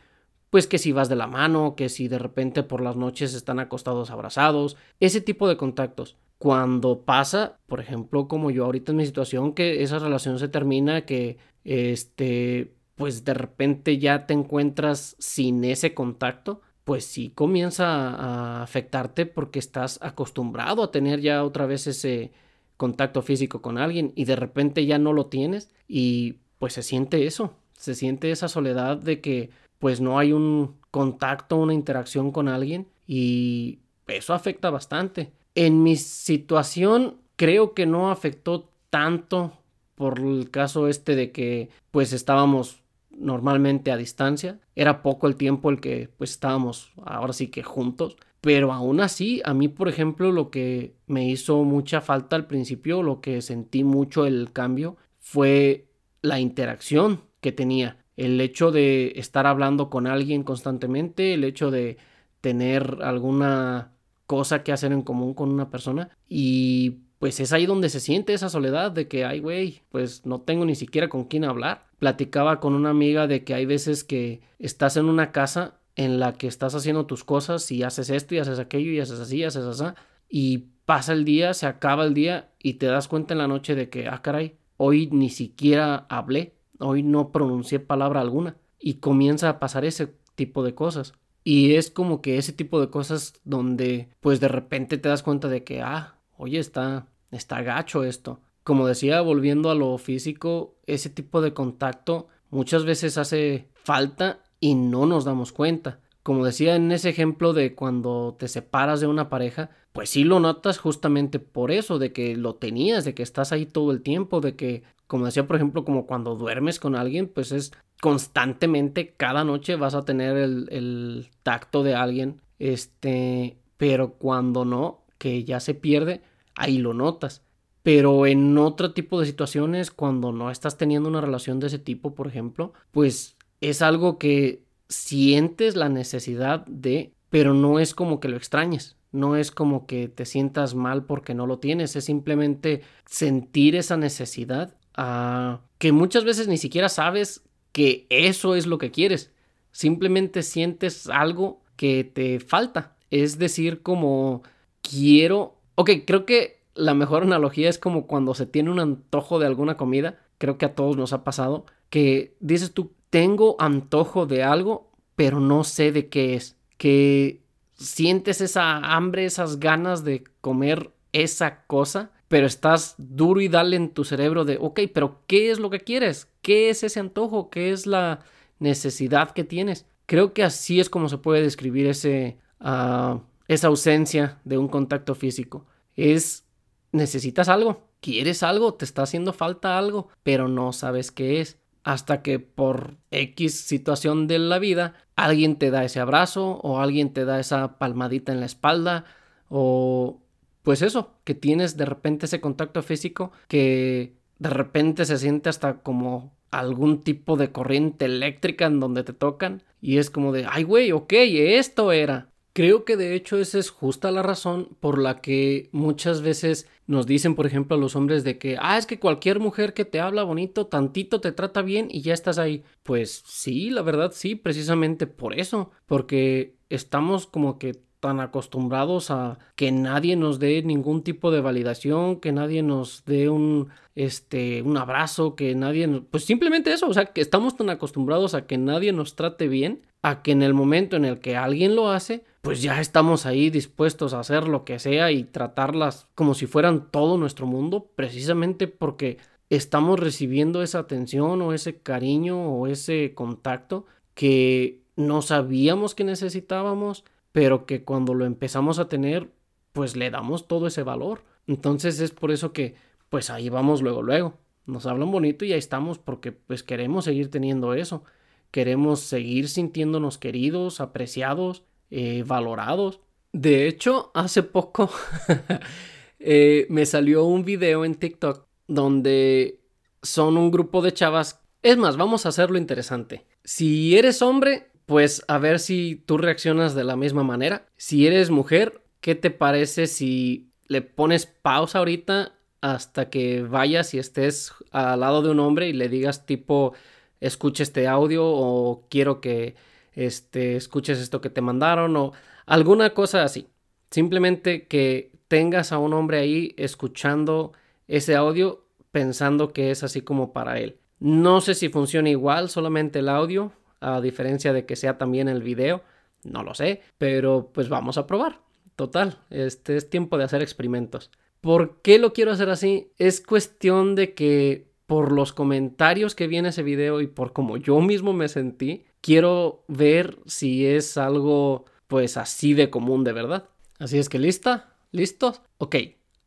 pues 0.50 0.66
que 0.66 0.78
si 0.78 0.92
vas 0.92 1.08
de 1.08 1.16
la 1.16 1.28
mano, 1.28 1.76
que 1.76 1.88
si 1.88 2.08
de 2.08 2.18
repente 2.18 2.62
por 2.64 2.80
las 2.82 2.96
noches 2.96 3.34
están 3.34 3.60
acostados 3.60 4.10
abrazados, 4.10 4.76
ese 4.98 5.20
tipo 5.20 5.48
de 5.48 5.56
contactos. 5.56 6.16
Cuando 6.40 7.02
pasa, 7.02 7.58
por 7.66 7.80
ejemplo, 7.80 8.26
como 8.26 8.50
yo 8.50 8.64
ahorita 8.64 8.92
en 8.92 8.96
mi 8.96 9.04
situación, 9.04 9.52
que 9.52 9.82
esa 9.82 9.98
relación 9.98 10.38
se 10.38 10.48
termina, 10.48 11.04
que 11.04 11.36
este, 11.64 12.72
pues 12.94 13.26
de 13.26 13.34
repente 13.34 13.98
ya 13.98 14.24
te 14.24 14.32
encuentras 14.32 15.16
sin 15.18 15.62
ese 15.64 15.92
contacto, 15.92 16.62
pues 16.84 17.04
sí 17.04 17.28
comienza 17.28 17.84
a 17.88 18.62
afectarte 18.62 19.26
porque 19.26 19.58
estás 19.58 19.98
acostumbrado 20.00 20.82
a 20.82 20.90
tener 20.90 21.20
ya 21.20 21.44
otra 21.44 21.66
vez 21.66 21.86
ese 21.86 22.32
contacto 22.78 23.20
físico 23.20 23.60
con 23.60 23.76
alguien 23.76 24.14
y 24.16 24.24
de 24.24 24.36
repente 24.36 24.86
ya 24.86 24.98
no 24.98 25.12
lo 25.12 25.26
tienes 25.26 25.70
y 25.88 26.36
pues 26.58 26.72
se 26.72 26.82
siente 26.82 27.26
eso, 27.26 27.54
se 27.74 27.94
siente 27.94 28.30
esa 28.30 28.48
soledad 28.48 28.96
de 28.96 29.20
que 29.20 29.50
pues 29.78 30.00
no 30.00 30.18
hay 30.18 30.32
un 30.32 30.76
contacto, 30.90 31.58
una 31.58 31.74
interacción 31.74 32.32
con 32.32 32.48
alguien 32.48 32.88
y 33.06 33.80
eso 34.06 34.32
afecta 34.32 34.70
bastante. 34.70 35.32
En 35.54 35.82
mi 35.82 35.96
situación 35.96 37.20
creo 37.36 37.74
que 37.74 37.86
no 37.86 38.10
afectó 38.10 38.70
tanto 38.90 39.52
por 39.94 40.18
el 40.18 40.50
caso 40.50 40.88
este 40.88 41.14
de 41.14 41.32
que 41.32 41.70
pues 41.90 42.12
estábamos 42.12 42.82
normalmente 43.10 43.92
a 43.92 43.96
distancia. 43.96 44.60
Era 44.74 45.02
poco 45.02 45.26
el 45.26 45.36
tiempo 45.36 45.70
el 45.70 45.80
que 45.80 46.08
pues 46.16 46.30
estábamos 46.30 46.92
ahora 47.04 47.32
sí 47.32 47.48
que 47.48 47.62
juntos. 47.62 48.16
Pero 48.40 48.72
aún 48.72 49.00
así, 49.00 49.42
a 49.44 49.52
mí, 49.52 49.68
por 49.68 49.88
ejemplo, 49.88 50.32
lo 50.32 50.50
que 50.50 50.94
me 51.06 51.28
hizo 51.28 51.62
mucha 51.64 52.00
falta 52.00 52.36
al 52.36 52.46
principio, 52.46 53.02
lo 53.02 53.20
que 53.20 53.42
sentí 53.42 53.84
mucho 53.84 54.24
el 54.24 54.52
cambio, 54.52 54.96
fue 55.18 55.88
la 56.22 56.40
interacción 56.40 57.20
que 57.40 57.52
tenía 57.52 57.98
el 58.16 58.40
hecho 58.40 58.70
de 58.70 59.12
estar 59.16 59.46
hablando 59.46 59.90
con 59.90 60.06
alguien 60.06 60.42
constantemente, 60.42 61.34
el 61.34 61.44
hecho 61.44 61.70
de 61.70 61.98
tener 62.40 62.98
alguna 63.02 63.92
cosa 64.30 64.62
que 64.62 64.70
hacer 64.70 64.92
en 64.92 65.02
común 65.02 65.34
con 65.34 65.50
una 65.50 65.70
persona 65.70 66.08
y 66.28 66.98
pues 67.18 67.40
es 67.40 67.52
ahí 67.52 67.66
donde 67.66 67.88
se 67.88 67.98
siente 67.98 68.32
esa 68.32 68.48
soledad 68.48 68.92
de 68.92 69.08
que, 69.08 69.24
ay, 69.24 69.40
güey, 69.40 69.82
pues 69.90 70.24
no 70.24 70.40
tengo 70.40 70.64
ni 70.64 70.76
siquiera 70.76 71.08
con 71.08 71.24
quién 71.24 71.42
hablar. 71.44 71.88
Platicaba 71.98 72.60
con 72.60 72.74
una 72.74 72.90
amiga 72.90 73.26
de 73.26 73.42
que 73.42 73.54
hay 73.54 73.66
veces 73.66 74.04
que 74.04 74.40
estás 74.60 74.96
en 74.96 75.06
una 75.06 75.32
casa 75.32 75.80
en 75.96 76.20
la 76.20 76.34
que 76.34 76.46
estás 76.46 76.76
haciendo 76.76 77.06
tus 77.06 77.24
cosas 77.24 77.72
y 77.72 77.82
haces 77.82 78.08
esto 78.08 78.36
y 78.36 78.38
haces 78.38 78.60
aquello 78.60 78.92
y 78.92 79.00
haces 79.00 79.18
así 79.18 79.38
y 79.38 79.44
haces 79.44 79.64
así 79.64 79.84
y 80.28 80.58
pasa 80.84 81.12
el 81.12 81.24
día, 81.24 81.52
se 81.52 81.66
acaba 81.66 82.04
el 82.04 82.14
día 82.14 82.52
y 82.62 82.74
te 82.74 82.86
das 82.86 83.08
cuenta 83.08 83.34
en 83.34 83.38
la 83.38 83.48
noche 83.48 83.74
de 83.74 83.90
que, 83.90 84.06
ah, 84.06 84.22
caray, 84.22 84.58
hoy 84.76 85.08
ni 85.10 85.28
siquiera 85.28 86.06
hablé, 86.08 86.54
hoy 86.78 87.02
no 87.02 87.32
pronuncié 87.32 87.80
palabra 87.80 88.20
alguna 88.20 88.54
y 88.78 88.94
comienza 88.94 89.48
a 89.48 89.58
pasar 89.58 89.84
ese 89.84 90.14
tipo 90.36 90.62
de 90.62 90.76
cosas. 90.76 91.14
Y 91.52 91.74
es 91.74 91.90
como 91.90 92.22
que 92.22 92.38
ese 92.38 92.52
tipo 92.52 92.80
de 92.80 92.90
cosas 92.90 93.32
donde 93.42 94.08
pues 94.20 94.38
de 94.38 94.46
repente 94.46 94.98
te 94.98 95.08
das 95.08 95.24
cuenta 95.24 95.48
de 95.48 95.64
que, 95.64 95.82
ah, 95.82 96.14
oye, 96.36 96.60
está, 96.60 97.08
está 97.32 97.60
gacho 97.62 98.04
esto. 98.04 98.38
Como 98.62 98.86
decía, 98.86 99.20
volviendo 99.20 99.68
a 99.68 99.74
lo 99.74 99.98
físico, 99.98 100.76
ese 100.86 101.10
tipo 101.10 101.40
de 101.40 101.52
contacto 101.52 102.28
muchas 102.50 102.84
veces 102.84 103.18
hace 103.18 103.66
falta 103.74 104.44
y 104.60 104.76
no 104.76 105.06
nos 105.06 105.24
damos 105.24 105.50
cuenta. 105.50 105.98
Como 106.22 106.44
decía 106.44 106.76
en 106.76 106.92
ese 106.92 107.08
ejemplo 107.08 107.52
de 107.52 107.74
cuando 107.74 108.36
te 108.38 108.48
separas 108.48 109.00
de 109.00 109.06
una 109.06 109.30
pareja, 109.30 109.70
pues 109.92 110.10
sí 110.10 110.24
lo 110.24 110.38
notas 110.38 110.78
justamente 110.78 111.38
por 111.38 111.70
eso, 111.70 111.98
de 111.98 112.12
que 112.12 112.36
lo 112.36 112.56
tenías, 112.56 113.04
de 113.04 113.14
que 113.14 113.22
estás 113.22 113.52
ahí 113.52 113.66
todo 113.66 113.90
el 113.90 114.02
tiempo, 114.02 114.40
de 114.40 114.54
que, 114.54 114.82
como 115.06 115.26
decía, 115.26 115.46
por 115.46 115.56
ejemplo, 115.56 115.84
como 115.84 116.06
cuando 116.06 116.36
duermes 116.36 116.78
con 116.78 116.94
alguien, 116.94 117.28
pues 117.28 117.52
es 117.52 117.72
constantemente, 118.00 119.14
cada 119.16 119.44
noche 119.44 119.76
vas 119.76 119.94
a 119.94 120.04
tener 120.04 120.36
el, 120.36 121.28
tacto 121.42 121.82
de 121.82 121.94
alguien, 121.94 122.40
este, 122.58 123.58
pero 123.76 124.14
cuando 124.14 124.64
no, 124.64 125.04
que 125.18 125.44
ya 125.44 125.60
se 125.60 125.74
pierde, 125.74 126.22
ahí 126.54 126.78
lo 126.78 126.94
notas. 126.94 127.42
Pero 127.82 128.26
en 128.26 128.58
otro 128.58 128.92
tipo 128.92 129.18
de 129.20 129.26
situaciones, 129.26 129.90
cuando 129.90 130.32
no 130.32 130.50
estás 130.50 130.76
teniendo 130.76 131.08
una 131.08 131.22
relación 131.22 131.60
de 131.60 131.68
ese 131.68 131.78
tipo, 131.78 132.14
por 132.14 132.26
ejemplo, 132.26 132.74
pues 132.90 133.36
es 133.60 133.82
algo 133.82 134.18
que 134.18 134.62
sientes 134.90 135.76
la 135.76 135.88
necesidad 135.88 136.66
de, 136.66 137.14
pero 137.30 137.54
no 137.54 137.78
es 137.78 137.94
como 137.94 138.20
que 138.20 138.28
lo 138.28 138.36
extrañes, 138.36 138.96
no 139.12 139.36
es 139.36 139.50
como 139.50 139.86
que 139.86 140.08
te 140.08 140.26
sientas 140.26 140.74
mal 140.74 141.04
porque 141.04 141.32
no 141.32 141.46
lo 141.46 141.58
tienes, 141.58 141.96
es 141.96 142.04
simplemente 142.04 142.82
sentir 143.06 143.76
esa 143.76 143.96
necesidad 143.96 144.74
a 144.94 145.60
que 145.78 145.92
muchas 145.92 146.24
veces 146.24 146.48
ni 146.48 146.58
siquiera 146.58 146.88
sabes 146.88 147.42
que 147.72 148.06
eso 148.10 148.56
es 148.56 148.66
lo 148.66 148.78
que 148.78 148.90
quieres, 148.90 149.32
simplemente 149.70 150.42
sientes 150.42 151.08
algo 151.08 151.62
que 151.76 152.04
te 152.04 152.40
falta, 152.40 152.96
es 153.10 153.38
decir, 153.38 153.82
como 153.82 154.42
quiero, 154.82 155.56
ok, 155.76 155.90
creo 156.04 156.26
que 156.26 156.60
la 156.74 156.94
mejor 156.94 157.22
analogía 157.22 157.68
es 157.68 157.78
como 157.78 158.06
cuando 158.06 158.34
se 158.34 158.46
tiene 158.46 158.70
un 158.70 158.80
antojo 158.80 159.38
de 159.38 159.46
alguna 159.46 159.76
comida, 159.76 160.18
creo 160.38 160.58
que 160.58 160.66
a 160.66 160.74
todos 160.74 160.96
nos 160.96 161.12
ha 161.12 161.22
pasado, 161.22 161.64
que 161.90 162.36
dices 162.40 162.72
tú, 162.72 162.92
tengo 163.10 163.56
antojo 163.58 164.26
de 164.26 164.42
algo, 164.42 164.90
pero 165.16 165.40
no 165.40 165.64
sé 165.64 165.92
de 165.92 166.08
qué 166.08 166.34
es. 166.34 166.56
Que 166.78 167.42
sientes 167.74 168.40
esa 168.40 168.78
hambre, 168.78 169.24
esas 169.24 169.60
ganas 169.60 170.04
de 170.04 170.24
comer 170.40 170.92
esa 171.12 171.66
cosa, 171.66 172.12
pero 172.28 172.46
estás 172.46 172.94
duro 172.96 173.40
y 173.40 173.48
dale 173.48 173.76
en 173.76 173.90
tu 173.90 174.04
cerebro 174.04 174.44
de, 174.44 174.56
ok, 174.60 174.80
pero 174.94 175.22
¿qué 175.26 175.50
es 175.50 175.58
lo 175.58 175.68
que 175.68 175.80
quieres? 175.80 176.28
¿Qué 176.42 176.70
es 176.70 176.84
ese 176.84 177.00
antojo? 177.00 177.50
¿Qué 177.50 177.72
es 177.72 177.86
la 177.86 178.20
necesidad 178.60 179.32
que 179.32 179.44
tienes? 179.44 179.86
Creo 180.06 180.32
que 180.32 180.44
así 180.44 180.80
es 180.80 180.88
como 180.88 181.08
se 181.08 181.18
puede 181.18 181.42
describir 181.42 181.86
ese, 181.86 182.38
uh, 182.60 183.18
esa 183.48 183.66
ausencia 183.66 184.38
de 184.44 184.58
un 184.58 184.68
contacto 184.68 185.14
físico. 185.14 185.66
Es, 185.96 186.46
necesitas 186.92 187.48
algo, 187.48 187.88
quieres 188.00 188.42
algo, 188.42 188.74
te 188.74 188.84
está 188.84 189.02
haciendo 189.02 189.32
falta 189.32 189.76
algo, 189.76 190.08
pero 190.22 190.48
no 190.48 190.72
sabes 190.72 191.10
qué 191.10 191.40
es 191.40 191.59
hasta 191.82 192.22
que 192.22 192.38
por 192.38 192.96
X 193.10 193.60
situación 193.60 194.26
de 194.26 194.38
la 194.38 194.58
vida 194.58 194.94
alguien 195.16 195.56
te 195.56 195.70
da 195.70 195.84
ese 195.84 196.00
abrazo 196.00 196.60
o 196.62 196.80
alguien 196.80 197.12
te 197.12 197.24
da 197.24 197.40
esa 197.40 197.78
palmadita 197.78 198.32
en 198.32 198.40
la 198.40 198.46
espalda 198.46 199.04
o 199.48 200.20
pues 200.62 200.82
eso, 200.82 201.14
que 201.24 201.34
tienes 201.34 201.76
de 201.76 201.86
repente 201.86 202.26
ese 202.26 202.40
contacto 202.40 202.82
físico 202.82 203.32
que 203.48 204.14
de 204.38 204.50
repente 204.50 205.04
se 205.04 205.18
siente 205.18 205.48
hasta 205.48 205.82
como 205.82 206.32
algún 206.50 207.02
tipo 207.02 207.36
de 207.36 207.52
corriente 207.52 208.06
eléctrica 208.06 208.66
en 208.66 208.80
donde 208.80 209.04
te 209.04 209.12
tocan 209.12 209.62
y 209.80 209.98
es 209.98 210.10
como 210.10 210.32
de, 210.32 210.46
ay 210.48 210.64
güey, 210.64 210.92
ok, 210.92 211.12
esto 211.12 211.92
era. 211.92 212.29
Creo 212.52 212.84
que 212.84 212.96
de 212.96 213.14
hecho 213.14 213.38
esa 213.38 213.58
es 213.58 213.70
justa 213.70 214.10
la 214.10 214.22
razón 214.22 214.68
por 214.80 214.98
la 214.98 215.20
que 215.20 215.68
muchas 215.72 216.20
veces 216.20 216.66
nos 216.86 217.06
dicen, 217.06 217.36
por 217.36 217.46
ejemplo, 217.46 217.76
a 217.76 217.80
los 217.80 217.94
hombres 217.94 218.24
de 218.24 218.38
que, 218.38 218.56
ah, 218.60 218.76
es 218.76 218.86
que 218.86 218.98
cualquier 218.98 219.38
mujer 219.38 219.74
que 219.74 219.84
te 219.84 220.00
habla 220.00 220.24
bonito, 220.24 220.66
tantito 220.66 221.20
te 221.20 221.30
trata 221.30 221.62
bien 221.62 221.86
y 221.90 222.02
ya 222.02 222.12
estás 222.12 222.38
ahí. 222.38 222.64
Pues 222.82 223.22
sí, 223.24 223.70
la 223.70 223.82
verdad 223.82 224.10
sí, 224.12 224.34
precisamente 224.34 225.06
por 225.06 225.38
eso, 225.38 225.70
porque 225.86 226.56
estamos 226.68 227.28
como 227.28 227.58
que 227.58 227.80
tan 228.00 228.18
acostumbrados 228.18 229.10
a 229.10 229.38
que 229.54 229.70
nadie 229.70 230.16
nos 230.16 230.38
dé 230.38 230.62
ningún 230.62 231.04
tipo 231.04 231.30
de 231.30 231.40
validación, 231.40 232.18
que 232.18 232.32
nadie 232.32 232.62
nos 232.62 233.04
dé 233.04 233.28
un 233.28 233.68
este 233.94 234.62
un 234.62 234.76
abrazo, 234.76 235.36
que 235.36 235.54
nadie 235.54 235.86
pues 236.10 236.24
simplemente 236.24 236.72
eso, 236.72 236.88
o 236.88 236.94
sea, 236.94 237.06
que 237.06 237.20
estamos 237.20 237.56
tan 237.56 237.70
acostumbrados 237.70 238.34
a 238.34 238.46
que 238.46 238.58
nadie 238.58 238.92
nos 238.92 239.14
trate 239.14 239.48
bien, 239.48 239.82
a 240.02 240.22
que 240.22 240.32
en 240.32 240.42
el 240.42 240.54
momento 240.54 240.96
en 240.96 241.04
el 241.04 241.20
que 241.20 241.36
alguien 241.36 241.76
lo 241.76 241.90
hace, 241.90 242.24
pues 242.40 242.62
ya 242.62 242.80
estamos 242.80 243.26
ahí 243.26 243.50
dispuestos 243.50 244.14
a 244.14 244.20
hacer 244.20 244.48
lo 244.48 244.64
que 244.64 244.78
sea 244.78 245.12
y 245.12 245.24
tratarlas 245.24 246.08
como 246.14 246.34
si 246.34 246.46
fueran 246.46 246.90
todo 246.90 247.18
nuestro 247.18 247.46
mundo, 247.46 247.90
precisamente 247.94 248.66
porque 248.68 249.18
estamos 249.50 250.00
recibiendo 250.00 250.62
esa 250.62 250.78
atención 250.80 251.42
o 251.42 251.52
ese 251.52 251.78
cariño 251.78 252.52
o 252.52 252.66
ese 252.66 253.14
contacto 253.14 253.86
que 254.14 254.82
no 254.96 255.22
sabíamos 255.22 255.94
que 255.94 256.04
necesitábamos 256.04 257.04
pero 257.32 257.66
que 257.66 257.84
cuando 257.84 258.14
lo 258.14 258.24
empezamos 258.24 258.78
a 258.78 258.88
tener, 258.88 259.30
pues 259.72 259.96
le 259.96 260.10
damos 260.10 260.48
todo 260.48 260.66
ese 260.66 260.82
valor. 260.82 261.22
Entonces 261.46 262.00
es 262.00 262.10
por 262.10 262.30
eso 262.30 262.52
que, 262.52 262.74
pues 263.08 263.30
ahí 263.30 263.48
vamos 263.48 263.82
luego, 263.82 264.02
luego. 264.02 264.34
Nos 264.66 264.86
hablan 264.86 265.10
bonito 265.10 265.44
y 265.44 265.52
ahí 265.52 265.58
estamos 265.58 265.98
porque 265.98 266.32
pues 266.32 266.62
queremos 266.62 267.04
seguir 267.04 267.30
teniendo 267.30 267.74
eso. 267.74 268.04
Queremos 268.50 269.00
seguir 269.00 269.48
sintiéndonos 269.48 270.18
queridos, 270.18 270.80
apreciados, 270.80 271.64
eh, 271.90 272.24
valorados. 272.26 273.00
De 273.32 273.68
hecho, 273.68 274.10
hace 274.14 274.42
poco 274.42 274.90
eh, 276.18 276.66
me 276.68 276.86
salió 276.86 277.24
un 277.24 277.44
video 277.44 277.84
en 277.84 277.94
TikTok 277.94 278.46
donde 278.66 279.60
son 280.02 280.36
un 280.36 280.50
grupo 280.50 280.82
de 280.82 280.92
chavas. 280.92 281.40
Es 281.62 281.76
más, 281.76 281.96
vamos 281.96 282.26
a 282.26 282.30
hacerlo 282.30 282.58
interesante. 282.58 283.26
Si 283.44 283.96
eres 283.96 284.22
hombre, 284.22 284.70
pues 284.86 285.22
a 285.28 285.38
ver 285.38 285.60
si 285.60 286.02
tú 286.06 286.18
reaccionas 286.18 286.74
de 286.74 286.84
la 286.84 286.96
misma 286.96 287.22
manera. 287.22 287.66
Si 287.76 288.06
eres 288.06 288.30
mujer, 288.30 288.82
¿qué 289.00 289.14
te 289.14 289.30
parece 289.30 289.86
si 289.86 290.50
le 290.66 290.82
pones 290.82 291.26
pausa 291.26 291.78
ahorita 291.78 292.32
hasta 292.60 293.10
que 293.10 293.42
vayas 293.42 293.94
y 293.94 293.98
estés 293.98 294.52
al 294.70 295.00
lado 295.00 295.22
de 295.22 295.30
un 295.30 295.40
hombre 295.40 295.68
y 295.68 295.72
le 295.72 295.88
digas 295.88 296.26
tipo, 296.26 296.74
escuche 297.20 297.62
este 297.62 297.88
audio 297.88 298.24
o 298.26 298.86
quiero 298.88 299.20
que 299.20 299.54
este, 299.92 300.56
escuches 300.56 300.98
esto 300.98 301.20
que 301.20 301.30
te 301.30 301.40
mandaron 301.40 301.96
o 301.96 302.12
alguna 302.46 302.90
cosa 302.94 303.22
así. 303.22 303.48
Simplemente 303.90 304.66
que 304.66 305.12
tengas 305.28 305.72
a 305.72 305.78
un 305.78 305.92
hombre 305.92 306.18
ahí 306.18 306.54
escuchando 306.56 307.52
ese 307.88 308.16
audio 308.16 308.64
pensando 308.92 309.52
que 309.52 309.70
es 309.70 309.82
así 309.82 310.00
como 310.00 310.32
para 310.32 310.58
él. 310.58 310.78
No 310.98 311.40
sé 311.40 311.54
si 311.54 311.68
funciona 311.68 312.10
igual 312.10 312.50
solamente 312.50 312.98
el 312.98 313.08
audio, 313.08 313.52
a 313.80 314.00
diferencia 314.00 314.52
de 314.52 314.66
que 314.66 314.76
sea 314.76 314.98
también 314.98 315.28
el 315.28 315.42
video, 315.42 315.82
no 316.24 316.42
lo 316.42 316.54
sé, 316.54 316.82
pero 316.98 317.50
pues 317.52 317.68
vamos 317.68 317.96
a 317.98 318.06
probar. 318.06 318.40
Total, 318.76 319.18
este 319.30 319.76
es 319.76 319.88
tiempo 319.88 320.18
de 320.18 320.24
hacer 320.24 320.42
experimentos. 320.42 321.10
¿Por 321.40 321.80
qué 321.80 321.98
lo 321.98 322.12
quiero 322.12 322.32
hacer 322.32 322.50
así? 322.50 322.92
Es 322.98 323.20
cuestión 323.20 323.94
de 323.94 324.14
que 324.14 324.70
por 324.86 325.12
los 325.12 325.32
comentarios 325.32 326.14
que 326.14 326.26
viene 326.26 326.50
ese 326.50 326.62
video 326.62 327.00
y 327.00 327.06
por 327.06 327.32
cómo 327.32 327.56
yo 327.56 327.80
mismo 327.80 328.12
me 328.12 328.28
sentí, 328.28 328.84
quiero 329.00 329.64
ver 329.68 330.18
si 330.26 330.66
es 330.66 330.96
algo 330.96 331.66
pues 331.86 332.16
así 332.16 332.54
de 332.54 332.70
común 332.70 333.04
de 333.04 333.12
verdad. 333.12 333.48
Así 333.78 333.98
es 333.98 334.08
que 334.08 334.18
lista, 334.18 334.74
listos, 334.92 335.42
ok, 335.58 335.76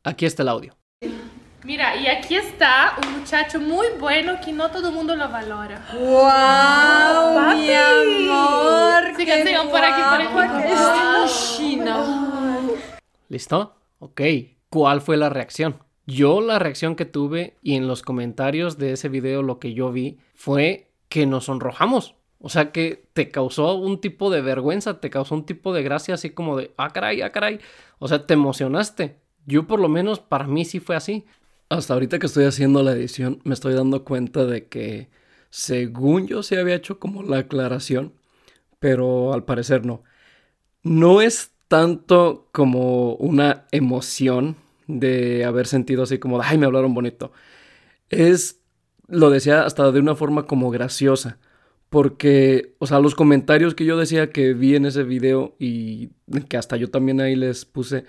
aquí 0.03 0.25
está 0.25 0.43
el 0.43 0.49
audio. 0.49 0.75
Mira, 1.63 1.95
y 1.95 2.07
aquí 2.07 2.35
está 2.35 2.97
un 3.01 3.19
muchacho 3.19 3.57
muy 3.61 3.87
bueno 3.97 4.33
que 4.43 4.51
no 4.51 4.69
todo 4.69 4.89
el 4.89 4.95
mundo 4.95 5.15
lo 5.15 5.29
valora. 5.29 5.87
¡Wow! 5.93 7.55
mi 7.55 7.71
amor. 7.71 9.15
Sigan, 9.15 9.43
sigan 9.47 9.69
por 9.69 9.79
aquí, 9.79 10.01
por 10.33 10.43
aquí. 10.43 10.73
¿Listo? 13.29 13.75
Ok. 13.99 14.21
¿Cuál 14.69 14.99
fue 14.99 15.15
la 15.15 15.29
reacción? 15.29 15.79
Yo 16.05 16.41
la 16.41 16.59
reacción 16.59 16.97
que 16.97 17.05
tuve 17.05 17.55
y 17.61 17.75
en 17.75 17.87
los 17.87 18.01
comentarios 18.01 18.77
de 18.77 18.91
ese 18.91 19.07
video 19.07 19.41
lo 19.41 19.59
que 19.59 19.73
yo 19.73 19.91
vi 19.93 20.17
fue 20.35 20.91
que 21.07 21.25
nos 21.25 21.45
sonrojamos. 21.45 22.15
O 22.45 22.49
sea 22.49 22.73
que 22.73 23.05
te 23.13 23.31
causó 23.31 23.75
un 23.75 24.01
tipo 24.01 24.29
de 24.29 24.41
vergüenza, 24.41 24.99
te 24.99 25.09
causó 25.09 25.33
un 25.33 25.45
tipo 25.45 25.73
de 25.73 25.81
gracia 25.81 26.15
así 26.15 26.31
como 26.31 26.57
de, 26.57 26.73
ah 26.75 26.89
caray, 26.89 27.21
ah 27.21 27.31
caray. 27.31 27.61
O 27.99 28.09
sea, 28.09 28.25
te 28.25 28.33
emocionaste. 28.33 29.15
Yo 29.45 29.65
por 29.65 29.79
lo 29.79 29.87
menos 29.87 30.19
para 30.19 30.45
mí 30.45 30.65
sí 30.65 30.81
fue 30.81 30.97
así. 30.97 31.25
Hasta 31.69 31.93
ahorita 31.93 32.19
que 32.19 32.25
estoy 32.25 32.43
haciendo 32.43 32.83
la 32.83 32.91
edición, 32.91 33.39
me 33.45 33.53
estoy 33.53 33.75
dando 33.75 34.03
cuenta 34.03 34.43
de 34.43 34.67
que, 34.67 35.09
según 35.51 36.27
yo 36.27 36.43
se 36.43 36.59
había 36.59 36.75
hecho 36.75 36.99
como 36.99 37.23
la 37.23 37.37
aclaración, 37.37 38.11
pero 38.77 39.33
al 39.33 39.45
parecer 39.45 39.85
no. 39.85 40.03
No 40.83 41.21
es 41.21 41.51
tanto 41.69 42.49
como 42.51 43.15
una 43.15 43.67
emoción 43.71 44.57
de 44.87 45.45
haber 45.45 45.67
sentido 45.67 46.03
así 46.03 46.19
como, 46.19 46.41
ay, 46.41 46.57
me 46.57 46.65
hablaron 46.65 46.93
bonito. 46.93 47.31
Es, 48.09 48.59
lo 49.07 49.29
decía 49.29 49.63
hasta 49.63 49.93
de 49.93 49.99
una 50.01 50.15
forma 50.15 50.45
como 50.45 50.71
graciosa. 50.71 51.39
Porque, 51.93 52.73
o 52.79 52.87
sea, 52.87 52.99
los 52.99 53.13
comentarios 53.13 53.75
que 53.75 53.85
yo 53.85 53.97
decía 53.97 54.31
que 54.31 54.55
vi 54.55 54.75
en 54.75 54.87
ese 54.87 55.03
video 55.03 55.55
y 55.59 56.09
que 56.49 56.57
hasta 56.57 56.75
yo 56.75 56.89
también 56.89 57.21
ahí 57.21 57.35
les 57.35 57.65
puse, 57.65 58.05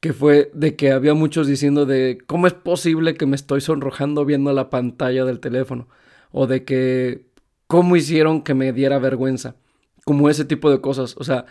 que 0.00 0.12
fue 0.12 0.50
de 0.52 0.76
que 0.76 0.92
había 0.92 1.14
muchos 1.14 1.46
diciendo 1.46 1.86
de 1.86 2.18
cómo 2.26 2.46
es 2.46 2.52
posible 2.52 3.14
que 3.14 3.24
me 3.24 3.34
estoy 3.36 3.62
sonrojando 3.62 4.26
viendo 4.26 4.52
la 4.52 4.68
pantalla 4.68 5.24
del 5.24 5.40
teléfono. 5.40 5.88
O 6.32 6.46
de 6.46 6.64
que 6.66 7.24
cómo 7.66 7.96
hicieron 7.96 8.42
que 8.42 8.52
me 8.52 8.74
diera 8.74 8.98
vergüenza. 8.98 9.56
Como 10.04 10.28
ese 10.28 10.44
tipo 10.44 10.70
de 10.70 10.82
cosas. 10.82 11.16
O 11.16 11.24
sea, 11.24 11.46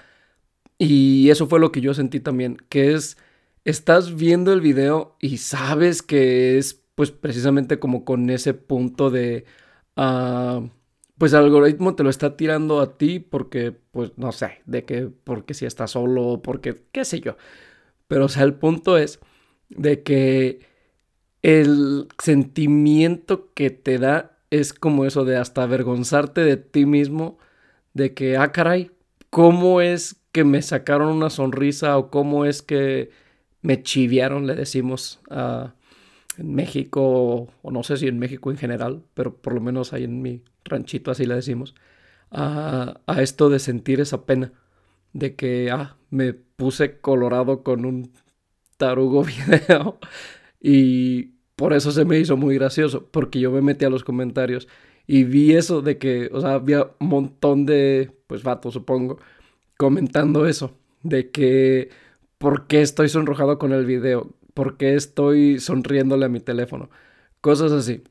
y 0.78 1.32
eso 1.32 1.48
fue 1.48 1.60
lo 1.60 1.72
que 1.72 1.82
yo 1.82 1.96
sentí 1.96 2.20
también. 2.20 2.58
Que 2.70 2.94
es, 2.94 3.18
estás 3.66 4.16
viendo 4.16 4.54
el 4.54 4.62
video 4.62 5.18
y 5.20 5.38
sabes 5.38 6.04
que 6.04 6.60
es 6.60 6.76
pues 6.94 7.10
precisamente 7.10 7.80
como 7.80 8.06
con 8.06 8.30
ese 8.30 8.54
punto 8.54 9.10
de... 9.10 9.46
ah 9.96 10.62
pues 11.24 11.32
el 11.32 11.40
algoritmo 11.40 11.96
te 11.96 12.04
lo 12.04 12.10
está 12.10 12.36
tirando 12.36 12.82
a 12.82 12.98
ti 12.98 13.22
porque, 13.22 13.72
pues 13.72 14.12
no 14.18 14.34
sé, 14.34 14.60
de 14.66 14.84
que, 14.84 15.10
porque 15.24 15.54
si 15.54 15.66
estás 15.66 15.92
solo, 15.92 16.42
porque, 16.44 16.82
qué 16.92 17.06
sé 17.06 17.22
yo. 17.22 17.38
Pero, 18.10 18.26
o 18.26 18.28
sea, 18.28 18.44
el 18.44 18.56
punto 18.56 18.98
es 18.98 19.22
de 19.70 20.04
que 20.04 20.60
el 21.42 22.10
sentimiento 22.22 23.54
que 23.54 23.70
te 23.70 24.00
da 24.00 24.38
es 24.50 24.74
como 24.74 25.06
eso 25.06 25.24
de 25.24 25.38
hasta 25.38 25.64
avergonzarte 25.64 26.42
de 26.42 26.58
ti 26.58 26.86
mismo, 26.86 27.38
de 27.94 28.14
que, 28.14 28.36
ah, 28.36 28.52
caray, 28.52 28.92
¿cómo 29.30 29.80
es 29.80 30.18
que 30.34 30.44
me 30.44 30.62
sacaron 30.62 31.08
una 31.08 31.30
sonrisa 31.30 31.98
o 31.98 32.12
cómo 32.12 32.44
es 32.44 32.62
que 32.62 33.12
me 33.62 33.82
chiviaron, 33.82 34.46
le 34.46 34.56
decimos 34.56 35.22
a 35.30 35.74
en 36.38 36.54
México, 36.56 37.48
o 37.62 37.72
no 37.72 37.84
sé 37.84 37.98
si 37.98 38.08
en 38.08 38.20
México 38.20 38.52
en 38.52 38.58
general, 38.58 39.04
pero 39.14 39.36
por 39.38 39.54
lo 39.54 39.62
menos 39.62 39.94
ahí 39.94 40.04
en 40.06 40.22
mi 40.22 40.44
ranchito 40.66 41.12
así 41.12 41.26
le 41.26 41.36
decimos, 41.36 41.76
a, 42.32 43.02
a 43.08 43.22
esto 43.22 43.50
de 43.50 43.60
sentir 43.60 44.02
esa 44.02 44.26
pena, 44.26 44.54
de 45.14 45.36
que, 45.36 45.72
ah, 45.72 45.98
me 46.10 46.34
puse 46.34 47.00
colorado 47.00 47.64
con 47.64 47.86
un 47.86 48.12
tarugo 48.78 49.24
video 49.26 50.00
y 50.62 51.34
por 51.56 51.74
eso 51.74 51.92
se 51.92 52.06
me 52.06 52.20
hizo 52.20 52.38
muy 52.38 52.56
gracioso, 52.56 53.08
porque 53.12 53.40
yo 53.40 53.52
me 53.52 53.62
metí 53.62 53.86
a 53.86 53.90
los 53.90 54.04
comentarios 54.04 54.68
y 55.08 55.24
vi 55.26 55.54
eso 55.54 55.82
de 55.82 55.98
que, 55.98 56.30
o 56.34 56.42
sea, 56.42 56.54
había 56.56 56.92
un 57.00 57.08
montón 57.08 57.66
de, 57.66 58.12
pues 58.28 58.44
vatos 58.44 58.74
supongo, 58.74 59.20
comentando 59.78 60.48
eso, 60.48 60.78
de 61.04 61.32
que, 61.32 61.90
¿por 62.38 62.68
qué 62.68 62.82
estoy 62.82 63.10
sonrojado 63.10 63.60
con 63.60 63.74
el 63.74 63.86
video? 63.86 64.34
¿Por 64.54 64.78
qué 64.78 64.96
estoy 64.96 65.60
sonriéndole 65.60 66.26
a 66.26 66.30
mi 66.30 66.40
teléfono? 66.40 66.90
Cosas 67.42 67.72
así. 67.72 68.04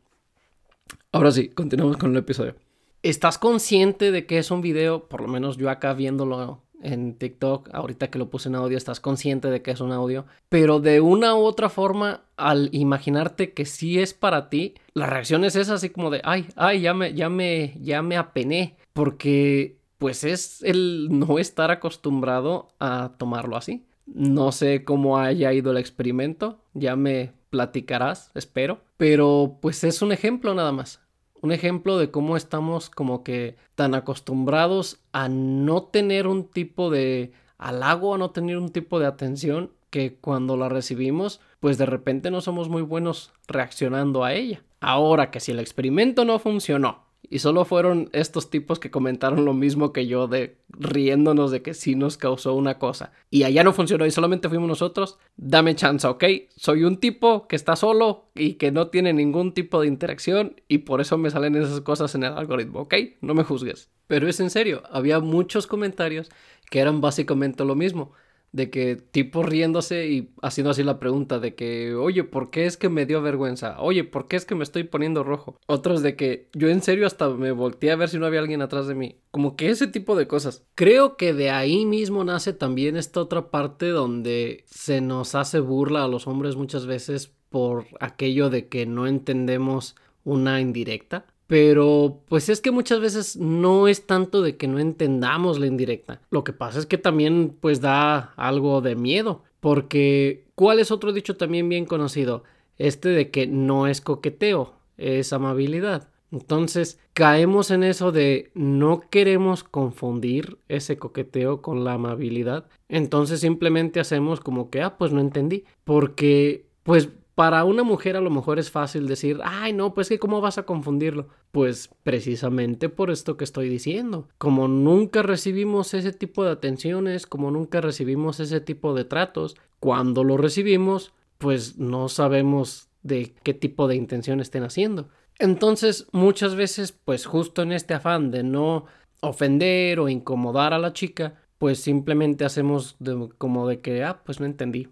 Ahora 1.13 1.31
sí, 1.31 1.49
continuamos 1.49 1.97
con 1.97 2.13
el 2.13 2.19
episodio. 2.19 2.55
¿Estás 3.03 3.39
consciente 3.39 4.11
de 4.13 4.27
que 4.27 4.39
es 4.39 4.51
un 4.51 4.61
video? 4.61 5.09
Por 5.09 5.21
lo 5.21 5.29
menos 5.29 5.57
yo 5.57 5.71
acá 5.71 5.93
viéndolo 5.95 6.63
en 6.83 7.15
TikTok, 7.15 7.71
ahorita 7.73 8.11
que 8.11 8.19
lo 8.19 8.29
puse 8.29 8.49
en 8.49 8.57
audio, 8.57 8.77
estás 8.77 9.01
consciente 9.01 9.49
de 9.51 9.63
que 9.63 9.71
es 9.71 9.81
un 9.81 9.93
audio. 9.93 10.27
Pero 10.49 10.81
de 10.81 11.01
una 11.01 11.35
u 11.35 11.43
otra 11.43 11.69
forma, 11.69 12.23
al 12.37 12.69
imaginarte 12.73 13.53
que 13.53 13.65
sí 13.65 13.99
es 13.99 14.15
para 14.15 14.51
ti, 14.51 14.75
la 14.95 15.07
reacción 15.07 15.45
es 15.45 15.57
esa 15.57 15.75
así 15.75 15.91
como 15.91 16.11
de, 16.11 16.21
ay, 16.25 16.49
ay, 16.57 16.81
ya 16.81 16.95
me, 16.95 17.15
ya 17.15 17.29
me, 17.29 17.77
ya 17.81 18.03
me 18.03 18.17
apené. 18.17 18.77
Porque 18.93 19.79
pues 19.99 20.25
es 20.25 20.63
el 20.63 21.09
no 21.11 21.39
estar 21.39 21.71
acostumbrado 21.71 22.69
a 22.81 23.13
tomarlo 23.19 23.57
así. 23.57 23.87
No 24.07 24.53
sé 24.53 24.85
cómo 24.85 25.19
haya 25.19 25.53
ido 25.53 25.71
el 25.71 25.79
experimento, 25.79 26.61
ya 26.75 26.97
me 26.97 27.33
platicarás, 27.51 28.31
espero, 28.35 28.81
pero 28.97 29.59
pues 29.61 29.85
es 29.85 30.03
un 30.03 30.13
ejemplo 30.13 30.55
nada 30.55 30.73
más. 30.73 31.01
Un 31.41 31.53
ejemplo 31.53 31.99
de 31.99 32.11
cómo 32.11 32.37
estamos 32.37 32.89
como 32.89 33.25
que 33.25 33.57
tan 33.75 33.95
acostumbrados 33.95 35.01
a 35.13 35.29
no 35.29 35.85
tener 35.85 36.27
un 36.27 36.49
tipo 36.49 36.91
de 36.91 37.33
halago, 37.59 38.15
a 38.15 38.19
no 38.19 38.31
tener 38.31 38.59
un 38.59 38.71
tipo 38.71 39.01
de 39.01 39.07
atención, 39.07 39.73
que 39.91 40.17
cuando 40.17 40.57
la 40.57 40.69
recibimos, 40.69 41.41
pues 41.61 41.77
de 41.79 41.87
repente 41.87 42.31
no 42.31 42.41
somos 42.41 42.69
muy 42.69 42.83
buenos 42.83 43.33
reaccionando 43.47 44.25
a 44.25 44.33
ella. 44.33 44.63
Ahora 44.81 45.31
que 45.31 45.39
si 45.39 45.53
el 45.53 45.61
experimento 45.61 46.25
no 46.25 46.39
funcionó 46.39 47.12
y 47.33 47.39
solo 47.39 47.65
fueron 47.65 48.11
estos 48.13 48.51
tipos 48.51 48.79
que 48.79 48.91
comentaron 48.91 49.47
lo 49.47 49.55
mismo 49.55 49.95
que 49.95 50.07
yo 50.07 50.29
de 50.29 50.59
riéndonos 50.69 51.51
de 51.51 51.63
que 51.63 51.73
sí 51.73 51.95
nos 51.95 52.19
causó 52.19 52.53
una 52.53 52.79
cosa. 52.79 53.13
Y 53.31 53.45
allá 53.45 53.65
no 53.65 53.73
funcionó 53.73 54.05
y 54.05 54.11
solamente 54.11 54.51
fuimos 54.51 54.69
nosotros. 54.69 55.17
Dame 55.39 55.75
chance, 55.75 56.07
¿ok? 56.07 56.25
Soy 56.55 56.85
un 56.85 56.99
tipo 56.99 57.49
que 57.49 57.57
está 57.57 57.75
solo 57.75 58.27
y 58.35 58.55
que 58.55 58.71
no 58.71 58.89
tiene 58.89 59.15
ningún 59.15 59.55
tipo 59.55 59.81
de 59.81 59.87
interacción 59.87 60.61
y 60.69 60.79
por 60.79 61.01
eso 61.01 61.17
me 61.17 61.31
salen 61.31 61.57
esas 61.57 61.81
cosas 61.81 62.15
en 62.15 62.25
el 62.25 62.35
algoritmo, 62.35 62.81
¿ok? 62.81 62.97
No 63.23 63.33
me 63.33 63.45
juzgues. 63.45 63.89
Pero 64.09 64.29
es 64.29 64.39
en 64.39 64.51
serio, 64.51 64.83
había 64.91 65.19
muchos 65.19 65.67
comentarios 65.67 66.29
que 66.69 66.81
eran 66.81 67.01
básicamente 67.01 67.65
lo 67.65 67.75
mismo 67.75 68.13
de 68.53 68.71
que 68.71 68.97
tipo 68.97 69.43
riéndose 69.43 70.07
y 70.09 70.31
haciendo 70.43 70.71
así 70.71 70.83
la 70.83 71.01
pregunta 71.01 71.39
de 71.39 71.55
que, 71.55 71.95
oye, 71.95 72.23
¿por 72.23 72.51
qué 72.51 72.67
es 72.67 72.77
que 72.77 72.91
me 72.91 73.07
dio 73.07 73.23
vergüenza? 73.23 73.81
Oye, 73.81 74.05
¿por 74.05 74.29
qué 74.29 74.37
es 74.37 74.45
que 74.45 74.55
me 74.55 74.63
estoy 74.63 74.85
poniendo 74.85 75.25
rojo? 75.25 75.59
Otros 75.67 76.03
de 76.03 76.17
que 76.17 76.49
yo 76.53 76.69
en 76.69 76.83
serio 76.83 77.07
hasta 77.07 77.31
me 77.31 77.53
volteé 77.53 77.91
a 77.91 77.97
ver 77.97 78.11
si 78.11 78.19
no 78.19 78.27
había 78.27 78.41
alguien 78.41 78.63
atrás 78.63 78.87
de 78.87 78.95
mí. 78.95 79.17
Como 79.31 79.57
que 79.57 79.71
ese 79.71 79.87
tipo 79.87 80.17
de 80.17 80.27
cosas. 80.27 80.65
Creo 80.75 81.17
que 81.17 81.33
de 81.33 81.51
ahí 81.51 81.87
mismo 81.87 82.25
nace 82.25 82.53
también 82.53 82.97
esta 82.97 83.21
otra 83.21 83.51
parte 83.51 83.89
donde 83.89 84.65
se 84.67 85.01
nos 85.01 85.35
hace 85.35 85.59
burla 85.61 86.05
a 86.05 86.09
los 86.09 86.27
hombres 86.27 86.57
muchas 86.57 86.85
veces 86.85 87.33
por 87.49 87.87
aquello 88.01 88.51
de 88.51 88.69
que 88.69 88.85
no 88.87 89.07
entendemos 89.07 89.97
una 90.25 90.61
indirecta. 90.61 91.27
Pero 91.53 92.23
pues 92.31 92.49
es 92.49 92.63
que 92.63 92.71
muchas 92.71 93.01
veces 93.01 93.37
no 93.37 93.87
es 93.87 94.07
tanto 94.07 94.41
de 94.41 94.57
que 94.57 94.67
no 94.67 94.79
entendamos 94.79 95.59
la 95.59 95.67
indirecta. 95.67 96.23
Lo 96.31 96.45
que 96.45 96.55
pasa 96.55 96.79
es 96.79 96.87
que 96.87 96.97
también 96.97 97.55
pues 97.61 97.83
da 97.83 98.33
algo 98.39 98.81
de 98.81 98.97
miedo. 98.97 99.43
Porque 99.61 100.47
¿cuál 100.55 100.79
es 100.79 100.91
otro 100.91 101.13
dicho 101.13 101.37
también 101.37 101.69
bien 101.69 101.85
conocido? 101.85 102.43
Este 102.79 103.11
de 103.11 103.31
que 103.31 103.47
no 103.47 103.87
es 103.87 104.01
coqueteo, 104.01 104.77
es 104.97 105.35
amabilidad. 105.35 106.09
Entonces 106.31 106.99
caemos 107.13 107.71
en 107.71 107.83
eso 107.83 108.13
de 108.13 108.51
no 108.55 109.03
queremos 109.11 109.63
confundir 109.63 110.57
ese 110.69 110.97
coqueteo 110.97 111.61
con 111.61 111.85
la 111.85 111.93
amabilidad. 111.93 112.65
Entonces 112.89 113.41
simplemente 113.41 114.01
hacemos 114.01 114.41
como 114.41 114.71
que, 114.71 114.81
ah, 114.81 114.97
pues 114.97 115.13
no 115.13 115.21
entendí. 115.21 115.65
Porque 115.85 116.65
pues 116.83 117.11
para 117.35 117.65
una 117.65 117.83
mujer 117.83 118.17
a 118.17 118.21
lo 118.21 118.31
mejor 118.31 118.59
es 118.59 118.71
fácil 118.71 119.09
decir, 119.09 119.41
ay 119.45 119.73
no, 119.73 119.95
pues 119.95 120.09
que 120.09 120.19
cómo 120.19 120.41
vas 120.41 120.59
a 120.59 120.65
confundirlo. 120.65 121.29
Pues 121.51 121.91
precisamente 122.03 122.89
por 122.89 123.11
esto 123.11 123.37
que 123.37 123.45
estoy 123.45 123.69
diciendo. 123.69 124.29
Como 124.39 124.69
nunca 124.69 125.23
recibimos 125.23 125.95
ese 125.95 126.13
tipo 126.13 126.45
de 126.45 126.53
atenciones, 126.53 127.27
como 127.27 127.51
nunca 127.51 127.81
recibimos 127.81 128.41
ese 128.41 128.61
tipo 128.61 128.95
de 128.95 129.05
tratos, 129.05 129.57
cuando 129.81 130.25
lo 130.25 130.37
recibimos, 130.37 131.13
pues 131.39 131.79
no 131.79 132.09
sabemos 132.09 132.89
de 133.03 133.35
qué 133.43 133.55
tipo 133.55 133.89
de 133.89 133.97
intención 133.97 134.41
estén 134.41 134.63
haciendo. 134.63 135.09
Entonces, 135.39 136.07
muchas 136.13 136.55
veces, 136.55 136.93
pues 136.93 137.27
justo 137.27 137.63
en 137.63 137.73
este 137.73 137.95
afán 137.95 138.31
de 138.31 138.43
no 138.43 138.85
ofender 139.21 140.01
o 140.01 140.09
incomodar 140.09 140.73
a 140.73 140.79
la 140.79 140.93
chica, 140.93 141.41
pues 141.59 141.81
simplemente 141.81 142.45
hacemos 142.45 142.97
como 143.39 143.67
de 143.69 143.81
que, 143.81 144.05
ah, 144.05 144.23
pues 144.25 144.41
no 144.41 144.47
entendí 144.47 144.89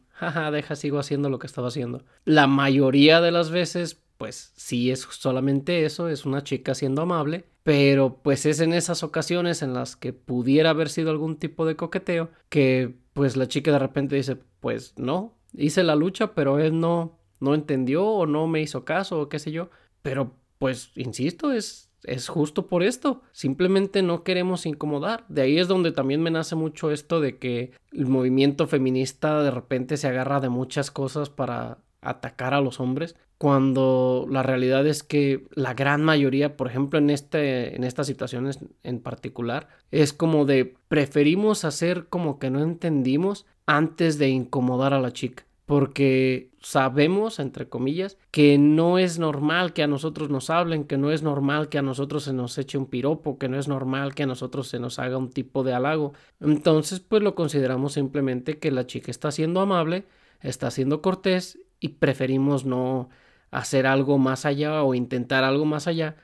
deja, 0.53 0.77
sigo 0.77 0.99
haciendo 0.99 1.29
lo 1.29 1.39
que 1.39 1.47
estaba 1.47 1.69
haciendo. 1.69 2.05
La 2.25 2.47
mayoría 2.47 3.21
de 3.21 3.31
las 3.31 3.51
veces, 3.51 4.03
pues 4.19 4.53
sí 4.57 4.91
es 4.91 5.01
solamente 5.01 5.85
eso, 5.85 6.09
es 6.09 6.25
una 6.25 6.43
chica 6.43 6.75
siendo 6.75 7.03
amable, 7.03 7.47
pero 7.63 8.21
pues 8.23 8.47
es 8.47 8.61
en 8.61 8.73
esas 8.73 9.03
ocasiones 9.03 9.63
en 9.63 9.75
las 9.75 9.97
que 9.97 10.13
pudiera 10.13 10.71
haber 10.71 10.89
sido 10.89 11.11
algún 11.11 11.37
tipo 11.37 11.67
de 11.67 11.77
coqueteo 11.77 12.31
que 12.49 12.95
pues 13.13 13.37
la 13.37 13.49
chica 13.49 13.73
de 13.73 13.79
repente 13.79 14.17
dice, 14.17 14.37
pues 14.61 14.95
no, 14.97 15.35
hice 15.53 15.83
la 15.83 15.97
lucha, 15.97 16.35
pero 16.35 16.59
él 16.59 16.79
no, 16.81 17.19
no 17.41 17.55
entendió 17.55 18.07
o 18.07 18.27
no 18.27 18.47
me 18.47 18.61
hizo 18.61 18.85
caso 18.85 19.21
o 19.21 19.29
qué 19.29 19.39
sé 19.39 19.53
yo, 19.53 19.71
pero 20.03 20.35
pues 20.59 20.93
insisto, 20.95 21.53
es 21.53 21.90
es 22.05 22.29
justo 22.29 22.67
por 22.67 22.83
esto. 22.83 23.23
Simplemente 23.33 24.03
no 24.03 24.23
queremos 24.25 24.67
incomodar. 24.67 25.25
De 25.29 25.43
ahí 25.43 25.59
es 25.59 25.69
donde 25.69 25.93
también 25.93 26.23
me 26.23 26.31
nace 26.31 26.57
mucho 26.57 26.91
esto 26.91 27.21
de 27.21 27.39
que 27.39 27.73
el 27.93 28.07
movimiento 28.07 28.67
feminista 28.67 29.43
de 29.43 29.51
repente 29.51 29.97
se 29.97 30.09
agarra 30.09 30.41
de 30.41 30.49
muchas 30.49 30.91
cosas 30.91 31.31
para 31.31 31.79
atacar 32.03 32.55
a 32.55 32.61
los 32.61 32.81
hombres, 32.81 33.17
cuando 33.37 34.27
la 34.29 34.43
realidad 34.43 34.87
es 34.87 35.03
que 35.03 35.47
la 35.53 35.75
gran 35.75 36.03
mayoría, 36.03 36.57
por 36.57 36.67
ejemplo, 36.67 36.99
en, 36.99 37.11
este, 37.11 37.75
en 37.75 37.85
estas 37.85 38.07
situaciones 38.07 38.59
en 38.83 39.01
particular, 39.01 39.69
es 39.91 40.13
como 40.13 40.45
de 40.45 40.75
preferimos 40.89 41.65
hacer 41.65 42.07
como 42.09 42.39
que 42.39 42.51
no 42.51 42.63
entendimos 42.63 43.47
antes 43.67 44.19
de 44.19 44.29
incomodar 44.29 44.93
a 44.93 45.01
la 45.01 45.13
chica. 45.13 45.45
Porque 45.71 46.51
sabemos, 46.61 47.39
entre 47.39 47.69
comillas, 47.69 48.19
que 48.33 48.59
no 48.59 48.99
es 48.99 49.21
normal 49.21 49.73
que 49.73 49.85
a 49.85 49.87
nosotros 49.87 50.29
nos 50.29 50.51
hablen, 50.51 50.83
que 50.83 50.99
no 50.99 51.13
es 51.13 51.23
normal 51.23 51.69
que 51.69 51.79
a 51.79 51.83
nosotros 51.83 52.25
se 52.25 52.33
nos 52.33 52.59
eche 52.59 52.77
un 52.77 52.87
piropo, 52.87 53.39
que 53.39 53.49
no 53.49 53.57
es 53.57 53.69
normal 53.69 54.17
que 54.17 54.25
a 54.25 54.27
nosotros 54.27 54.67
se 54.67 54.81
nos 54.81 54.99
haga 54.99 55.17
un 55.17 55.31
tipo 55.31 55.63
de 55.63 55.73
halago. 55.73 56.13
Entonces, 56.41 56.99
pues 56.99 57.23
lo 57.23 57.37
consideramos 57.37 57.93
simplemente 57.93 58.59
que 58.59 58.73
la 58.73 58.89
chica 58.89 59.13
está 59.13 59.31
siendo 59.31 59.61
amable, 59.61 60.07
está 60.41 60.73
siendo 60.73 61.03
cortés 61.03 61.61
y 61.79 61.91
preferimos 61.91 62.65
no 62.65 63.09
hacer 63.53 63.87
algo 63.87 64.19
más 64.19 64.47
allá 64.47 64.83
o 64.83 64.97
intentar 64.97 65.45
algo 65.45 65.67
más 65.67 65.87
allá 65.87 66.17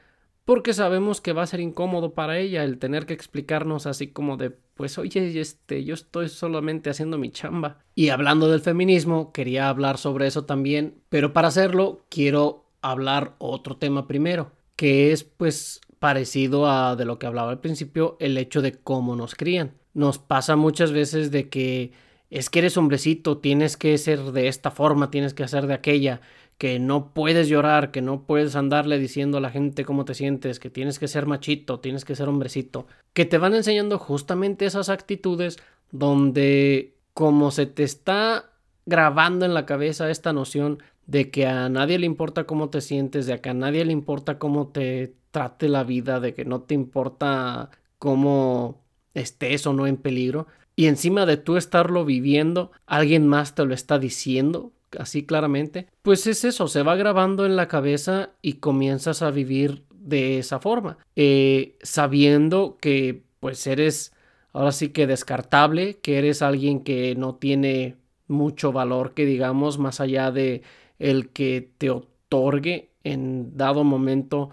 porque 0.46 0.72
sabemos 0.72 1.20
que 1.20 1.32
va 1.32 1.42
a 1.42 1.46
ser 1.46 1.58
incómodo 1.58 2.14
para 2.14 2.38
ella 2.38 2.62
el 2.62 2.78
tener 2.78 3.04
que 3.04 3.12
explicarnos 3.12 3.84
así 3.84 4.06
como 4.06 4.36
de, 4.36 4.50
pues 4.50 4.96
oye, 4.96 5.38
este, 5.40 5.84
yo 5.84 5.92
estoy 5.92 6.28
solamente 6.28 6.88
haciendo 6.88 7.18
mi 7.18 7.30
chamba. 7.30 7.84
Y 7.96 8.10
hablando 8.10 8.48
del 8.48 8.60
feminismo, 8.60 9.32
quería 9.32 9.68
hablar 9.68 9.98
sobre 9.98 10.28
eso 10.28 10.44
también, 10.44 11.02
pero 11.08 11.32
para 11.32 11.48
hacerlo 11.48 12.06
quiero 12.08 12.64
hablar 12.80 13.34
otro 13.38 13.76
tema 13.76 14.06
primero, 14.06 14.52
que 14.76 15.10
es 15.10 15.24
pues 15.24 15.80
parecido 15.98 16.70
a 16.70 16.94
de 16.94 17.06
lo 17.06 17.18
que 17.18 17.26
hablaba 17.26 17.50
al 17.50 17.60
principio, 17.60 18.16
el 18.20 18.38
hecho 18.38 18.62
de 18.62 18.72
cómo 18.72 19.16
nos 19.16 19.34
crían. 19.34 19.74
Nos 19.94 20.20
pasa 20.20 20.54
muchas 20.54 20.92
veces 20.92 21.32
de 21.32 21.48
que 21.48 21.90
es 22.30 22.50
que 22.50 22.60
eres 22.60 22.76
hombrecito, 22.76 23.38
tienes 23.38 23.76
que 23.76 23.98
ser 23.98 24.20
de 24.30 24.46
esta 24.46 24.70
forma, 24.70 25.10
tienes 25.10 25.34
que 25.34 25.42
hacer 25.42 25.66
de 25.66 25.74
aquella, 25.74 26.20
que 26.58 26.78
no 26.78 27.12
puedes 27.12 27.48
llorar, 27.48 27.90
que 27.90 28.00
no 28.00 28.22
puedes 28.22 28.56
andarle 28.56 28.98
diciendo 28.98 29.38
a 29.38 29.40
la 29.40 29.50
gente 29.50 29.84
cómo 29.84 30.04
te 30.04 30.14
sientes, 30.14 30.58
que 30.58 30.70
tienes 30.70 30.98
que 30.98 31.08
ser 31.08 31.26
machito, 31.26 31.80
tienes 31.80 32.04
que 32.04 32.14
ser 32.16 32.28
hombrecito, 32.28 32.86
que 33.12 33.26
te 33.26 33.38
van 33.38 33.54
enseñando 33.54 33.98
justamente 33.98 34.64
esas 34.64 34.88
actitudes 34.88 35.58
donde 35.90 36.94
como 37.12 37.50
se 37.50 37.66
te 37.66 37.82
está 37.82 38.50
grabando 38.86 39.44
en 39.44 39.54
la 39.54 39.66
cabeza 39.66 40.10
esta 40.10 40.32
noción 40.32 40.82
de 41.06 41.30
que 41.30 41.46
a 41.46 41.68
nadie 41.68 41.98
le 41.98 42.06
importa 42.06 42.44
cómo 42.44 42.70
te 42.70 42.80
sientes, 42.80 43.26
de 43.26 43.40
que 43.40 43.50
a 43.50 43.54
nadie 43.54 43.84
le 43.84 43.92
importa 43.92 44.38
cómo 44.38 44.68
te 44.68 45.14
trate 45.30 45.68
la 45.68 45.84
vida, 45.84 46.20
de 46.20 46.34
que 46.34 46.44
no 46.44 46.62
te 46.62 46.74
importa 46.74 47.70
cómo 47.98 48.82
estés 49.14 49.66
o 49.66 49.72
no 49.72 49.86
en 49.86 49.96
peligro, 49.96 50.46
y 50.74 50.86
encima 50.86 51.26
de 51.26 51.36
tú 51.36 51.56
estarlo 51.56 52.04
viviendo, 52.04 52.70
alguien 52.86 53.26
más 53.26 53.54
te 53.54 53.64
lo 53.64 53.72
está 53.72 53.98
diciendo, 53.98 54.72
así 54.98 55.24
claramente, 55.24 55.86
pues 56.02 56.26
es 56.26 56.44
eso, 56.44 56.68
se 56.68 56.82
va 56.82 56.96
grabando 56.96 57.46
en 57.46 57.56
la 57.56 57.68
cabeza 57.68 58.30
y 58.42 58.54
comienzas 58.54 59.22
a 59.22 59.30
vivir 59.30 59.84
de 59.94 60.38
esa 60.38 60.60
forma, 60.60 60.98
eh, 61.16 61.76
sabiendo 61.82 62.78
que 62.80 63.24
pues 63.40 63.66
eres 63.66 64.12
ahora 64.52 64.72
sí 64.72 64.88
que 64.90 65.06
descartable, 65.06 65.98
que 65.98 66.18
eres 66.18 66.42
alguien 66.42 66.80
que 66.80 67.14
no 67.14 67.34
tiene 67.34 67.96
mucho 68.28 68.72
valor, 68.72 69.14
que 69.14 69.26
digamos, 69.26 69.78
más 69.78 70.00
allá 70.00 70.30
de 70.30 70.62
el 70.98 71.30
que 71.30 71.72
te 71.78 71.90
otorgue 71.90 72.90
en 73.04 73.56
dado 73.56 73.84
momento 73.84 74.50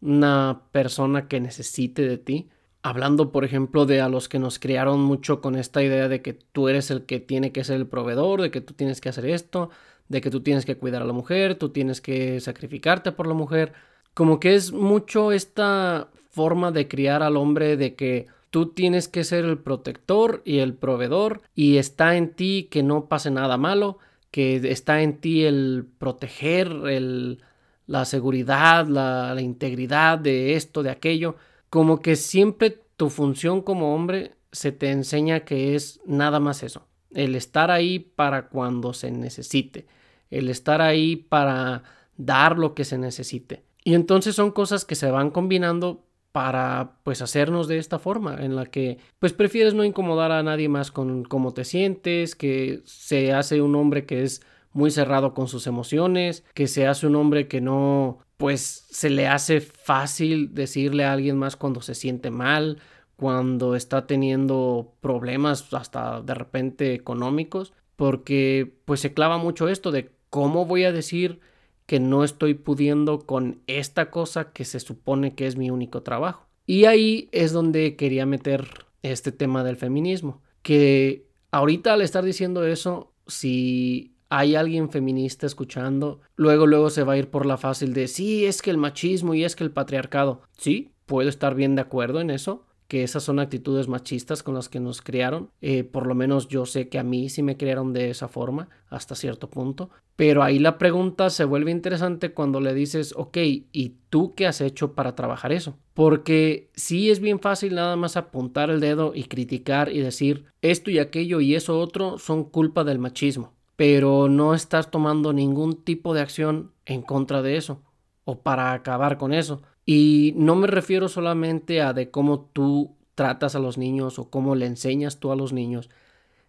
una 0.00 0.62
persona 0.72 1.28
que 1.28 1.40
necesite 1.40 2.02
de 2.02 2.18
ti. 2.18 2.48
Hablando, 2.84 3.30
por 3.30 3.44
ejemplo, 3.44 3.86
de 3.86 4.00
a 4.00 4.08
los 4.08 4.28
que 4.28 4.40
nos 4.40 4.58
criaron 4.58 5.00
mucho 5.00 5.40
con 5.40 5.54
esta 5.54 5.82
idea 5.84 6.08
de 6.08 6.20
que 6.20 6.32
tú 6.32 6.68
eres 6.68 6.90
el 6.90 7.04
que 7.06 7.20
tiene 7.20 7.52
que 7.52 7.62
ser 7.62 7.76
el 7.76 7.86
proveedor, 7.86 8.42
de 8.42 8.50
que 8.50 8.60
tú 8.60 8.74
tienes 8.74 9.00
que 9.00 9.08
hacer 9.08 9.26
esto, 9.26 9.70
de 10.08 10.20
que 10.20 10.30
tú 10.30 10.40
tienes 10.42 10.66
que 10.66 10.76
cuidar 10.76 11.02
a 11.02 11.04
la 11.04 11.12
mujer, 11.12 11.54
tú 11.54 11.68
tienes 11.68 12.00
que 12.00 12.40
sacrificarte 12.40 13.12
por 13.12 13.28
la 13.28 13.34
mujer. 13.34 13.72
Como 14.14 14.40
que 14.40 14.56
es 14.56 14.72
mucho 14.72 15.30
esta 15.30 16.08
forma 16.30 16.72
de 16.72 16.88
criar 16.88 17.22
al 17.22 17.36
hombre 17.36 17.76
de 17.76 17.94
que 17.94 18.26
tú 18.50 18.66
tienes 18.66 19.06
que 19.06 19.22
ser 19.22 19.44
el 19.44 19.58
protector 19.58 20.42
y 20.44 20.58
el 20.58 20.74
proveedor 20.74 21.42
y 21.54 21.76
está 21.76 22.16
en 22.16 22.34
ti 22.34 22.68
que 22.68 22.82
no 22.82 23.06
pase 23.06 23.30
nada 23.30 23.56
malo, 23.58 23.98
que 24.32 24.56
está 24.56 25.02
en 25.02 25.18
ti 25.18 25.44
el 25.44 25.86
proteger, 25.98 26.68
el, 26.88 27.42
la 27.86 28.04
seguridad, 28.06 28.88
la, 28.88 29.34
la 29.34 29.40
integridad 29.40 30.18
de 30.18 30.56
esto, 30.56 30.82
de 30.82 30.90
aquello 30.90 31.36
como 31.72 32.02
que 32.02 32.16
siempre 32.16 32.82
tu 32.98 33.08
función 33.08 33.62
como 33.62 33.94
hombre 33.94 34.34
se 34.52 34.72
te 34.72 34.90
enseña 34.90 35.46
que 35.46 35.74
es 35.74 36.02
nada 36.04 36.38
más 36.38 36.62
eso, 36.62 36.86
el 37.14 37.34
estar 37.34 37.70
ahí 37.70 37.98
para 37.98 38.50
cuando 38.50 38.92
se 38.92 39.10
necesite, 39.10 39.86
el 40.28 40.50
estar 40.50 40.82
ahí 40.82 41.16
para 41.16 41.82
dar 42.18 42.58
lo 42.58 42.74
que 42.74 42.84
se 42.84 42.98
necesite. 42.98 43.64
Y 43.84 43.94
entonces 43.94 44.34
son 44.34 44.50
cosas 44.50 44.84
que 44.84 44.96
se 44.96 45.10
van 45.10 45.30
combinando 45.30 46.04
para 46.30 46.98
pues 47.04 47.22
hacernos 47.22 47.68
de 47.68 47.78
esta 47.78 47.98
forma 47.98 48.36
en 48.44 48.54
la 48.54 48.66
que 48.66 48.98
pues 49.18 49.32
prefieres 49.32 49.72
no 49.72 49.82
incomodar 49.82 50.30
a 50.30 50.42
nadie 50.42 50.68
más 50.68 50.90
con 50.90 51.24
cómo 51.24 51.54
te 51.54 51.64
sientes, 51.64 52.34
que 52.34 52.82
se 52.84 53.32
hace 53.32 53.62
un 53.62 53.76
hombre 53.76 54.04
que 54.04 54.24
es 54.24 54.42
muy 54.72 54.90
cerrado 54.90 55.32
con 55.32 55.48
sus 55.48 55.66
emociones, 55.66 56.44
que 56.52 56.66
se 56.66 56.86
hace 56.86 57.06
un 57.06 57.16
hombre 57.16 57.48
que 57.48 57.62
no 57.62 58.18
pues 58.42 58.88
se 58.90 59.08
le 59.08 59.28
hace 59.28 59.60
fácil 59.60 60.52
decirle 60.52 61.04
a 61.04 61.12
alguien 61.12 61.38
más 61.38 61.54
cuando 61.54 61.80
se 61.80 61.94
siente 61.94 62.32
mal, 62.32 62.78
cuando 63.14 63.76
está 63.76 64.08
teniendo 64.08 64.94
problemas 65.00 65.72
hasta 65.72 66.22
de 66.22 66.34
repente 66.34 66.92
económicos, 66.92 67.72
porque 67.94 68.80
pues 68.84 68.98
se 68.98 69.14
clava 69.14 69.38
mucho 69.38 69.68
esto 69.68 69.92
de 69.92 70.10
cómo 70.28 70.66
voy 70.66 70.82
a 70.82 70.90
decir 70.90 71.38
que 71.86 72.00
no 72.00 72.24
estoy 72.24 72.54
pudiendo 72.54 73.20
con 73.20 73.62
esta 73.68 74.10
cosa 74.10 74.50
que 74.50 74.64
se 74.64 74.80
supone 74.80 75.36
que 75.36 75.46
es 75.46 75.54
mi 75.54 75.70
único 75.70 76.02
trabajo. 76.02 76.48
Y 76.66 76.86
ahí 76.86 77.28
es 77.30 77.52
donde 77.52 77.94
quería 77.94 78.26
meter 78.26 78.86
este 79.02 79.30
tema 79.30 79.62
del 79.62 79.76
feminismo, 79.76 80.42
que 80.62 81.28
ahorita 81.52 81.92
al 81.92 82.02
estar 82.02 82.24
diciendo 82.24 82.66
eso, 82.66 83.12
si 83.28 84.16
hay 84.34 84.54
alguien 84.56 84.88
feminista 84.88 85.44
escuchando, 85.44 86.22
luego 86.36 86.66
luego 86.66 86.88
se 86.88 87.04
va 87.04 87.12
a 87.12 87.18
ir 87.18 87.28
por 87.28 87.44
la 87.44 87.58
fácil 87.58 87.92
de 87.92 88.08
sí, 88.08 88.46
es 88.46 88.62
que 88.62 88.70
el 88.70 88.78
machismo 88.78 89.34
y 89.34 89.44
es 89.44 89.54
que 89.54 89.62
el 89.62 89.70
patriarcado. 89.70 90.40
Sí, 90.56 90.94
puedo 91.04 91.28
estar 91.28 91.54
bien 91.54 91.74
de 91.74 91.82
acuerdo 91.82 92.18
en 92.18 92.30
eso, 92.30 92.64
que 92.88 93.02
esas 93.02 93.24
son 93.24 93.40
actitudes 93.40 93.88
machistas 93.88 94.42
con 94.42 94.54
las 94.54 94.70
que 94.70 94.80
nos 94.80 95.02
criaron. 95.02 95.50
Eh, 95.60 95.84
por 95.84 96.06
lo 96.06 96.14
menos 96.14 96.48
yo 96.48 96.64
sé 96.64 96.88
que 96.88 96.98
a 96.98 97.02
mí 97.02 97.28
sí 97.28 97.42
me 97.42 97.58
criaron 97.58 97.92
de 97.92 98.08
esa 98.08 98.26
forma 98.26 98.70
hasta 98.88 99.14
cierto 99.14 99.50
punto. 99.50 99.90
Pero 100.16 100.42
ahí 100.42 100.58
la 100.58 100.78
pregunta 100.78 101.28
se 101.28 101.44
vuelve 101.44 101.70
interesante 101.70 102.32
cuando 102.32 102.58
le 102.62 102.72
dices, 102.72 103.12
ok, 103.14 103.36
¿y 103.36 103.96
tú 104.08 104.34
qué 104.34 104.46
has 104.46 104.62
hecho 104.62 104.94
para 104.94 105.14
trabajar 105.14 105.52
eso? 105.52 105.76
Porque 105.92 106.70
sí 106.74 107.10
es 107.10 107.20
bien 107.20 107.38
fácil 107.38 107.74
nada 107.74 107.96
más 107.96 108.16
apuntar 108.16 108.70
el 108.70 108.80
dedo 108.80 109.12
y 109.14 109.24
criticar 109.24 109.92
y 109.92 110.00
decir, 110.00 110.46
esto 110.62 110.90
y 110.90 111.00
aquello 111.00 111.42
y 111.42 111.54
eso 111.54 111.78
otro 111.78 112.16
son 112.16 112.44
culpa 112.44 112.82
del 112.82 112.98
machismo 112.98 113.52
pero 113.82 114.28
no 114.28 114.54
estás 114.54 114.92
tomando 114.92 115.32
ningún 115.32 115.82
tipo 115.82 116.14
de 116.14 116.20
acción 116.20 116.70
en 116.86 117.02
contra 117.02 117.42
de 117.42 117.56
eso 117.56 117.82
o 118.24 118.38
para 118.38 118.74
acabar 118.74 119.18
con 119.18 119.34
eso. 119.34 119.62
Y 119.84 120.34
no 120.36 120.54
me 120.54 120.68
refiero 120.68 121.08
solamente 121.08 121.82
a 121.82 121.92
de 121.92 122.08
cómo 122.08 122.48
tú 122.52 122.94
tratas 123.16 123.56
a 123.56 123.58
los 123.58 123.78
niños 123.78 124.20
o 124.20 124.30
cómo 124.30 124.54
le 124.54 124.66
enseñas 124.66 125.18
tú 125.18 125.32
a 125.32 125.34
los 125.34 125.52
niños, 125.52 125.90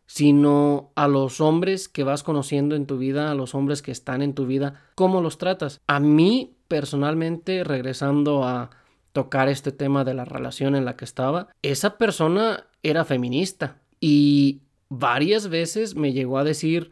sino 0.06 0.92
a 0.94 1.08
los 1.08 1.42
hombres 1.42 1.90
que 1.90 2.04
vas 2.04 2.22
conociendo 2.22 2.76
en 2.76 2.86
tu 2.86 3.00
vida, 3.00 3.32
a 3.32 3.34
los 3.34 3.56
hombres 3.56 3.82
que 3.82 3.90
están 3.90 4.22
en 4.22 4.36
tu 4.36 4.46
vida, 4.46 4.84
cómo 4.94 5.20
los 5.20 5.40
tratas. 5.40 5.82
A 5.88 6.00
mí, 6.00 6.54
personalmente, 6.68 7.64
regresando 7.64 8.44
a 8.44 8.70
tocar 9.12 9.50
este 9.50 9.72
tema 9.72 10.04
de 10.04 10.14
la 10.14 10.26
relación 10.26 10.76
en 10.76 10.86
la 10.86 10.96
que 10.96 11.06
estaba, 11.06 11.48
esa 11.64 11.98
persona 11.98 12.68
era 12.84 13.06
feminista 13.06 13.78
y 14.00 14.62
varias 14.90 15.48
veces 15.48 15.96
me 15.96 16.14
llegó 16.14 16.38
a 16.38 16.44
decir, 16.44 16.92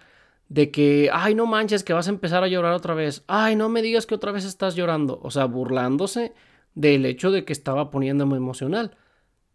de 0.52 0.70
que, 0.70 1.10
ay, 1.14 1.34
no 1.34 1.45
manches, 1.45 1.82
que 1.82 1.93
vas 1.93 2.08
a 2.08 2.10
empezar 2.10 2.43
a 2.43 2.47
llorar 2.49 2.74
otra 2.74 2.93
vez, 2.93 3.24
ay, 3.28 3.56
no 3.56 3.70
me 3.70 3.82
digas 3.82 4.06
que 4.06 4.16
otra 4.16 4.34
vez 4.34 4.43
estás 4.43 4.76
llorando, 4.76 5.18
o 5.24 5.32
sea, 5.32 5.45
burlándose 5.45 6.34
del 6.76 7.06
hecho 7.06 7.32
de 7.32 7.45
que 7.45 7.54
estaba 7.54 7.89
poniéndome 7.89 8.36
emocional, 8.36 8.97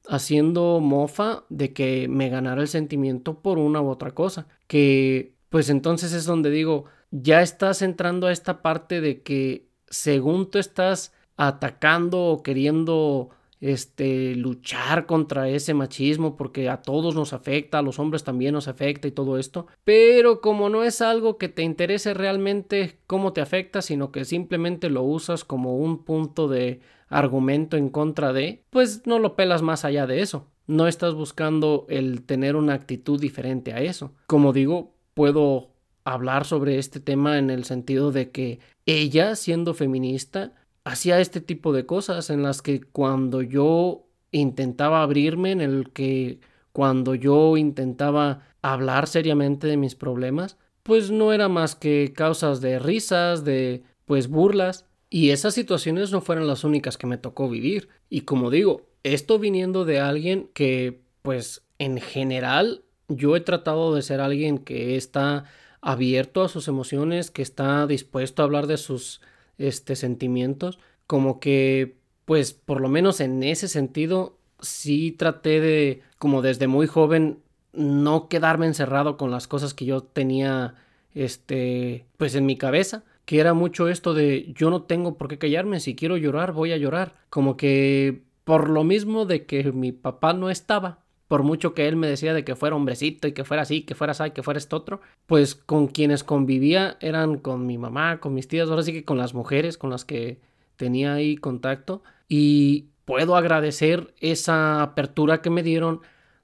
haciendo 0.08 0.80
mofa 0.80 1.44
de 1.50 1.74
que 1.74 2.08
me 2.08 2.30
ganara 2.30 2.62
el 2.62 2.68
sentimiento 2.68 3.42
por 3.42 3.58
una 3.58 3.82
u 3.82 3.90
otra 3.90 4.12
cosa, 4.12 4.46
que 4.68 5.34
pues 5.50 5.68
entonces 5.68 6.14
es 6.14 6.24
donde 6.24 6.48
digo, 6.48 6.86
ya 7.10 7.42
estás 7.42 7.82
entrando 7.82 8.26
a 8.26 8.32
esta 8.32 8.62
parte 8.62 9.02
de 9.02 9.20
que 9.22 9.68
según 9.90 10.50
tú 10.50 10.58
estás 10.58 11.12
atacando 11.36 12.24
o 12.24 12.42
queriendo 12.42 13.28
este, 13.66 14.36
luchar 14.36 15.06
contra 15.06 15.48
ese 15.48 15.74
machismo 15.74 16.36
porque 16.36 16.68
a 16.68 16.82
todos 16.82 17.14
nos 17.14 17.32
afecta, 17.32 17.78
a 17.78 17.82
los 17.82 17.98
hombres 17.98 18.22
también 18.22 18.54
nos 18.54 18.68
afecta 18.68 19.08
y 19.08 19.12
todo 19.12 19.38
esto, 19.38 19.66
pero 19.82 20.40
como 20.40 20.68
no 20.68 20.84
es 20.84 21.00
algo 21.00 21.36
que 21.36 21.48
te 21.48 21.62
interese 21.62 22.14
realmente 22.14 22.98
cómo 23.06 23.32
te 23.32 23.40
afecta, 23.40 23.82
sino 23.82 24.12
que 24.12 24.24
simplemente 24.24 24.88
lo 24.88 25.02
usas 25.02 25.44
como 25.44 25.76
un 25.76 26.04
punto 26.04 26.46
de 26.46 26.80
argumento 27.08 27.76
en 27.76 27.88
contra 27.88 28.32
de, 28.32 28.62
pues 28.70 29.06
no 29.06 29.18
lo 29.18 29.34
pelas 29.34 29.62
más 29.62 29.84
allá 29.84 30.06
de 30.06 30.20
eso. 30.20 30.46
No 30.68 30.86
estás 30.86 31.14
buscando 31.14 31.86
el 31.88 32.22
tener 32.22 32.56
una 32.56 32.74
actitud 32.74 33.20
diferente 33.20 33.72
a 33.72 33.80
eso. 33.80 34.12
Como 34.26 34.52
digo, 34.52 34.94
puedo 35.14 35.70
hablar 36.04 36.44
sobre 36.44 36.78
este 36.78 37.00
tema 37.00 37.38
en 37.38 37.50
el 37.50 37.64
sentido 37.64 38.12
de 38.12 38.30
que 38.30 38.60
ella, 38.84 39.34
siendo 39.34 39.74
feminista, 39.74 40.54
hacía 40.86 41.18
este 41.18 41.40
tipo 41.40 41.72
de 41.72 41.84
cosas 41.84 42.30
en 42.30 42.44
las 42.44 42.62
que 42.62 42.80
cuando 42.80 43.42
yo 43.42 44.06
intentaba 44.30 45.02
abrirme, 45.02 45.50
en 45.50 45.60
el 45.60 45.90
que 45.90 46.38
cuando 46.72 47.16
yo 47.16 47.56
intentaba 47.56 48.46
hablar 48.62 49.08
seriamente 49.08 49.66
de 49.66 49.76
mis 49.76 49.96
problemas, 49.96 50.58
pues 50.84 51.10
no 51.10 51.32
era 51.32 51.48
más 51.48 51.74
que 51.74 52.12
causas 52.14 52.60
de 52.60 52.78
risas, 52.78 53.44
de 53.44 53.82
pues 54.04 54.28
burlas. 54.28 54.86
Y 55.10 55.30
esas 55.30 55.54
situaciones 55.54 56.12
no 56.12 56.20
fueron 56.20 56.46
las 56.46 56.62
únicas 56.62 56.96
que 56.96 57.08
me 57.08 57.18
tocó 57.18 57.48
vivir. 57.48 57.88
Y 58.08 58.20
como 58.20 58.50
digo, 58.50 58.86
esto 59.02 59.40
viniendo 59.40 59.84
de 59.84 59.98
alguien 59.98 60.48
que 60.54 61.02
pues 61.22 61.66
en 61.78 61.98
general 61.98 62.84
yo 63.08 63.34
he 63.34 63.40
tratado 63.40 63.92
de 63.92 64.02
ser 64.02 64.20
alguien 64.20 64.58
que 64.58 64.96
está 64.96 65.46
abierto 65.80 66.44
a 66.44 66.48
sus 66.48 66.68
emociones, 66.68 67.32
que 67.32 67.42
está 67.42 67.88
dispuesto 67.88 68.42
a 68.42 68.44
hablar 68.44 68.68
de 68.68 68.76
sus 68.76 69.20
este, 69.58 69.96
sentimientos, 69.96 70.78
como 71.06 71.40
que 71.40 71.96
pues 72.24 72.52
por 72.52 72.80
lo 72.80 72.88
menos 72.88 73.20
en 73.20 73.42
ese 73.42 73.68
sentido 73.68 74.36
sí 74.60 75.12
traté 75.12 75.60
de 75.60 76.02
como 76.18 76.42
desde 76.42 76.66
muy 76.66 76.86
joven 76.86 77.38
no 77.72 78.28
quedarme 78.28 78.66
encerrado 78.66 79.16
con 79.16 79.30
las 79.30 79.46
cosas 79.46 79.74
que 79.74 79.84
yo 79.84 80.02
tenía 80.02 80.74
este 81.14 82.06
pues 82.16 82.34
en 82.34 82.46
mi 82.46 82.56
cabeza 82.56 83.04
que 83.24 83.38
era 83.38 83.54
mucho 83.54 83.88
esto 83.88 84.12
de 84.12 84.52
yo 84.54 84.70
no 84.70 84.82
tengo 84.82 85.16
por 85.16 85.28
qué 85.28 85.38
callarme 85.38 85.80
si 85.80 85.94
quiero 85.94 86.16
llorar 86.16 86.52
voy 86.52 86.72
a 86.72 86.76
llorar 86.76 87.14
como 87.30 87.56
que 87.56 88.22
por 88.44 88.68
lo 88.70 88.82
mismo 88.82 89.24
de 89.24 89.46
que 89.46 89.72
mi 89.72 89.92
papá 89.92 90.32
no 90.32 90.50
estaba 90.50 91.00
por 91.28 91.42
mucho 91.42 91.74
que 91.74 91.88
él 91.88 91.96
me 91.96 92.06
decía 92.06 92.34
de 92.34 92.44
que 92.44 92.54
fuera 92.54 92.76
hombrecito 92.76 93.26
y 93.26 93.32
que 93.32 93.44
fuera 93.44 93.62
así, 93.62 93.82
que 93.82 93.94
fuera 93.94 94.12
así, 94.12 94.30
que 94.30 94.42
fuera 94.42 94.58
esto 94.58 94.76
otro, 94.76 95.00
pues 95.26 95.54
con 95.54 95.88
quienes 95.88 96.24
convivía 96.24 96.96
eran 97.00 97.38
con 97.38 97.66
mi 97.66 97.78
mamá, 97.78 98.20
con 98.20 98.34
mis 98.34 98.48
tías, 98.48 98.68
ahora 98.68 98.82
sí 98.82 98.92
que 98.92 99.04
con 99.04 99.18
las 99.18 99.34
mujeres 99.34 99.78
con 99.78 99.90
las 99.90 100.04
que 100.04 100.40
tenía 100.76 101.14
ahí 101.14 101.36
contacto. 101.36 102.02
Y 102.28 102.86
puedo 103.04 103.36
agradecer 103.36 104.14
esa 104.20 104.82
apertura 104.82 105.42
que 105.42 105.50
me 105.50 105.62
dieron 105.62 106.00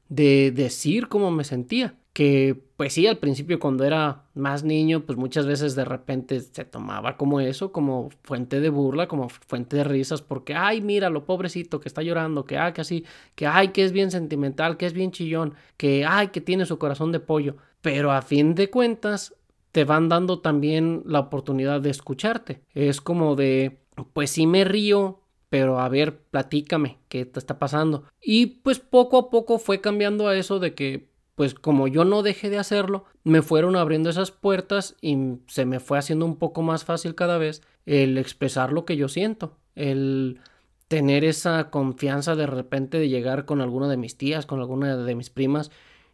de 0.09 0.50
decir 0.50 1.09
cómo 1.09 1.30
me 1.30 1.44
sentía 1.44 1.96
que 2.12 2.62
pues 2.76 2.94
sí, 2.94 3.07
al 3.07 3.18
principio 3.18 3.59
cuando 3.59 3.84
era 3.84 4.24
más 4.34 4.64
niño, 4.64 5.07
pues 5.07 5.16
muchas 5.16 5.46
veces 5.46 5.74
de 5.74 5.84
repente 5.84 6.40
se 6.40 6.64
tomaba 6.64 7.16
como 7.16 7.40
eso, 7.40 7.72
como 7.72 8.11
fuente 8.22 8.61
de 8.61 8.70
burla, 8.70 9.07
como 9.07 9.28
fuente 9.28 9.76
de 9.76 9.84
risas, 9.84 10.20
porque, 10.20 10.55
ay, 10.55 10.80
mira, 10.80 11.09
lo 11.11 11.24
pobrecito 11.24 11.80
que 11.80 11.88
está 11.88 12.03
llorando, 12.03 12.44
que, 12.44 12.59
ay, 12.59 12.72
que 12.72 12.80
así, 12.80 13.05
que, 13.34 13.46
ay, 13.46 13.68
que 13.68 13.84
es 13.84 13.92
bien 13.92 14.11
sentimental, 14.11 14.76
que 14.76 14.86
es 14.86 14.92
bien 14.94 15.12
chillón, 15.12 15.55
que, 15.76 16.05
ay, 16.05 16.28
que 16.28 16.40
tiene 16.40 16.66
su 16.66 16.78
corazón 16.78 17.12
de 17.12 17.20
pollo. 17.20 17.57
Pero 17.82 18.12
a 18.12 18.20
fin 18.20 18.55
de 18.55 18.68
cuentas, 18.68 19.34
te 19.70 19.84
van 19.84 20.09
dando 20.09 20.40
también 20.40 21.03
la 21.07 21.20
oportunidad 21.20 21.80
de 21.80 21.90
escucharte. 21.90 22.62
Es 22.74 23.00
como 23.00 23.36
de, 23.36 23.78
pues 24.12 24.30
sí 24.30 24.46
me 24.46 24.64
río, 24.64 25.21
pero 25.53 25.80
a 25.80 25.88
ver, 25.90 26.16
platícame, 26.30 26.96
¿qué 27.11 27.26
te 27.26 27.38
está 27.38 27.59
pasando? 27.59 28.05
Y 28.22 28.46
pues 28.46 28.78
poco 28.78 29.18
a 29.18 29.28
poco 29.28 29.59
fue 29.59 29.82
cambiando 29.82 30.26
a 30.26 30.34
eso 30.34 30.59
de 30.59 30.72
que 30.72 31.11
pues 31.34 31.53
como 31.53 31.88
yo 31.88 32.07
no 32.07 32.22
dejé 32.22 32.48
de 32.48 32.57
hacerlo, 32.57 33.05
me 33.22 33.42
fueron 33.42 33.76
abriendo 33.76 34.09
esas 34.09 34.30
puertas 34.30 34.96
y 35.03 35.14
se 35.48 35.66
me 35.66 35.78
fue 35.78 35.98
haciendo 35.98 36.24
un 36.24 36.36
poco 36.36 36.62
más 36.62 36.86
fácil 36.86 37.14
cada 37.14 37.36
vez 37.36 37.61
el 37.84 38.16
expresar 38.16 38.72
lo 38.72 38.86
que 38.86 38.96
yo 38.96 39.11
siento, 39.11 39.59
el 39.74 40.40
tener 40.88 41.22
esa 41.22 41.68
confianza 41.68 42.34
de 42.34 42.46
repente 42.46 42.98
de 42.98 43.11
llegar 43.11 43.44
con 43.44 43.61
alguna 43.61 43.88
de 43.88 43.98
mis 43.98 44.16
tías, 44.16 44.46
con 44.46 44.59
alguna 44.59 44.96
de 44.96 45.14
mis 45.14 45.28
primas 45.28 45.70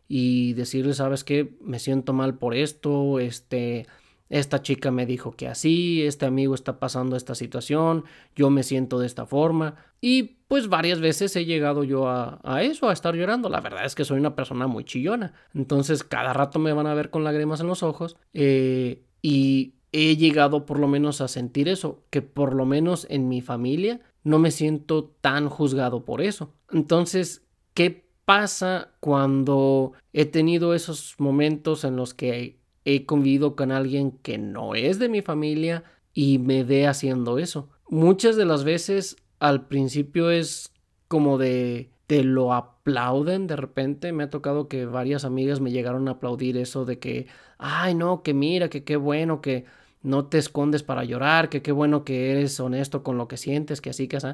y 0.09 0.55
decirles, 0.55 0.97
sabes 0.97 1.22
qué, 1.22 1.57
me 1.61 1.78
siento 1.78 2.12
mal 2.12 2.39
por 2.39 2.57
esto, 2.57 3.20
este, 3.20 3.86
esta 4.31 4.62
chica 4.62 4.91
me 4.91 5.07
dijo 5.07 5.33
que 5.33 5.49
así, 5.49 6.03
este 6.03 6.26
amigo 6.26 6.55
está 6.55 6.79
pasando 6.79 7.16
esta 7.16 7.35
situación, 7.35 8.05
yo 8.37 8.51
me 8.51 8.62
siento 8.62 8.99
de 8.99 9.07
esta 9.07 9.26
forma. 9.26 9.76
Y 10.01 10.39
pues 10.49 10.68
varias 10.68 11.01
veces 11.01 11.35
he 11.37 11.45
llegado 11.45 11.83
yo 11.85 12.09
a, 12.09 12.62
eso, 12.62 12.89
a 12.89 12.93
estar 12.93 13.14
llorando. 13.14 13.49
La 13.49 13.61
verdad 13.61 13.85
es 13.85 13.95
que 13.95 14.05
soy 14.05 14.18
una 14.18 14.35
persona 14.37 14.66
muy 14.66 14.85
chillona. 14.85 15.33
Entonces 15.55 16.05
cada 16.05 16.33
rato 16.33 16.59
me 16.59 16.72
van 16.72 16.87
a 16.87 16.95
ver 16.95 17.11
con 17.11 17.24
lágrimas 17.24 17.61
en 17.61 17.66
los 17.68 17.83
ojos. 17.83 18.16
Eh, 18.35 19.03
y 19.22 19.74
he 19.93 20.16
llegado 20.16 20.66
por 20.66 20.79
lo 20.79 20.89
menos 20.89 21.20
a 21.20 21.29
sentir 21.29 21.68
eso, 21.68 22.05
que 22.11 22.22
por 22.22 22.55
lo 22.55 22.66
menos 22.66 23.07
en 23.11 23.29
mi 23.29 23.41
familia 23.41 24.01
no 24.24 24.39
me 24.39 24.51
siento 24.51 25.05
tan 25.20 25.49
juzgado 25.49 26.05
por 26.05 26.20
eso. 26.20 26.53
Entonces, 26.70 27.47
¿qué 27.72 28.07
pasa 28.26 28.91
cuando 29.01 29.93
he 30.12 30.26
tenido 30.26 30.74
esos 30.74 31.14
momentos 31.16 31.85
en 31.85 31.97
los 31.97 32.12
que 32.12 32.57
he 32.89 33.05
convivido 33.05 33.55
con 33.55 33.70
alguien 33.70 34.12
que 34.12 34.39
no 34.39 34.74
es 34.74 34.99
de 34.99 35.11
mi 35.11 35.20
familia 35.20 35.84
y 36.14 36.39
me 36.39 36.64
ve 36.64 36.86
haciendo 36.86 37.39
eso. 37.39 37.68
Muchas 37.91 38.36
de 38.36 38.47
las 38.47 38.64
veces 38.64 39.16
al 39.41 39.66
principio 39.66 40.30
es 40.30 40.72
como 41.07 41.36
de 41.36 41.91
te 42.07 42.24
lo 42.24 42.55
aplauden 42.55 43.47
de 43.47 43.57
repente. 43.57 44.12
Me 44.12 44.24
ha 44.24 44.30
tocado 44.30 44.68
que 44.68 44.86
varias 44.86 45.26
amigas 45.26 45.61
me 45.61 45.70
llegaron 45.70 46.09
a 46.09 46.12
aplaudir 46.12 46.57
eso 46.57 46.86
de 46.86 46.99
que, 46.99 47.26
ay 47.59 47.95
no, 47.95 48.22
que 48.22 48.32
mira, 48.32 48.70
que 48.70 48.84
qué 48.84 48.97
bueno 48.97 49.43
que 49.43 49.66
no 50.03 50.26
te 50.26 50.39
escondes 50.39 50.82
para 50.82 51.05
llorar, 51.05 51.51
que 51.51 51.61
qué 51.61 51.72
bueno 51.72 52.05
que 52.05 52.30
eres 52.30 52.59
honesto 52.59 53.03
con 53.03 53.18
lo 53.18 53.28
que 53.28 53.36
sientes, 53.36 53.82
que 53.82 53.91
así 53.91 54.09
que 54.09 54.16
así. 54.16 54.28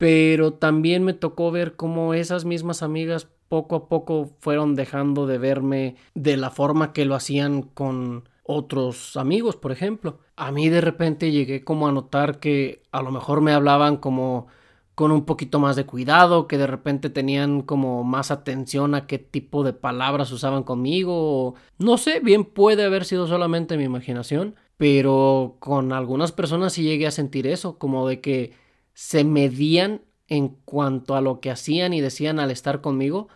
Pero 0.00 0.54
también 0.54 1.04
me 1.04 1.12
tocó 1.12 1.50
ver 1.50 1.76
cómo 1.76 2.14
esas 2.14 2.46
mismas 2.46 2.82
amigas 2.82 3.28
poco 3.48 3.76
a 3.76 3.86
poco 3.86 4.30
fueron 4.38 4.74
dejando 4.74 5.26
de 5.26 5.36
verme 5.36 5.96
de 6.14 6.38
la 6.38 6.48
forma 6.48 6.94
que 6.94 7.04
lo 7.04 7.14
hacían 7.14 7.60
con 7.60 8.26
otros 8.44 9.18
amigos, 9.18 9.56
por 9.56 9.72
ejemplo. 9.72 10.20
A 10.36 10.52
mí 10.52 10.70
de 10.70 10.80
repente 10.80 11.32
llegué 11.32 11.64
como 11.64 11.86
a 11.86 11.92
notar 11.92 12.40
que 12.40 12.80
a 12.92 13.02
lo 13.02 13.10
mejor 13.10 13.42
me 13.42 13.52
hablaban 13.52 13.98
como 13.98 14.46
con 14.94 15.12
un 15.12 15.26
poquito 15.26 15.60
más 15.60 15.76
de 15.76 15.84
cuidado, 15.84 16.48
que 16.48 16.56
de 16.56 16.66
repente 16.66 17.10
tenían 17.10 17.60
como 17.60 18.02
más 18.02 18.30
atención 18.30 18.94
a 18.94 19.06
qué 19.06 19.18
tipo 19.18 19.64
de 19.64 19.74
palabras 19.74 20.32
usaban 20.32 20.62
conmigo. 20.62 21.56
No 21.76 21.98
sé, 21.98 22.20
bien 22.20 22.46
puede 22.46 22.84
haber 22.86 23.04
sido 23.04 23.26
solamente 23.26 23.76
mi 23.76 23.84
imaginación, 23.84 24.54
pero 24.78 25.56
con 25.58 25.92
algunas 25.92 26.32
personas 26.32 26.72
sí 26.72 26.84
llegué 26.84 27.06
a 27.06 27.10
sentir 27.10 27.46
eso, 27.46 27.76
como 27.76 28.08
de 28.08 28.22
que 28.22 28.59
se 28.94 29.24
medían 29.24 30.02
en 30.28 30.48
cuanto 30.48 31.16
a 31.16 31.20
lo 31.20 31.40
que 31.40 31.50
hacían 31.50 31.92
y 31.92 32.00
decían 32.00 32.38
al 32.38 32.50
estar 32.50 32.80
conmigo 32.80 33.28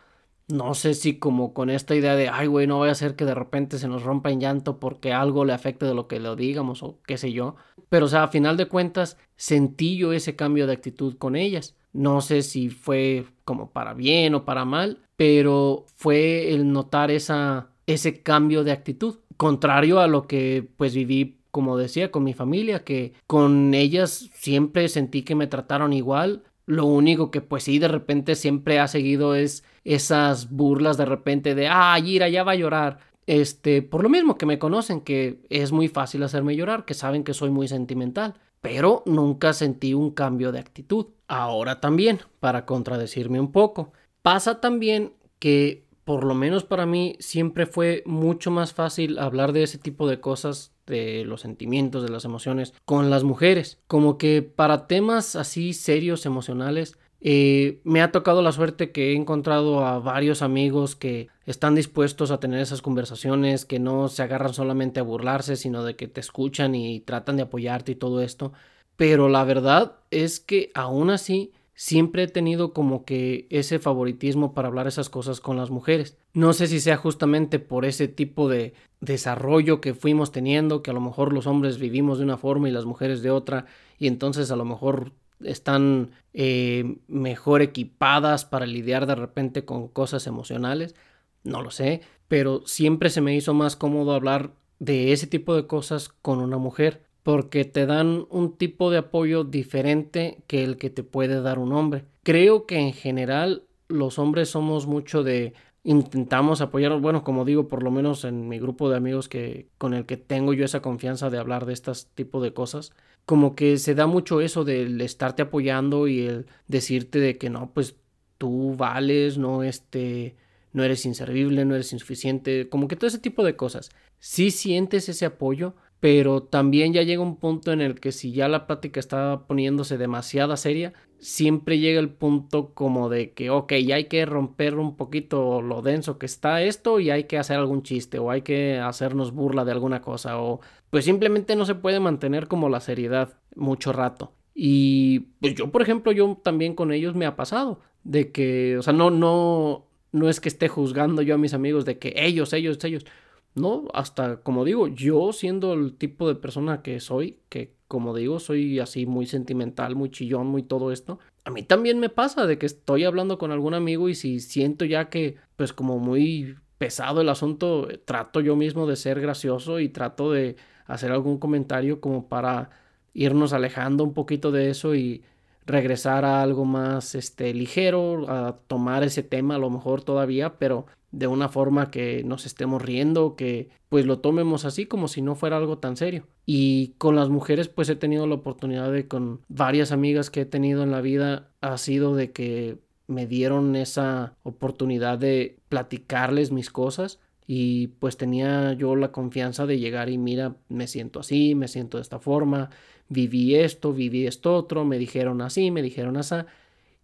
no 0.49 0.75
sé 0.75 0.95
si 0.95 1.19
como 1.19 1.55
con 1.55 1.71
esta 1.71 1.95
idea 1.95 2.17
de, 2.17 2.29
ay, 2.29 2.47
güey, 2.47 2.67
no 2.67 2.77
voy 2.77 2.91
a 2.91 2.93
hacer 2.93 3.17
que 3.17 3.25
de 3.25 3.35
repente 3.35 3.79
se 3.79 3.89
nos 3.89 4.03
rompa 4.03 4.31
en 4.31 4.41
llanto 4.41 4.79
porque 4.79 5.13
algo 5.13 5.45
le 5.45 5.55
afecte 5.55 5.87
de 5.87 5.95
lo 5.95 6.07
que 6.07 6.21
le 6.21 6.35
digamos 6.37 6.83
o 6.83 7.01
qué 7.07 7.17
sé 7.17 7.33
yo. 7.33 7.57
Pero, 7.89 8.07
o 8.07 8.09
sea, 8.09 8.25
a 8.25 8.29
final 8.29 8.57
de 8.57 8.67
cuentas, 8.67 9.17
sentí 9.37 9.97
yo 9.97 10.13
ese 10.13 10.37
cambio 10.37 10.67
de 10.67 10.75
actitud 10.75 11.17
con 11.17 11.37
ellas. 11.37 11.77
No 11.93 12.21
sé 12.21 12.43
si 12.43 12.69
fue 12.69 13.27
como 13.45 13.71
para 13.71 13.95
bien 13.95 14.35
o 14.35 14.45
para 14.45 14.65
mal, 14.65 15.01
pero 15.17 15.87
fue 15.97 16.53
el 16.53 16.71
notar 16.73 17.11
esa, 17.11 17.71
ese 17.87 18.23
cambio 18.23 18.65
de 18.65 18.73
actitud. 18.73 19.21
Contrario 19.37 20.01
a 20.01 20.09
lo 20.09 20.27
que 20.27 20.69
pues 20.77 20.95
viví 20.95 21.39
como 21.55 21.77
decía, 21.77 22.11
con 22.11 22.25
mi 22.25 22.35
familia, 22.35 22.83
que 22.83 23.13
con 23.29 23.75
ellas 23.75 24.29
siempre 24.35 24.89
sentí 24.89 25.23
que 25.23 25.37
me 25.37 25.47
trataron 25.47 25.93
igual, 25.93 26.43
lo 26.67 26.85
único 26.85 27.31
que 27.31 27.43
pues 27.43 27.63
sí 27.63 27.79
de 27.79 27.87
repente 27.87 28.35
siempre 28.35 28.81
ha 28.81 28.89
seguido 28.89 29.37
es 29.37 29.63
esas 29.85 30.51
burlas 30.51 30.97
de 30.97 31.05
repente 31.05 31.55
de, 31.55 31.69
ah, 31.69 31.97
Ira 31.97 32.29
ya 32.29 32.43
va 32.43 32.53
a 32.53 32.57
llorar. 32.57 32.99
Este, 33.29 33.83
por 33.83 34.03
lo 34.03 34.09
mismo 34.09 34.37
que 34.37 34.47
me 34.47 34.59
conocen 34.59 35.01
que 35.01 35.45
es 35.49 35.71
muy 35.71 35.87
fácil 35.87 36.25
hacerme 36.25 36.57
llorar, 36.57 36.85
que 36.85 36.95
saben 36.95 37.23
que 37.23 37.35
soy 37.35 37.51
muy 37.51 37.69
sentimental, 37.69 38.35
pero 38.61 39.05
nunca 39.07 39.53
sentí 39.53 39.95
un 39.95 40.11
cambio 40.11 40.51
de 40.51 40.59
actitud. 40.59 41.07
Ahora 41.29 41.79
también, 41.79 42.19
para 42.41 42.67
contradecirme 42.67 43.39
un 43.39 43.53
poco, 43.53 43.93
pasa 44.23 44.61
también 44.61 45.13
que 45.39 45.84
por 46.05 46.25
lo 46.25 46.35
menos 46.35 46.65
para 46.65 46.87
mí 46.87 47.17
siempre 47.19 47.67
fue 47.67 48.03
mucho 48.07 48.51
más 48.51 48.73
fácil 48.73 49.19
hablar 49.19 49.53
de 49.53 49.63
ese 49.63 49.79
tipo 49.79 50.09
de 50.09 50.21
cosas 50.21 50.73
de 50.87 51.25
los 51.25 51.41
sentimientos, 51.41 52.03
de 52.03 52.11
las 52.11 52.25
emociones 52.25 52.75
con 52.85 53.11
las 53.11 53.25
mujeres. 53.25 53.79
Como 53.87 54.19
que 54.19 54.43
para 54.43 54.87
temas 54.87 55.35
así 55.35 55.73
serios, 55.73 56.27
emocionales, 56.27 56.99
eh, 57.27 57.81
me 57.85 58.03
ha 58.03 58.13
tocado 58.13 58.43
la 58.43 58.53
suerte 58.53 58.93
que 58.93 59.13
he 59.13 59.17
encontrado 59.17 59.85
a 59.87 59.99
varios 59.99 60.43
amigos 60.43 60.95
que 60.95 61.29
están 61.47 61.75
dispuestos 61.75 62.31
a 62.31 62.39
tener 62.39 62.61
esas 62.61 62.83
conversaciones, 62.83 63.65
que 63.65 63.79
no 63.79 64.09
se 64.09 64.23
agarran 64.23 64.53
solamente 64.53 65.01
a 65.01 65.05
burlarse, 65.05 65.57
sino 65.57 65.85
de 65.85 65.97
que 65.97 66.07
te 66.07 66.21
escuchan 66.21 66.75
y 66.75 67.01
tratan 67.01 67.37
de 67.37 67.45
apoyarte 67.45 67.93
y 67.93 67.95
todo 67.95 68.21
esto. 68.21 68.53
Pero 68.97 69.31
la 69.31 69.43
verdad 69.45 69.97
es 70.11 70.39
que 70.39 70.71
aún 70.75 71.09
así 71.09 71.53
siempre 71.75 72.25
he 72.25 72.29
tenido 72.29 72.73
como 72.73 73.05
que 73.05 73.47
ese 73.51 73.79
favoritismo 73.79 74.55
para 74.55 74.69
hablar 74.69 74.87
esas 74.87 75.11
cosas 75.11 75.41
con 75.41 75.57
las 75.57 75.71
mujeres. 75.71 76.17
No 76.33 76.53
sé 76.53 76.67
si 76.67 76.81
sea 76.81 76.97
justamente 76.97 77.59
por 77.59 77.85
ese 77.85 78.09
tipo 78.09 78.49
de 78.49 78.75
desarrollo 79.01 79.81
que 79.81 79.95
fuimos 79.95 80.33
teniendo, 80.33 80.83
que 80.83 80.91
a 80.91 80.95
lo 80.95 81.01
mejor 81.01 81.33
los 81.33 81.47
hombres 81.47 81.79
vivimos 81.79 82.19
de 82.19 82.25
una 82.25 82.37
forma 82.37 82.69
y 82.69 82.73
las 82.73 82.85
mujeres 82.85 83.23
de 83.23 83.31
otra, 83.31 83.67
y 83.99 84.07
entonces 84.07 84.51
a 84.51 84.57
lo 84.57 84.65
mejor 84.65 85.13
están 85.43 86.13
eh, 86.33 86.97
mejor 87.09 87.61
equipadas 87.61 88.45
para 88.45 88.67
lidiar 88.67 89.07
de 89.07 89.17
repente 89.17 89.65
con 89.65 89.89
cosas 89.89 90.27
emocionales, 90.27 90.95
no 91.43 91.61
lo 91.61 91.71
sé, 91.71 92.01
pero 92.29 92.63
siempre 92.67 93.11
se 93.11 93.21
me 93.21 93.35
hizo 93.37 93.53
más 93.53 93.77
cómodo 93.77 94.15
hablar 94.15 94.53
de 94.79 95.13
ese 95.13 95.27
tipo 95.27 95.55
de 95.55 95.67
cosas 95.67 96.09
con 96.09 96.41
una 96.41 96.59
mujer 96.59 97.04
porque 97.25 97.65
te 97.65 97.87
dan 97.87 98.27
un 98.31 98.57
tipo 98.57 98.91
de 98.91 98.99
apoyo 98.99 99.43
diferente 99.43 100.45
que 100.47 100.63
el 100.63 100.77
que 100.77 100.91
te 100.91 101.03
puede 101.03 101.41
dar 101.41 101.59
un 101.59 101.73
hombre. 101.73 102.05
Creo 102.23 102.67
que 102.67 102.79
en 102.79 102.93
general 102.93 103.65
los 103.89 104.19
hombres 104.19 104.51
somos 104.51 104.87
mucho 104.87 105.25
de 105.25 105.55
intentamos 105.85 106.61
apoyarnos, 106.61 107.01
bueno, 107.01 107.25
como 107.25 107.45
digo, 107.45 107.67
por 107.67 107.83
lo 107.83 107.91
menos 107.91 108.25
en 108.25 108.49
mi 108.49 108.59
grupo 108.59 108.91
de 108.91 108.97
amigos 108.97 109.29
que 109.29 109.69
con 109.79 109.95
el 109.95 110.07
que 110.07 110.19
tengo 110.19 110.53
yo 110.53 110.67
esa 110.67 110.81
confianza 110.81 111.31
de 111.31 111.39
hablar 111.39 111.65
de 111.67 111.73
estos 111.73 112.07
tipo 112.15 112.43
de 112.43 112.53
cosas, 112.53 112.93
como 113.25 113.55
que 113.55 113.79
se 113.79 113.95
da 113.95 114.07
mucho 114.07 114.43
eso 114.43 114.65
del 114.65 115.01
estarte 115.01 115.43
apoyando 115.43 116.09
y 116.09 116.27
el 116.27 116.47
decirte 116.69 117.21
de 117.21 117.39
que 117.39 117.49
no, 117.49 117.71
pues 117.73 117.97
tú 118.37 118.77
vales, 118.77 119.39
no 119.39 119.63
este 119.63 120.37
no 120.75 120.83
eres 120.83 121.07
inservible, 121.07 121.65
no 121.65 121.75
eres 121.75 121.93
insuficiente, 121.93 122.69
como 122.69 122.89
que 122.89 122.97
todo 122.97 123.07
ese 123.07 123.21
tipo 123.21 123.45
de 123.45 123.57
cosas. 123.57 123.91
Sí 124.19 124.51
sientes 124.51 125.09
ese 125.09 125.25
apoyo, 125.25 125.75
pero 126.05 126.43
también 126.43 126.93
ya 126.93 127.03
llega 127.03 127.23
un 127.23 127.37
punto 127.37 127.73
en 127.73 127.81
el 127.81 127.99
que 127.99 128.13
si 128.13 128.31
ya 128.31 128.47
la 128.47 128.67
plática 128.67 129.01
está 129.01 129.47
poniéndose 129.47 129.97
demasiada 129.97 130.59
seria, 130.59 130.93
siempre 131.19 131.79
llega 131.79 131.99
el 131.99 132.11
punto 132.11 132.75
como 132.75 133.09
de 133.09 133.33
que, 133.33 133.49
ok, 133.49 133.73
ya 133.77 133.95
hay 133.95 134.05
que 134.05 134.27
romper 134.27 134.75
un 134.77 134.99
poquito 134.99 135.63
lo 135.63 135.81
denso 135.81 136.19
que 136.19 136.27
está 136.27 136.61
esto 136.61 137.01
y 137.01 137.09
hay 137.09 137.25
que 137.25 137.39
hacer 137.39 137.57
algún 137.57 137.83
chiste 137.83 138.19
o 138.19 138.31
hay 138.31 138.43
que 138.43 138.79
hacernos 138.79 139.33
burla 139.33 139.65
de 139.65 139.73
alguna 139.73 140.03
cosa 140.03 140.39
o 140.39 140.61
pues 140.91 141.07
simplemente 141.07 141.57
no 141.57 141.65
se 141.65 141.75
puede 141.75 142.01
mantener 142.01 142.49
como 142.49 142.69
la 142.69 142.81
seriedad 142.81 143.39
mucho 143.57 143.91
rato. 143.95 144.35
Y 144.55 145.21
pues 145.41 145.55
yo, 145.55 145.73
por 145.73 145.81
ejemplo, 145.81 146.13
yo 146.13 146.39
también 146.45 146.75
con 146.75 146.93
ellos 146.93 147.15
me 147.15 147.25
ha 147.25 147.35
pasado 147.35 147.81
de 148.03 148.31
que, 148.31 148.77
o 148.77 148.83
sea, 148.83 148.93
no, 148.93 149.11
no, 149.11 149.87
no 150.13 150.29
es 150.29 150.39
que 150.39 150.51
esté 150.51 150.69
juzgando 150.69 151.23
yo 151.23 151.35
a 151.35 151.39
mis 151.39 151.55
amigos 151.55 151.87
de 151.87 151.99
que 151.99 152.13
ellos, 152.15 152.53
ellos, 152.53 152.85
ellos, 152.85 153.07
no, 153.55 153.85
hasta 153.95 154.39
como 154.39 154.65
digo, 154.65 154.89
yo 154.89 155.33
siendo 155.33 155.75
el 155.75 155.97
tipo 155.97 156.29
de 156.29 156.35
persona 156.35 156.83
que 156.83 157.01
soy, 157.01 157.39
que 157.49 157.75
como 157.87 158.15
digo, 158.15 158.41
soy 158.41 158.81
así 158.81 159.07
muy 159.07 159.27
sentimental, 159.27 159.95
muy 159.95 160.11
chillón, 160.11 160.49
muy 160.49 160.63
todo 160.63 160.91
esto, 160.91 161.19
a 161.45 161.51
mí 161.51 161.63
también 161.63 162.01
me 162.01 162.09
pasa 162.09 162.47
de 162.47 162.59
que 162.59 162.67
estoy 162.67 163.05
hablando 163.05 163.39
con 163.39 163.53
algún 163.53 163.75
amigo 163.75 164.09
y 164.09 164.15
si 164.15 164.41
siento 164.41 164.85
ya 164.85 165.09
que, 165.09 165.37
pues 165.57 165.73
como 165.73 165.99
muy 165.99 166.57
pesado 166.79 167.21
el 167.21 167.29
asunto, 167.29 167.89
trato 168.05 168.41
yo 168.41 168.57
mismo 168.57 168.87
de 168.87 168.97
ser 168.97 169.21
gracioso 169.21 169.79
y 169.79 169.89
trato 169.89 170.33
de 170.33 170.57
hacer 170.87 171.13
algún 171.13 171.39
comentario 171.39 172.01
como 172.01 172.29
para 172.29 172.71
irnos 173.13 173.53
alejando 173.53 174.05
un 174.05 174.15
poquito 174.15 174.51
de 174.51 174.71
eso 174.71 174.95
y 174.95 175.23
regresar 175.67 176.25
a 176.25 176.43
algo 176.43 176.65
más 176.65 177.15
este 177.15 177.55
ligero, 177.55 178.29
a 178.29 178.59
tomar 178.67 179.03
ese 179.03 179.23
tema 179.23 179.55
a 179.55 179.59
lo 179.59 179.71
mejor 179.71 180.03
todavía, 180.03 180.59
pero 180.59 180.87
de 181.19 181.27
una 181.27 181.49
forma 181.49 181.91
que 181.91 182.25
nos 182.25 182.45
estemos 182.45 182.83
riendo, 182.83 183.37
que 183.37 183.69
pues 183.89 184.05
lo 184.05 184.19
tomemos 184.19 184.65
así 184.65 184.87
como 184.87 185.09
si 185.09 185.23
no 185.23 185.35
fuera 185.37 185.57
algo 185.57 185.79
tan 185.79 185.97
serio. 185.97 186.27
Y 186.45 186.95
con 186.99 187.15
las 187.17 187.29
mujeres 187.29 187.69
pues 187.69 187.89
he 187.89 187.97
tenido 187.97 188.27
la 188.27 188.35
oportunidad 188.35 188.91
de 188.93 189.07
con 189.07 189.41
varias 189.49 189.93
amigas 189.93 190.31
que 190.31 190.43
he 190.43 190.47
tenido 190.47 190.83
en 190.83 190.91
la 190.91 191.01
vida 191.01 191.51
ha 191.61 191.79
sido 191.79 192.15
de 192.17 192.33
que 192.33 192.79
me 193.07 193.27
dieron 193.27 193.77
esa 193.77 194.35
oportunidad 194.43 195.19
de 195.19 195.59
platicarles 195.69 196.51
mis 196.51 196.71
cosas 196.71 197.21
y 197.47 197.89
pues 197.89 198.17
tenía 198.17 198.73
yo 198.73 198.97
la 198.97 199.13
confianza 199.13 199.67
de 199.67 199.79
llegar 199.79 200.09
y 200.09 200.19
mira, 200.19 200.57
me 200.69 200.87
siento 200.87 201.21
así, 201.21 201.55
me 201.55 201.69
siento 201.69 201.99
de 201.99 202.03
esta 202.03 202.19
forma, 202.19 202.71
viví 203.09 203.55
esto, 203.55 203.93
viví 203.93 204.27
esto 204.27 204.55
otro, 204.55 204.85
me 204.85 204.99
dijeron 204.99 205.43
así, 205.43 205.71
me 205.71 205.83
dijeron 205.83 206.17
así 206.17 206.37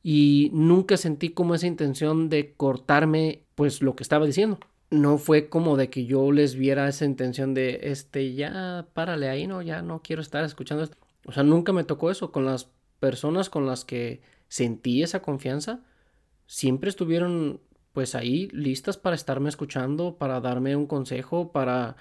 y 0.03 0.51
nunca 0.53 0.97
sentí 0.97 1.31
como 1.31 1.55
esa 1.55 1.67
intención 1.67 2.29
de 2.29 2.55
cortarme 2.55 3.45
pues 3.55 3.83
lo 3.83 3.97
que 3.97 4.03
estaba 4.03 4.27
diciendo. 4.27 4.59
No 4.91 5.19
fue 5.19 5.49
como 5.49 5.77
de 5.77 5.91
que 5.91 6.07
yo 6.07 6.33
les 6.33 6.55
viera 6.57 6.89
esa 6.89 7.05
intención 7.05 7.55
de 7.55 7.81
este 7.85 8.35
ya 8.35 8.89
párale 8.95 9.29
ahí, 9.29 9.47
no, 9.47 9.63
ya 9.63 9.83
no 9.83 10.03
quiero 10.03 10.23
estar 10.23 10.45
escuchando 10.45 10.85
esto. 10.85 10.97
O 11.27 11.33
sea, 11.33 11.43
nunca 11.43 11.73
me 11.73 11.85
tocó 11.85 12.11
eso 12.11 12.33
con 12.33 12.45
las 12.45 12.71
personas 12.99 13.51
con 13.51 13.67
las 13.67 13.85
que 13.85 14.21
sentí 14.49 15.03
esa 15.03 15.23
confianza. 15.23 15.81
Siempre 16.47 16.91
estuvieron 16.91 17.61
pues 17.93 18.15
ahí 18.15 18.49
listas 18.53 18.97
para 18.97 19.17
estarme 19.17 19.49
escuchando, 19.49 20.17
para 20.17 20.41
darme 20.41 20.77
un 20.77 20.87
consejo, 20.87 21.53
para 21.53 21.97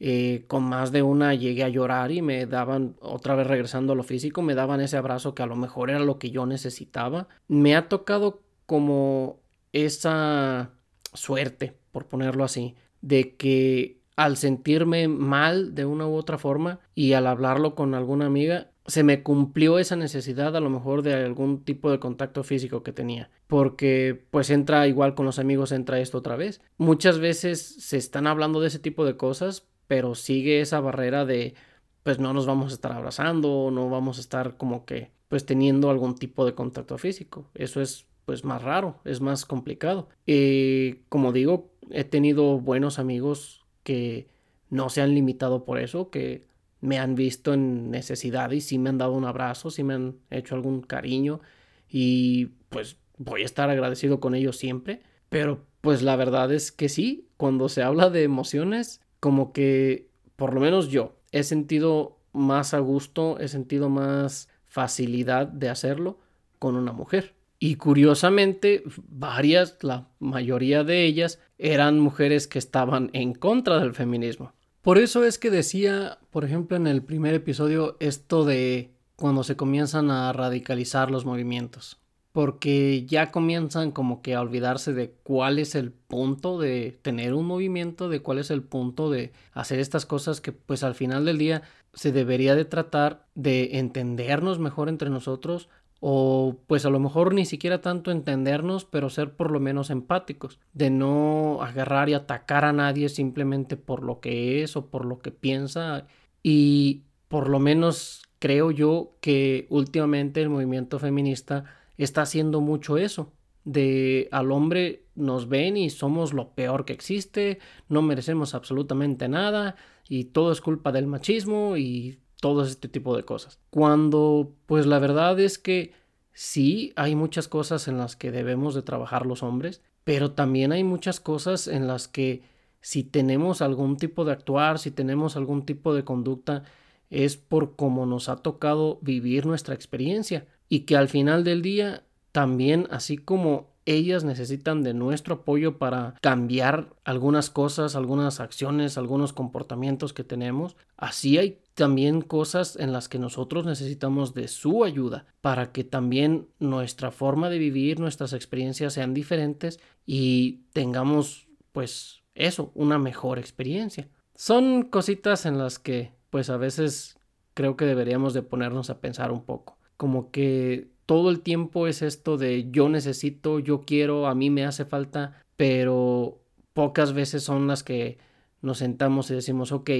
eh, 0.00 0.44
con 0.48 0.64
más 0.64 0.92
de 0.92 1.02
una 1.02 1.34
llegué 1.34 1.64
a 1.64 1.68
llorar 1.68 2.10
y 2.12 2.22
me 2.22 2.46
daban, 2.46 2.96
otra 3.00 3.34
vez 3.34 3.46
regresando 3.46 3.92
a 3.92 3.96
lo 3.96 4.02
físico, 4.02 4.42
me 4.42 4.54
daban 4.54 4.80
ese 4.80 4.96
abrazo 4.96 5.34
que 5.34 5.42
a 5.42 5.46
lo 5.46 5.56
mejor 5.56 5.90
era 5.90 6.00
lo 6.00 6.18
que 6.18 6.30
yo 6.30 6.46
necesitaba. 6.46 7.28
Me 7.48 7.76
ha 7.76 7.88
tocado 7.88 8.42
como 8.66 9.40
esa 9.72 10.70
suerte, 11.12 11.76
por 11.92 12.06
ponerlo 12.06 12.44
así, 12.44 12.74
de 13.00 13.36
que 13.36 14.00
al 14.16 14.36
sentirme 14.36 15.08
mal 15.08 15.74
de 15.74 15.84
una 15.84 16.06
u 16.06 16.14
otra 16.14 16.38
forma 16.38 16.80
y 16.94 17.14
al 17.14 17.26
hablarlo 17.26 17.74
con 17.74 17.94
alguna 17.94 18.26
amiga, 18.26 18.70
se 18.86 19.02
me 19.02 19.22
cumplió 19.22 19.78
esa 19.78 19.96
necesidad 19.96 20.56
a 20.56 20.60
lo 20.60 20.70
mejor 20.70 21.02
de 21.02 21.14
algún 21.14 21.64
tipo 21.64 21.90
de 21.90 21.98
contacto 21.98 22.44
físico 22.44 22.82
que 22.82 22.92
tenía. 22.92 23.30
Porque 23.46 24.24
pues 24.30 24.50
entra 24.50 24.86
igual 24.86 25.14
con 25.14 25.26
los 25.26 25.38
amigos, 25.38 25.72
entra 25.72 26.00
esto 26.00 26.18
otra 26.18 26.36
vez. 26.36 26.60
Muchas 26.76 27.18
veces 27.18 27.62
se 27.62 27.96
están 27.96 28.26
hablando 28.26 28.60
de 28.60 28.68
ese 28.68 28.78
tipo 28.78 29.04
de 29.04 29.16
cosas, 29.16 29.66
pero 29.86 30.14
sigue 30.14 30.60
esa 30.60 30.80
barrera 30.80 31.24
de 31.24 31.54
pues 32.02 32.18
no 32.18 32.32
nos 32.34 32.46
vamos 32.46 32.70
a 32.70 32.74
estar 32.74 32.92
abrazando, 32.92 33.70
no 33.72 33.88
vamos 33.88 34.18
a 34.18 34.20
estar 34.20 34.56
como 34.56 34.84
que 34.84 35.10
pues 35.28 35.46
teniendo 35.46 35.90
algún 35.90 36.14
tipo 36.14 36.44
de 36.44 36.54
contacto 36.54 36.98
físico. 36.98 37.50
Eso 37.54 37.80
es 37.80 38.06
pues 38.24 38.44
más 38.44 38.62
raro, 38.62 39.00
es 39.04 39.20
más 39.20 39.44
complicado. 39.44 40.08
Y 40.26 40.96
como 41.08 41.32
digo, 41.32 41.72
he 41.90 42.04
tenido 42.04 42.58
buenos 42.60 42.98
amigos 42.98 43.64
que 43.82 44.28
no 44.70 44.88
se 44.88 45.02
han 45.02 45.14
limitado 45.14 45.64
por 45.64 45.78
eso, 45.78 46.10
que 46.10 46.46
me 46.80 46.98
han 46.98 47.14
visto 47.14 47.54
en 47.54 47.90
necesidad 47.90 48.50
y 48.50 48.60
sí 48.60 48.78
me 48.78 48.90
han 48.90 48.98
dado 48.98 49.12
un 49.12 49.24
abrazo, 49.24 49.70
sí 49.70 49.82
me 49.82 49.94
han 49.94 50.16
hecho 50.30 50.54
algún 50.54 50.82
cariño 50.82 51.40
y 51.88 52.46
pues 52.68 52.98
voy 53.16 53.42
a 53.42 53.46
estar 53.46 53.70
agradecido 53.70 54.20
con 54.20 54.34
ellos 54.34 54.56
siempre. 54.56 55.02
Pero 55.28 55.64
pues 55.80 56.02
la 56.02 56.16
verdad 56.16 56.52
es 56.52 56.72
que 56.72 56.88
sí, 56.88 57.28
cuando 57.36 57.68
se 57.68 57.82
habla 57.82 58.10
de 58.10 58.22
emociones, 58.22 59.00
como 59.24 59.54
que, 59.54 60.10
por 60.36 60.52
lo 60.52 60.60
menos 60.60 60.90
yo, 60.90 61.16
he 61.32 61.44
sentido 61.44 62.18
más 62.34 62.74
a 62.74 62.78
gusto, 62.80 63.38
he 63.40 63.48
sentido 63.48 63.88
más 63.88 64.50
facilidad 64.66 65.46
de 65.46 65.70
hacerlo 65.70 66.18
con 66.58 66.76
una 66.76 66.92
mujer. 66.92 67.34
Y 67.58 67.76
curiosamente, 67.76 68.82
varias, 69.08 69.78
la 69.80 70.10
mayoría 70.18 70.84
de 70.84 71.06
ellas, 71.06 71.40
eran 71.56 72.00
mujeres 72.00 72.46
que 72.46 72.58
estaban 72.58 73.08
en 73.14 73.32
contra 73.32 73.80
del 73.80 73.94
feminismo. 73.94 74.52
Por 74.82 74.98
eso 74.98 75.24
es 75.24 75.38
que 75.38 75.50
decía, 75.50 76.18
por 76.30 76.44
ejemplo, 76.44 76.76
en 76.76 76.86
el 76.86 77.02
primer 77.02 77.32
episodio, 77.32 77.96
esto 78.00 78.44
de 78.44 78.92
cuando 79.16 79.42
se 79.42 79.56
comienzan 79.56 80.10
a 80.10 80.30
radicalizar 80.34 81.10
los 81.10 81.24
movimientos 81.24 82.03
porque 82.34 83.06
ya 83.06 83.30
comienzan 83.30 83.92
como 83.92 84.20
que 84.20 84.34
a 84.34 84.40
olvidarse 84.40 84.92
de 84.92 85.12
cuál 85.22 85.60
es 85.60 85.76
el 85.76 85.92
punto 85.92 86.58
de 86.58 86.98
tener 87.00 87.32
un 87.32 87.46
movimiento, 87.46 88.08
de 88.08 88.22
cuál 88.22 88.40
es 88.40 88.50
el 88.50 88.64
punto 88.64 89.08
de 89.08 89.30
hacer 89.52 89.78
estas 89.78 90.04
cosas 90.04 90.40
que 90.40 90.50
pues 90.50 90.82
al 90.82 90.96
final 90.96 91.24
del 91.24 91.38
día 91.38 91.62
se 91.92 92.10
debería 92.10 92.56
de 92.56 92.64
tratar 92.64 93.28
de 93.36 93.78
entendernos 93.78 94.58
mejor 94.58 94.88
entre 94.88 95.10
nosotros 95.10 95.68
o 96.00 96.56
pues 96.66 96.84
a 96.84 96.90
lo 96.90 96.98
mejor 96.98 97.34
ni 97.34 97.46
siquiera 97.46 97.80
tanto 97.80 98.10
entendernos, 98.10 98.84
pero 98.84 99.10
ser 99.10 99.34
por 99.36 99.52
lo 99.52 99.60
menos 99.60 99.90
empáticos, 99.90 100.58
de 100.72 100.90
no 100.90 101.62
agarrar 101.62 102.08
y 102.08 102.14
atacar 102.14 102.64
a 102.64 102.72
nadie 102.72 103.10
simplemente 103.10 103.76
por 103.76 104.02
lo 104.02 104.18
que 104.18 104.64
es 104.64 104.76
o 104.76 104.86
por 104.90 105.04
lo 105.04 105.20
que 105.20 105.30
piensa. 105.30 106.08
Y 106.42 107.04
por 107.28 107.48
lo 107.48 107.60
menos 107.60 108.22
creo 108.40 108.72
yo 108.72 109.12
que 109.20 109.68
últimamente 109.70 110.42
el 110.42 110.50
movimiento 110.50 110.98
feminista 110.98 111.64
está 112.02 112.22
haciendo 112.22 112.60
mucho 112.60 112.98
eso. 112.98 113.32
De 113.64 114.28
al 114.30 114.52
hombre 114.52 115.06
nos 115.14 115.48
ven 115.48 115.76
y 115.76 115.88
somos 115.88 116.32
lo 116.32 116.50
peor 116.54 116.84
que 116.84 116.92
existe, 116.92 117.60
no 117.88 118.02
merecemos 118.02 118.54
absolutamente 118.54 119.28
nada 119.28 119.76
y 120.08 120.24
todo 120.24 120.52
es 120.52 120.60
culpa 120.60 120.92
del 120.92 121.06
machismo 121.06 121.76
y 121.76 122.18
todo 122.40 122.62
este 122.62 122.88
tipo 122.88 123.16
de 123.16 123.22
cosas. 123.22 123.58
Cuando 123.70 124.52
pues 124.66 124.84
la 124.84 124.98
verdad 124.98 125.40
es 125.40 125.58
que 125.58 125.94
sí 126.34 126.92
hay 126.96 127.14
muchas 127.14 127.48
cosas 127.48 127.88
en 127.88 127.96
las 127.96 128.16
que 128.16 128.30
debemos 128.30 128.74
de 128.74 128.82
trabajar 128.82 129.24
los 129.24 129.42
hombres, 129.42 129.80
pero 130.04 130.32
también 130.32 130.72
hay 130.72 130.84
muchas 130.84 131.20
cosas 131.20 131.66
en 131.66 131.86
las 131.86 132.06
que 132.08 132.42
si 132.82 133.02
tenemos 133.02 133.62
algún 133.62 133.96
tipo 133.96 134.26
de 134.26 134.32
actuar, 134.32 134.78
si 134.78 134.90
tenemos 134.90 135.36
algún 135.36 135.64
tipo 135.64 135.94
de 135.94 136.04
conducta, 136.04 136.64
es 137.10 137.36
por 137.36 137.76
cómo 137.76 138.06
nos 138.06 138.28
ha 138.28 138.36
tocado 138.36 138.98
vivir 139.02 139.46
nuestra 139.46 139.74
experiencia 139.74 140.46
y 140.68 140.80
que 140.80 140.96
al 140.96 141.08
final 141.08 141.44
del 141.44 141.62
día 141.62 142.04
también 142.32 142.88
así 142.90 143.16
como 143.16 143.74
ellas 143.86 144.24
necesitan 144.24 144.82
de 144.82 144.94
nuestro 144.94 145.36
apoyo 145.36 145.78
para 145.78 146.14
cambiar 146.20 146.94
algunas 147.04 147.50
cosas, 147.50 147.96
algunas 147.96 148.40
acciones, 148.40 148.96
algunos 148.96 149.32
comportamientos 149.32 150.12
que 150.12 150.24
tenemos. 150.24 150.76
Así 150.96 151.38
hay 151.38 151.60
también 151.74 152.22
cosas 152.22 152.76
en 152.76 152.92
las 152.92 153.08
que 153.08 153.18
nosotros 153.18 153.66
necesitamos 153.66 154.32
de 154.32 154.48
su 154.48 154.84
ayuda 154.84 155.26
para 155.40 155.72
que 155.72 155.84
también 155.84 156.48
nuestra 156.58 157.10
forma 157.10 157.50
de 157.50 157.58
vivir, 157.58 158.00
nuestras 158.00 158.32
experiencias 158.32 158.94
sean 158.94 159.12
diferentes 159.12 159.80
y 160.06 160.62
tengamos 160.72 161.48
pues 161.72 162.22
eso, 162.34 162.70
una 162.74 162.98
mejor 162.98 163.38
experiencia. 163.38 164.08
Son 164.34 164.84
cositas 164.84 165.46
en 165.46 165.58
las 165.58 165.78
que 165.78 166.12
pues 166.34 166.50
a 166.50 166.56
veces 166.56 167.16
creo 167.54 167.76
que 167.76 167.84
deberíamos 167.84 168.34
de 168.34 168.42
ponernos 168.42 168.90
a 168.90 169.00
pensar 169.00 169.30
un 169.30 169.44
poco 169.44 169.78
como 169.96 170.32
que 170.32 170.88
todo 171.06 171.30
el 171.30 171.42
tiempo 171.42 171.86
es 171.86 172.02
esto 172.02 172.36
de 172.36 172.72
yo 172.72 172.88
necesito, 172.88 173.60
yo 173.60 173.82
quiero, 173.82 174.26
a 174.26 174.34
mí 174.34 174.50
me 174.50 174.64
hace 174.64 174.84
falta, 174.84 175.40
pero 175.56 176.40
pocas 176.72 177.12
veces 177.12 177.44
son 177.44 177.68
las 177.68 177.84
que 177.84 178.18
nos 178.62 178.78
sentamos 178.78 179.30
y 179.30 179.34
decimos, 179.34 179.70
ok, 179.70 179.90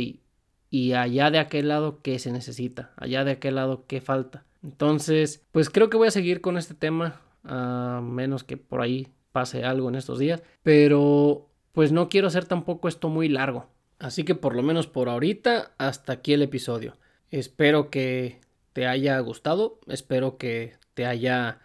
y 0.71 0.93
allá 0.95 1.31
de 1.31 1.39
aquel 1.39 1.69
lado, 1.69 2.01
¿qué 2.03 2.19
se 2.19 2.33
necesita? 2.33 2.91
Allá 2.97 3.23
de 3.23 3.31
aquel 3.31 3.55
lado, 3.55 3.85
¿qué 3.87 4.01
falta? 4.01 4.45
Entonces, 4.65 5.47
pues 5.53 5.71
creo 5.71 5.89
que 5.89 5.99
voy 5.99 6.09
a 6.09 6.11
seguir 6.11 6.41
con 6.41 6.57
este 6.57 6.75
tema, 6.75 7.21
a 7.45 8.01
menos 8.03 8.43
que 8.43 8.57
por 8.57 8.81
ahí 8.81 9.07
pase 9.31 9.63
algo 9.63 9.89
en 9.89 9.95
estos 9.95 10.19
días, 10.19 10.43
pero 10.65 11.49
pues 11.71 11.93
no 11.93 12.09
quiero 12.09 12.27
hacer 12.27 12.47
tampoco 12.47 12.89
esto 12.89 13.09
muy 13.09 13.29
largo. 13.29 13.69
Así 13.99 14.25
que 14.25 14.35
por 14.35 14.55
lo 14.55 14.63
menos 14.63 14.87
por 14.87 15.09
ahorita, 15.09 15.73
hasta 15.79 16.13
aquí 16.15 16.33
el 16.33 16.43
episodio. 16.43 16.97
Espero 17.31 17.91
que 17.91 18.41
te 18.73 18.87
haya 18.87 19.19
gustado, 19.21 19.79
espero 19.87 20.37
que 20.37 20.77
te 20.95 21.07
haya 21.07 21.61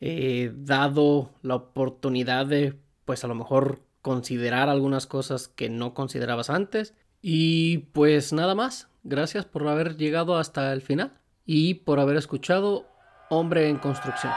eh, 0.00 0.52
dado 0.54 1.30
la 1.42 1.56
oportunidad 1.56 2.46
de, 2.46 2.74
pues 3.04 3.24
a 3.24 3.28
lo 3.28 3.34
mejor 3.34 3.80
considerar 4.02 4.68
algunas 4.68 5.06
cosas 5.06 5.48
que 5.48 5.68
no 5.68 5.94
considerabas 5.94 6.50
antes. 6.50 6.94
Y 7.22 7.78
pues 7.92 8.32
nada 8.32 8.54
más, 8.54 8.88
gracias 9.02 9.44
por 9.44 9.66
haber 9.68 9.96
llegado 9.96 10.36
hasta 10.36 10.72
el 10.72 10.82
final 10.82 11.12
y 11.44 11.74
por 11.74 12.00
haber 12.00 12.16
escuchado 12.16 12.86
Hombre 13.28 13.68
en 13.68 13.78
Construcción. 13.78 14.32